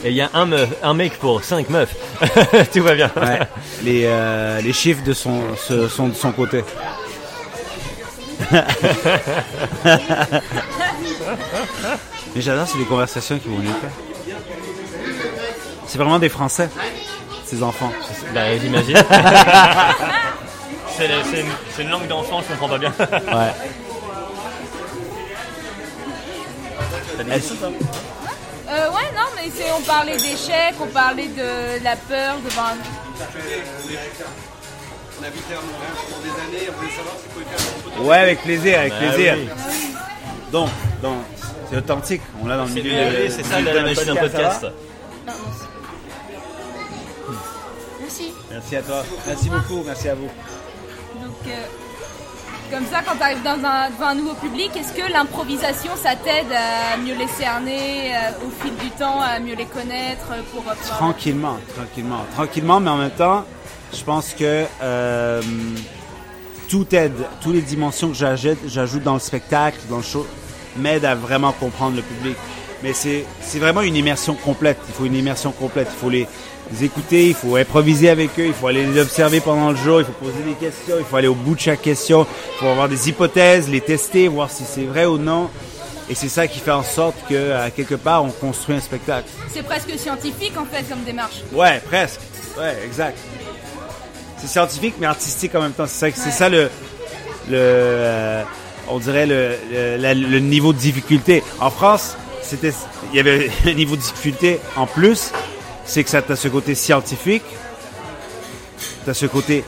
Et 0.05 0.11
il 0.11 0.15
y 0.17 0.21
a 0.21 0.29
un, 0.35 0.45
meuf, 0.45 0.69
un 0.83 0.93
mec 0.95 1.19
pour 1.19 1.43
5 1.43 1.71
meufs. 1.71 1.95
Tout 2.73 2.83
va 2.83 2.95
bien. 2.95 3.11
Ouais. 3.17 3.39
Les, 3.83 4.03
euh, 4.05 4.61
les 4.61 4.73
chiffres 4.75 5.03
de 5.03 5.15
son, 5.15 5.41
ce- 5.57 5.89
sont 5.89 6.09
de 6.09 6.15
son 6.15 6.31
côté. 6.33 6.63
Mais 12.35 12.41
j'adore, 12.41 12.67
c'est 12.67 12.79
des 12.79 12.85
conversations 12.85 13.39
qui 13.39 13.49
vont 13.49 13.61
faire. 13.63 13.91
C'est 15.87 15.99
vraiment 15.99 16.19
des 16.19 16.29
Français, 16.29 16.69
ces 17.47 17.63
enfants. 17.63 17.93
Bah, 18.35 18.57
j'imagine. 18.59 18.97
c'est 20.97 21.09
c'est 21.31 21.41
une, 21.41 21.85
une 21.87 21.91
langue 21.91 22.09
d'enfant, 22.09 22.41
je 22.43 22.49
comprends 22.55 22.69
pas 22.69 22.79
bien. 22.79 22.93
Ouais. 22.99 23.53
Euh, 28.67 28.89
ouais, 28.91 29.11
non, 29.15 29.29
mais 29.37 29.51
c'est, 29.55 29.71
on 29.73 29.81
parlait 29.83 30.17
d'échecs, 30.17 30.75
on 30.81 30.87
parlait 30.87 31.29
de 31.29 31.83
la 31.85 31.97
peur 31.97 32.37
devant 32.45 32.62
un... 32.62 32.77
Ouais, 38.03 38.17
avec 38.19 38.43
plaisir, 38.43 38.79
avec 38.81 38.93
Bah 38.93 38.99
plaisir. 38.99 39.35
oui. 39.39 39.49
Donc, 40.51 40.69
donc, 41.03 41.19
c'est 41.71 41.77
authentique. 41.77 42.23
On 42.43 42.47
l'a 42.47 42.57
dans 42.57 42.65
le 42.65 42.71
C'est 42.73 42.83
milieu. 42.83 42.95
de- 43.25 43.29
c'est 43.31 43.43
ça 43.45 43.59
du- 43.59 43.65
la, 43.65 43.75
la 43.75 43.83
magie 43.83 44.05
d'un 44.05 44.17
podcast. 44.17 44.62
Non, 44.62 44.71
merci. 45.27 45.65
Merci. 48.01 48.35
Merci 48.51 48.77
à 48.77 48.83
toi. 48.83 49.05
Merci 49.27 49.49
beaucoup. 49.51 49.83
Merci 49.85 50.09
à 50.09 50.15
vous. 50.15 50.29
Donc, 51.21 51.35
euh, 51.47 51.65
comme 52.71 52.87
ça, 52.87 53.01
quand 53.07 53.17
tu 53.17 53.23
arrives 53.23 53.43
devant 53.43 54.07
un 54.07 54.15
nouveau 54.15 54.35
public, 54.35 54.71
est-ce 54.77 54.93
que 54.93 55.11
l'improvisation, 55.12 55.93
ça 55.97 56.17
t'aide 56.17 56.53
à 56.53 56.97
mieux 56.97 57.15
les 57.15 57.29
cerner 57.29 58.15
euh, 58.15 58.47
au 58.47 58.51
fil 58.62 58.75
du 58.77 58.91
temps, 58.91 59.21
à 59.21 59.39
mieux 59.39 59.55
les 59.55 59.67
connaître 59.67 60.33
euh, 60.33 60.43
pour 60.53 60.65
Tranquillement, 60.87 61.59
tranquillement, 61.77 62.25
tranquillement, 62.35 62.81
mais 62.81 62.91
en 62.91 62.97
même 62.97 63.11
temps, 63.11 63.45
je 63.93 64.03
pense 64.03 64.33
que 64.35 64.65
euh, 64.83 65.43
tout 66.69 66.87
aide, 66.95 67.15
toutes 67.41 67.55
les 67.55 67.62
dimensions 67.62 68.09
que 68.09 68.15
j'ajoute, 68.15 68.59
j'ajoute 68.67 69.03
dans 69.03 69.15
le 69.15 69.21
spectacle, 69.21 69.79
dans 69.89 69.99
le 69.99 70.03
show, 70.03 70.27
m'aident 70.77 71.05
à 71.05 71.15
vraiment 71.15 71.53
comprendre 71.53 71.97
le 71.97 72.03
public. 72.03 72.37
Mais 72.83 72.93
c'est 72.93 73.25
vraiment 73.59 73.81
une 73.81 73.97
immersion 73.97 74.35
complète. 74.35 74.79
Il 74.89 74.95
faut 74.95 75.07
une 75.07 75.15
immersion 75.15 75.53
complète. 75.53 75.89
Il 75.91 75.99
faut 75.99 76.11
les, 76.11 76.29
les 76.73 76.85
écouter, 76.85 77.29
il 77.29 77.35
faut 77.35 77.57
improviser 77.57 78.09
avec 78.09 78.31
eux, 78.39 78.47
il 78.47 78.55
faut 78.55 78.67
aller 78.69 78.87
les 78.87 79.01
observer 79.01 79.41
pendant 79.41 79.71
le 79.71 79.77
jour, 79.77 80.01
il 80.01 80.07
faut 80.07 80.12
poser 80.12 80.43
des 80.47 80.55
questions, 80.55 80.97
il 80.99 81.05
faut 81.05 81.17
aller 81.17 81.29
au 81.29 81.35
bout 81.35 81.55
de 81.55 81.61
chaque 81.61 81.83
question, 81.83 82.27
il 82.57 82.59
faut 82.59 82.69
avoir 82.69 82.89
des 82.89 83.09
hypothèses, 83.09 83.69
les 83.69 83.81
tester, 83.83 84.29
voir 84.29 84.51
si 84.51 84.65
c'est 84.65 84.85
vrai 84.85 85.05
ou 85.05 85.19
non. 85.19 85.51
Et 86.09 86.15
c'est 86.15 86.29
ça 86.29 86.47
qui 86.49 86.59
fait 86.59 86.71
en 86.71 86.83
sorte 86.83 87.15
que, 87.29 87.53
à 87.53 87.71
quelque 87.71 87.95
part, 87.95 88.25
on 88.25 88.31
construit 88.31 88.77
un 88.77 88.81
spectacle. 88.81 89.29
C'est 89.53 89.62
presque 89.62 89.91
scientifique 89.99 90.53
en 90.59 90.65
fait 90.67 90.83
comme 90.89 91.03
démarche. 91.05 91.37
Ouais, 91.53 91.81
presque. 91.87 92.21
Ouais, 92.59 92.77
exact. 92.85 93.19
C'est 94.39 94.49
scientifique 94.49 94.95
mais 95.01 95.07
artistique 95.07 95.55
en 95.55 95.62
même 95.62 95.73
temps. 95.73 95.87
C'est 95.87 96.11
ça, 96.11 96.17
c'est 96.25 96.31
ça 96.31 96.49
le, 96.51 96.65
le, 97.49 97.57
euh, 97.57 98.43
on 98.89 98.99
dirait 98.99 99.27
le, 99.27 99.55
le, 99.73 99.97
la- 99.97 100.12
le 100.15 100.39
niveau 100.41 100.73
de 100.73 100.79
difficulté. 100.79 101.43
En 101.61 101.71
France, 101.71 102.17
c'était, 102.43 102.73
il 103.12 103.17
y 103.17 103.21
avait 103.21 103.51
un 103.67 103.73
niveau 103.73 103.97
de 103.97 104.01
difficulté 104.03 104.61
en 104.77 104.87
plus. 104.87 105.31
C'est 105.87 106.03
que 106.05 106.11
ça 106.11 106.22
t'as 106.22 106.37
ce 106.37 106.49
côté 106.49 106.74
scientifique, 106.74 107.45
t'as 109.05 109.14
ce 109.14 109.26
côté 109.26 109.64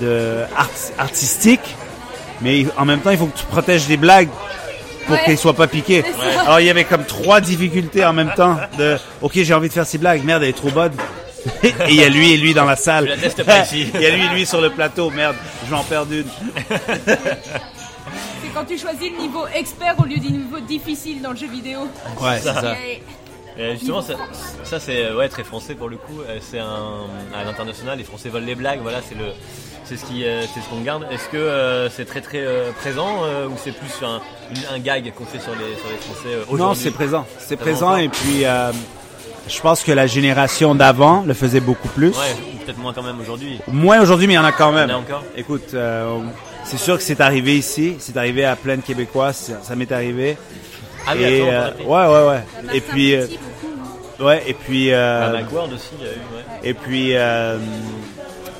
de 0.00 0.42
art- 0.56 0.68
artistique, 0.98 1.76
mais 2.40 2.66
en 2.76 2.84
même 2.84 3.00
temps, 3.00 3.10
il 3.10 3.18
faut 3.18 3.26
que 3.26 3.38
tu 3.38 3.44
protèges 3.46 3.88
les 3.88 3.96
blagues 3.96 4.28
pour 5.06 5.14
Ouais. 5.14 5.22
qu'elles 5.24 5.38
soient 5.38 5.54
pas 5.54 5.66
piquées. 5.66 6.04
Alors 6.44 6.60
il 6.60 6.66
y 6.66 6.70
avait 6.70 6.84
comme 6.84 7.04
trois 7.04 7.40
difficultés 7.40 8.04
en 8.04 8.12
même 8.12 8.32
temps. 8.36 8.56
De, 8.78 8.98
ok, 9.22 9.32
j'ai 9.34 9.54
envie 9.54 9.68
de 9.68 9.72
faire 9.72 9.86
ces 9.86 9.98
blagues. 9.98 10.24
Merde, 10.24 10.42
elle 10.42 10.50
est 10.50 10.52
trop 10.52 10.70
bonne. 10.70 10.92
et 11.62 11.72
il 11.88 11.94
y 11.94 12.04
a 12.04 12.08
lui 12.08 12.32
et 12.32 12.36
lui 12.36 12.52
dans 12.52 12.66
la 12.66 12.76
salle. 12.76 13.04
Je 13.06 13.10
la 13.10 13.16
teste 13.16 13.42
pas 13.44 13.60
ici. 13.62 13.90
il 13.94 14.00
y 14.00 14.06
a 14.06 14.10
lui 14.10 14.24
et 14.24 14.28
lui 14.28 14.44
sur 14.46 14.60
le 14.60 14.70
plateau. 14.70 15.10
Merde, 15.10 15.36
je 15.64 15.70
vais 15.70 15.76
en 15.76 15.84
perdre 15.84 16.12
une. 16.12 16.26
C'est 18.42 18.48
quand 18.54 18.64
tu 18.64 18.76
choisis 18.78 19.10
le 19.10 19.18
niveau 19.22 19.46
expert 19.54 19.94
au 19.98 20.04
lieu 20.04 20.18
du 20.18 20.30
niveau 20.30 20.60
difficile 20.60 21.22
dans 21.22 21.30
le 21.30 21.36
jeu 21.36 21.46
vidéo. 21.48 21.80
Ouais, 22.20 22.38
c'est 22.38 22.52
ça. 22.52 22.74
Et- 23.60 23.62
Euh, 23.62 23.72
justement, 23.74 24.00
ça, 24.02 24.14
ça, 24.64 24.80
c'est 24.80 25.04
euh, 25.04 25.16
ouais, 25.16 25.28
très 25.28 25.44
français 25.44 25.74
pour 25.74 25.88
le 25.88 25.96
coup. 25.96 26.20
Euh, 26.28 26.38
C'est 26.40 26.58
un, 26.58 27.06
à 27.38 27.44
l'international, 27.44 27.98
les 27.98 28.04
Français 28.04 28.28
volent 28.30 28.46
les 28.46 28.54
blagues. 28.54 28.80
Voilà, 28.82 29.00
c'est 29.06 29.14
le, 29.16 29.26
c'est 29.84 29.96
ce 29.96 30.04
qui, 30.06 30.24
c'est 30.54 30.60
ce 30.60 30.66
qu'on 30.70 30.80
garde. 30.80 31.06
Est-ce 31.10 31.28
que 31.28 31.36
euh, 31.36 31.88
c'est 31.90 32.04
très 32.06 32.20
très 32.22 32.38
euh, 32.40 32.70
présent 32.80 33.22
euh, 33.24 33.46
ou 33.48 33.52
c'est 33.62 33.72
plus 33.72 33.92
un, 34.02 34.20
un 34.74 34.78
gag 34.78 35.12
qu'on 35.14 35.26
fait 35.26 35.40
sur 35.40 35.52
les 35.52 35.76
sur 35.76 35.88
les 35.90 35.96
Français 35.98 36.28
euh, 36.28 36.44
Non, 36.48 36.52
aujourd'hui 36.54 36.82
c'est 36.82 36.90
présent. 36.92 37.26
C'est 37.38 37.56
présent 37.56 37.96
et 37.96 38.08
puis 38.08 38.44
je 39.48 39.60
pense 39.60 39.82
que 39.82 39.90
la 39.92 40.06
génération 40.06 40.74
d'avant 40.74 41.22
le 41.26 41.34
faisait 41.34 41.60
beaucoup 41.60 41.88
plus. 41.88 42.08
Ouais, 42.10 42.36
ou 42.54 42.64
peut-être 42.64 42.78
moins 42.78 42.92
quand 42.92 43.02
même 43.02 43.20
aujourd'hui. 43.20 43.60
Moins 43.66 44.00
aujourd'hui, 44.00 44.26
mais 44.28 44.34
il 44.34 44.36
y 44.36 44.38
en 44.38 44.44
a 44.44 44.52
quand 44.52 44.72
même. 44.72 44.88
Il 44.88 44.92
y 44.92 44.94
en 44.94 44.98
a 44.98 45.00
encore 45.00 45.24
Écoute, 45.36 45.74
c'est 46.64 46.78
sûr 46.78 46.96
que 46.96 47.02
c'est 47.02 47.20
arrivé 47.20 47.56
ici. 47.58 47.96
C'est 47.98 48.16
arrivé 48.16 48.44
à 48.44 48.54
plein 48.56 48.76
de 48.76 48.82
Québécois. 48.82 49.32
Ça, 49.32 49.54
ça 49.62 49.74
m'est 49.76 49.90
arrivé. 49.90 50.36
Ah 51.06 51.12
oui, 51.16 51.22
et 51.24 51.48
attends, 51.48 51.80
euh, 51.80 51.84
ouais, 51.84 52.28
ouais, 52.28 52.28
ouais. 52.68 52.76
Et 52.76 52.80
puis, 52.82 53.14
euh, 53.14 53.26
ouais, 54.20 54.42
et 54.46 54.54
puis. 54.54 54.92
euh, 54.92 55.32
Macworld 55.32 55.72
aussi, 55.72 55.90
il 56.00 56.06
y 56.06 56.08
a 56.08 56.12
eu. 56.12 56.16
Ouais. 56.16 56.68
Et 56.70 56.74
puis, 56.74 57.16
euh, 57.16 57.58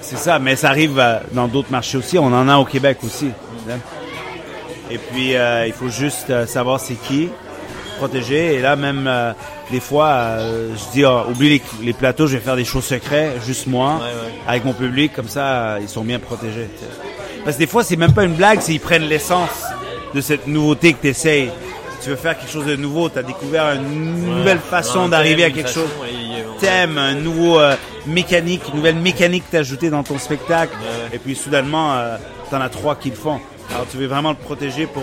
c'est 0.01 0.17
ça, 0.19 0.39
mais 0.39 0.57
ça 0.57 0.69
arrive 0.71 0.99
euh, 0.99 1.19
dans 1.33 1.49
d'autres 1.49 1.71
marchés 1.71 1.99
aussi. 1.99 2.19
On 2.19 2.27
en 2.27 2.49
a 2.49 2.57
au 2.57 2.65
Québec 2.65 2.99
aussi. 3.05 3.31
hein. 3.71 3.79
Et 4.91 4.99
puis, 4.99 5.37
euh, 5.37 5.67
il 5.67 5.73
faut 5.73 5.89
juste 5.89 6.31
euh, 6.31 6.47
savoir 6.47 6.81
c'est 6.81 6.95
qui, 6.95 7.29
protéger. 7.99 8.55
Et 8.55 8.61
là, 8.61 8.75
même 8.77 9.07
euh, 9.07 9.33
des 9.71 9.79
fois, 9.81 10.09
euh, 10.09 10.75
je 10.75 10.93
dis, 10.93 11.05
oh, 11.05 11.23
oublie 11.31 11.49
les, 11.51 11.63
les 11.87 11.93
plateaux, 11.93 12.27
je 12.27 12.37
vais 12.37 12.43
faire 12.43 12.57
des 12.57 12.65
shows 12.65 12.81
secrets, 12.81 13.35
juste 13.47 13.67
moi, 13.69 13.95
Ouais, 13.97 14.01
ouais. 14.03 14.33
avec 14.49 14.65
mon 14.65 14.73
public, 14.73 15.13
comme 15.15 15.29
ça, 15.29 15.79
ils 15.81 15.89
sont 15.89 16.03
bien 16.03 16.19
protégés. 16.19 16.69
Parce 17.45 17.57
que 17.57 17.61
des 17.61 17.67
fois, 17.69 17.85
c'est 17.85 17.97
même 17.97 18.13
pas 18.13 18.25
une 18.25 18.35
blague, 18.35 18.61
c'est 18.61 18.73
ils 18.73 18.81
prennent 18.81 19.05
l'essence 19.09 19.63
de 20.13 20.21
cette 20.21 20.47
nouveauté 20.49 20.93
que 20.93 21.03
tu 21.03 21.09
essayes. 21.09 21.51
Tu 22.03 22.09
veux 22.09 22.17
faire 22.17 22.39
quelque 22.39 22.51
chose 22.51 22.67
de 22.67 22.77
nouveau, 22.77 23.09
tu 23.09 23.19
as 23.19 23.23
découvert 23.23 23.73
une 23.73 24.37
nouvelle 24.37 24.59
façon 24.59 25.03
Un 25.03 25.09
d'arriver 25.09 25.45
à 25.45 25.51
quelque 25.51 25.69
façon, 25.69 25.81
chose 25.81 26.59
thème, 26.61 26.99
un 26.99 27.15
nouveau 27.15 27.59
euh, 27.59 27.75
mécanique, 28.07 28.63
une 28.69 28.77
nouvelle 28.77 28.97
mécanique 28.97 29.45
t'ajouter 29.51 29.91
dans 29.91 30.03
ton 30.03 30.19
spectacle. 30.19 30.75
Ouais. 30.81 31.17
Et 31.17 31.19
puis 31.19 31.35
soudainement, 31.35 31.95
euh, 31.95 32.17
t'en 32.51 32.61
as 32.61 32.69
trois 32.69 32.97
qui 32.97 33.11
le 33.11 33.17
font. 33.17 33.41
Alors 33.71 33.87
tu 33.91 33.97
veux 33.97 34.07
vraiment 34.07 34.31
le 34.31 34.37
protéger 34.37 34.87
pour 34.87 35.03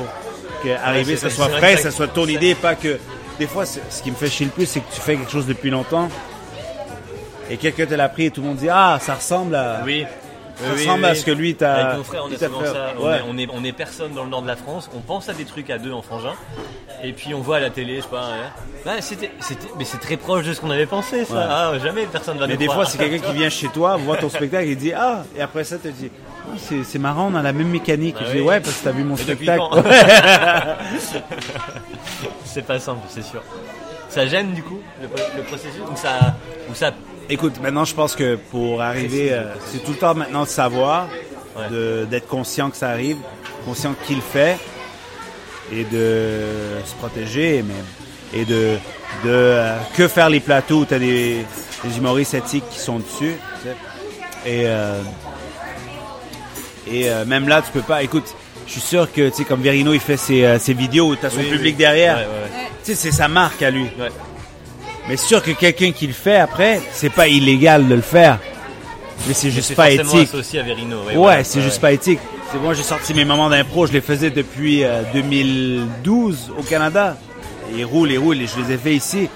qu'arriver, 0.63 1.17
ça 1.17 1.29
soit 1.29 1.49
frais, 1.49 1.75
que 1.75 1.81
ça 1.81 1.91
soit 1.91 2.07
ton 2.07 2.27
idée, 2.27 2.55
pas 2.55 2.75
que. 2.75 2.97
Des 3.39 3.45
fois, 3.45 3.65
ce 3.67 4.01
qui 4.01 4.09
me 4.09 4.15
fait 4.15 4.29
chier 4.29 4.47
le 4.47 4.51
plus, 4.51 4.65
c'est 4.65 4.79
que 4.79 4.91
tu 4.91 4.99
fais 4.99 5.15
quelque 5.15 5.31
chose 5.31 5.45
depuis 5.45 5.69
longtemps 5.69 6.09
et 7.49 7.57
quelqu'un 7.57 7.85
te 7.85 7.93
l'a 7.93 8.09
pris 8.09 8.25
et 8.25 8.31
tout 8.31 8.41
le 8.41 8.47
monde 8.47 8.57
dit 8.57 8.69
ah 8.69 8.97
ça 9.01 9.15
ressemble 9.15 9.55
à. 9.55 9.81
Oui. 9.85 10.05
Ça 10.63 10.71
ressemble 10.71 11.05
à 11.05 11.15
ce 11.15 11.23
que 11.25 11.31
lui 11.31 11.55
t'a. 11.55 11.73
Avec 11.75 11.97
mon 11.99 12.03
frère, 12.03 12.23
on 12.25 12.29
t'a 12.29 12.37
souvent 12.47 12.65
ça. 12.65 12.93
On, 12.99 13.05
Ouais. 13.05 13.17
est, 13.17 13.21
on, 13.29 13.37
est, 13.37 13.47
on 13.53 13.63
est 13.63 13.71
personne 13.71 14.13
dans 14.13 14.23
le 14.23 14.29
nord 14.29 14.41
de 14.41 14.47
la 14.47 14.55
France. 14.55 14.89
On 14.95 14.99
pense 15.01 15.29
à 15.29 15.33
des 15.33 15.45
trucs 15.45 15.69
à 15.69 15.77
deux 15.77 15.91
en 15.93 16.01
frangin. 16.01 16.33
Et 17.03 17.13
puis 17.13 17.33
on 17.35 17.41
voit 17.41 17.57
à 17.57 17.59
la 17.59 17.69
télé, 17.69 17.97
je 17.97 18.01
sais 18.01 18.07
pas. 18.07 18.29
hein, 18.87 18.97
c'était, 19.01 19.29
mais 19.77 19.85
c'est 19.85 19.99
très 19.99 20.17
proche 20.17 20.45
de 20.45 20.53
ce 20.53 20.61
qu'on 20.61 20.71
avait 20.71 20.87
pensé, 20.87 21.25
ça. 21.25 21.33
Ouais. 21.35 21.43
Ah, 21.47 21.71
jamais 21.83 22.05
personne 22.07 22.39
va 22.39 22.47
Mais 22.47 22.57
des 22.57 22.65
croire. 22.65 22.81
fois, 22.81 22.89
c'est 22.91 22.97
quelqu'un 22.97 23.19
qui 23.27 23.33
vient 23.33 23.49
chez 23.49 23.67
toi, 23.67 23.97
voit 23.97 24.17
ton 24.17 24.29
spectacle 24.29 24.67
et 24.67 24.75
dit 24.75 24.93
Ah 24.93 25.23
Et 25.35 25.41
après 25.41 25.63
ça, 25.63 25.77
te 25.77 25.87
dit 25.89 26.09
Ah, 26.47 26.55
c'est, 26.83 26.97
marrant, 26.99 27.29
on 27.31 27.35
a 27.35 27.43
la 27.43 27.53
même 27.53 27.67
mécanique. 27.69 28.15
Bah 28.15 28.25
je 28.27 28.31
dis 28.31 28.39
oui. 28.39 28.47
Ouais, 28.47 28.59
parce 28.59 28.77
que 28.79 28.83
t'as 28.85 28.91
vu 28.91 29.03
mon 29.03 29.15
spectacle. 29.17 29.59
quand 29.69 29.83
c'est 32.45 32.65
pas 32.65 32.79
simple, 32.79 33.01
c'est 33.09 33.23
sûr. 33.23 33.43
Ça 34.09 34.25
gêne 34.25 34.53
du 34.53 34.63
coup 34.63 34.79
le, 35.01 35.07
le 35.37 35.43
processus 35.43 35.81
ou 35.91 35.95
ça, 35.95 36.35
ou 36.69 36.73
ça. 36.73 36.91
Écoute, 37.29 37.59
maintenant, 37.61 37.83
je 37.85 37.93
pense 37.93 38.15
que 38.15 38.35
pour 38.35 38.81
arriver, 38.81 39.29
euh, 39.33 39.53
c'est 39.71 39.83
tout 39.83 39.91
le 39.91 39.97
temps 39.97 40.15
maintenant 40.15 40.43
de 40.43 40.47
savoir, 40.49 41.09
Ouais. 41.57 42.05
d'être 42.05 42.27
conscient 42.27 42.69
que 42.69 42.77
ça 42.77 42.89
arrive, 42.89 43.17
conscient 43.65 43.95
qu'il 44.05 44.21
fait, 44.21 44.57
et 45.73 45.83
de 45.85 46.41
se 46.85 46.93
protéger, 46.95 47.63
et 48.33 48.45
de, 48.45 48.75
de 49.23 49.29
euh, 49.29 49.75
que 49.95 50.07
faire 50.07 50.29
les 50.29 50.39
plateaux 50.39 50.81
où 50.81 50.85
tu 50.85 50.93
as 50.93 50.99
des, 50.99 51.43
des 51.83 51.97
humoristes 51.97 52.35
éthiques 52.35 52.69
qui 52.69 52.77
sont 52.79 52.99
dessus. 52.99 53.33
tu 53.63 53.69
sais. 53.69 53.75
Et, 54.45 54.63
euh, 54.67 55.01
et 56.89 57.09
même 57.25 57.47
là, 57.49 57.61
tu 57.63 57.71
peux 57.71 57.81
pas. 57.81 58.03
Écoute, 58.03 58.33
je 58.67 58.71
suis 58.73 58.81
sûr 58.81 59.11
que, 59.11 59.29
tu 59.29 59.37
sais, 59.37 59.43
comme 59.43 59.61
Verino, 59.61 59.93
il 59.93 59.99
fait 59.99 60.15
ses, 60.15 60.57
ses 60.59 60.73
vidéos 60.73 61.07
où 61.09 61.15
tu 61.15 61.25
as 61.25 61.29
son 61.31 61.39
Oui, 61.39 61.49
public 61.49 61.73
oui. 61.73 61.77
derrière. 61.79 62.17
Ouais, 62.17 62.23
ouais, 62.23 62.27
Ouais. 62.61 62.67
Tu 62.85 62.91
sais, 62.93 62.95
c'est 62.95 63.11
sa 63.11 63.27
marque 63.27 63.61
à 63.63 63.71
lui. 63.71 63.87
Ouais. 65.07 65.11
Mais 65.11 65.17
sûr 65.17 65.41
que 65.43 65.51
quelqu'un 65.51 65.91
qui 65.91 66.07
le 66.07 66.13
fait 66.13 66.37
après, 66.37 66.81
c'est 66.91 67.09
pas 67.11 67.27
illégal 67.27 67.87
de 67.87 67.95
le 67.95 68.01
faire. 68.01 68.39
Mais 69.27 69.33
c'est 69.33 69.49
juste 69.51 69.75
pas 69.75 69.89
éthique. 69.89 70.27
associé 70.29 70.59
à 70.59 70.63
Verino. 70.63 70.97
Ouais, 71.07 71.15
voilà. 71.15 71.43
c'est 71.43 71.61
juste 71.61 71.81
pas 71.81 71.91
éthique. 71.91 72.19
C'est 72.51 72.59
moi, 72.59 72.73
j'ai 72.73 72.83
sorti 72.83 73.13
mes 73.13 73.25
moments 73.25 73.49
d'impro, 73.49 73.87
je 73.87 73.93
les 73.93 74.01
faisais 74.01 74.29
depuis 74.29 74.83
euh, 74.83 75.01
2012 75.13 76.51
au 76.57 76.61
Canada. 76.63 77.17
Ils 77.75 77.83
roulent, 77.83 78.11
ils 78.11 78.17
roulent, 78.19 78.41
et 78.41 78.47
je 78.47 78.61
les 78.61 78.73
ai 78.73 78.77
fait 78.77 78.95
ici. 78.95 79.27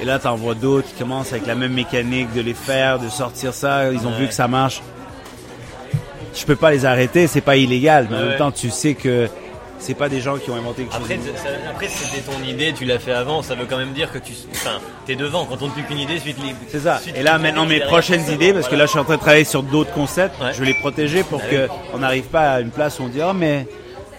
Et 0.00 0.04
là, 0.04 0.18
t'en 0.18 0.36
vois 0.36 0.54
d'autres 0.54 0.86
qui 0.88 0.94
commencent 0.94 1.32
avec 1.32 1.46
la 1.46 1.54
même 1.54 1.72
mécanique 1.72 2.32
de 2.34 2.40
les 2.40 2.54
faire, 2.54 2.98
de 2.98 3.08
sortir 3.08 3.54
ça. 3.54 3.90
Ils 3.92 4.06
ont 4.06 4.10
Ouais. 4.12 4.18
vu 4.20 4.28
que 4.28 4.34
ça 4.34 4.48
marche. 4.48 4.82
Je 6.34 6.44
peux 6.44 6.56
pas 6.56 6.70
les 6.70 6.84
arrêter, 6.84 7.26
c'est 7.26 7.40
pas 7.40 7.56
illégal. 7.56 8.06
Mais 8.10 8.16
en 8.16 8.20
Ouais. 8.20 8.26
même 8.28 8.38
temps, 8.38 8.52
tu 8.52 8.70
sais 8.70 8.94
que 8.94 9.28
c'est 9.82 9.94
pas 9.94 10.08
des 10.08 10.20
gens 10.20 10.36
qui 10.38 10.50
ont 10.50 10.54
inventé 10.56 10.84
quelque 10.84 10.96
Après, 10.96 11.16
chose. 11.16 11.24
ça- 11.36 11.48
après 11.70 11.88
c'était 11.88 12.22
ton 12.22 12.42
idée, 12.42 12.72
tu 12.72 12.84
l'as 12.84 12.98
fait 12.98 13.12
avant, 13.12 13.42
ça 13.42 13.54
veut 13.54 13.66
quand 13.68 13.76
même 13.76 13.92
dire 13.92 14.10
que 14.12 14.18
tu, 14.18 14.32
enfin, 14.52 14.78
t'es 15.06 15.16
devant. 15.16 15.44
Quand 15.44 15.60
on 15.60 15.66
ne 15.66 15.72
plus 15.72 15.82
qu'une 15.82 15.98
idée, 15.98 16.18
suite 16.18 16.36
les. 16.42 16.54
C'est 16.68 16.80
ça. 16.80 16.98
suite 17.00 17.16
Et 17.16 17.22
là, 17.22 17.38
maintenant, 17.38 17.66
mes 17.66 17.80
prochaines 17.80 18.28
idées, 18.30 18.52
parce 18.52 18.68
que 18.68 18.76
là, 18.76 18.86
je 18.86 18.90
suis 18.90 18.98
en 18.98 19.04
train 19.04 19.16
de 19.16 19.20
travailler 19.20 19.44
sur 19.44 19.62
d'autres 19.62 19.92
concepts, 19.92 20.40
Ouais. 20.40 20.52
je 20.54 20.60
vais 20.60 20.66
les 20.66 20.74
protéger 20.74 21.22
pour 21.24 21.40
Ah 21.44 21.50
que 21.50 21.62
oui. 21.64 21.70
on 21.94 21.98
n'arrive 21.98 22.24
pas 22.24 22.52
à 22.52 22.60
une 22.60 22.70
place 22.70 22.98
où 23.00 23.02
on 23.04 23.08
dit, 23.08 23.20
oh, 23.22 23.32
mais 23.34 23.66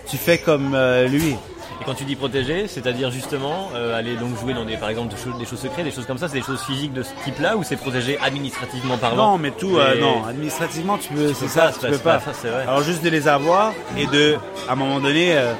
tu 0.09 0.17
fais 0.17 0.37
comme 0.37 0.73
euh, 0.75 1.07
lui. 1.07 1.35
Et 1.83 1.85
quand 1.85 1.95
tu 1.95 2.05
dis 2.05 2.15
protéger, 2.15 2.67
c'est-à-dire 2.69 3.11
justement 3.11 3.69
euh, 3.75 3.97
aller 3.97 4.15
donc 4.15 4.39
jouer 4.39 4.53
dans 4.53 4.63
des, 4.63 4.77
par 4.77 4.87
exemple, 4.89 5.13
des 5.13 5.21
choses, 5.21 5.37
des 5.37 5.45
choses 5.45 5.59
secrètes, 5.59 5.83
des 5.83 5.91
choses 5.91 6.05
comme 6.05 6.17
ça, 6.17 6.29
c'est 6.29 6.37
des 6.37 6.41
choses 6.45 6.61
physiques 6.63 6.93
de 6.93 7.03
ce 7.03 7.09
type-là 7.25 7.57
ou 7.57 7.63
c'est 7.63 7.75
protégé 7.75 8.17
administrativement 8.23 8.97
parlant 8.97 9.31
Non, 9.33 9.37
mais 9.37 9.51
tout, 9.51 9.77
euh, 9.77 9.99
non, 9.99 10.23
administrativement, 10.25 10.97
tu 10.97 11.11
peux, 11.11 11.33
c'est 11.33 11.49
ça, 11.49 11.63
pas, 11.63 11.71
tu 11.73 11.79
peux 11.91 11.97
pas- 11.97 12.19
ça, 12.21 12.31
vrai. 12.49 12.61
Alors, 12.63 12.83
juste 12.83 13.03
de 13.03 13.09
les 13.09 13.27
avoir 13.27 13.73
et 13.97 14.05
de, 14.05 14.37
à 14.69 14.73
un 14.73 14.75
moment 14.75 15.01
donné, 15.01 15.35
euh, 15.35 15.51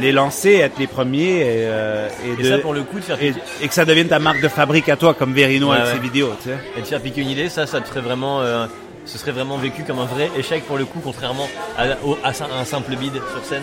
les 0.00 0.12
lancer, 0.12 0.54
être 0.54 0.78
les 0.78 0.86
premiers 0.86 1.40
et, 1.40 1.64
et 2.26 2.32
Et 2.40 2.42
de, 2.42 2.48
ça, 2.48 2.58
pour 2.58 2.72
le 2.72 2.82
coup, 2.82 2.96
de 2.98 3.04
faire 3.04 3.22
et, 3.22 3.34
et 3.60 3.68
que 3.68 3.74
ça 3.74 3.84
devienne 3.84 4.08
ta 4.08 4.18
marque 4.20 4.40
de 4.40 4.48
fabrique 4.48 4.88
à 4.88 4.96
toi, 4.96 5.12
comme 5.12 5.34
Verino 5.34 5.68
Ouais, 5.68 5.76
avec 5.76 5.86
ouais. 5.88 5.92
ses 5.94 5.98
vidéos, 5.98 6.32
tu 6.42 6.48
sais. 6.48 6.56
et 6.78 6.80
de 6.80 6.86
faire 6.86 7.00
piquer 7.02 7.20
une 7.20 7.30
idée, 7.30 7.48
ça, 7.50 7.66
ça 7.66 7.80
te 7.82 7.88
ferait 7.88 8.00
vraiment, 8.00 8.40
ce 9.04 9.18
serait 9.18 9.32
vraiment 9.32 9.58
vécu 9.58 9.82
comme 9.84 9.98
un 9.98 10.06
vrai 10.06 10.30
échec 10.38 10.64
pour 10.64 10.78
le 10.78 10.86
coup, 10.86 11.00
contrairement 11.04 11.48
à, 11.76 11.84
au- 12.06 12.16
à 12.24 12.30
un 12.58 12.64
simple 12.64 12.96
bide 12.96 13.14
sur 13.34 13.44
scène. 13.44 13.62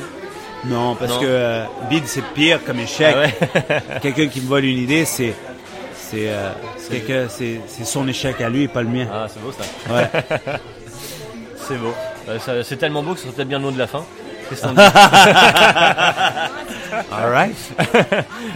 Non, 0.66 0.96
parce 0.96 1.12
Non. 1.14 1.20
que 1.20 1.26
euh, 1.28 1.64
bid, 1.90 2.06
c'est 2.08 2.24
pire 2.34 2.60
comme 2.66 2.80
échec. 2.80 3.16
Ah 3.16 3.20
ouais. 3.20 3.34
Quelqu'un 4.02 4.28
qui 4.28 4.42
me 4.42 4.48
vole 4.48 4.66
une 4.66 4.80
idée, 4.80 5.06
c'est 5.06 5.34
c'est 5.96 6.30
euh, 6.30 6.52
c'est 7.30 7.60
son 7.86 8.08
échec 8.08 8.40
à 8.42 8.50
lui 8.50 8.64
et 8.64 8.68
pas 8.68 8.82
le 8.82 8.90
mien. 8.90 9.08
Ah, 9.14 9.28
c'est 9.28 9.42
beau 9.42 9.52
ça. 9.52 9.64
Ouais. 9.94 10.10
C'est 11.68 11.76
beau. 11.76 11.94
Euh, 12.30 12.64
c'est 12.64 12.78
tellement 12.78 13.04
beau 13.04 13.12
que 13.14 13.18
ce 13.20 13.26
serait 13.26 13.36
peut-être 13.36 13.50
bien 13.50 13.58
le 13.58 13.66
mot 13.66 13.72
de 13.72 13.78
la 13.78 13.88
fin. 13.88 14.06
All 17.12 17.30
right. 17.30 17.54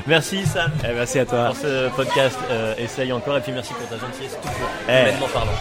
Merci 0.08 0.46
Sam 0.46 0.72
Eh, 0.86 0.94
merci 0.94 1.20
à 1.20 1.26
toi. 1.26 1.48
pour 1.48 1.58
ce 1.58 1.90
podcast. 1.90 2.38
euh, 2.50 2.74
essaye 2.78 3.12
encore 3.12 3.36
et 3.38 3.42
puis 3.42 3.52
merci 3.52 3.74
pour 3.74 3.86
ta 3.90 3.98
gentillesse 3.98 4.38
tout 4.42 4.48
court, 4.48 4.70
Eh. 4.88 5.12
parlant. 5.34 5.52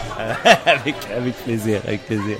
avec 0.65 0.95
avec 1.17 1.33
plaisir, 1.43 1.81
avec 1.85 2.05
plaisir. 2.05 2.37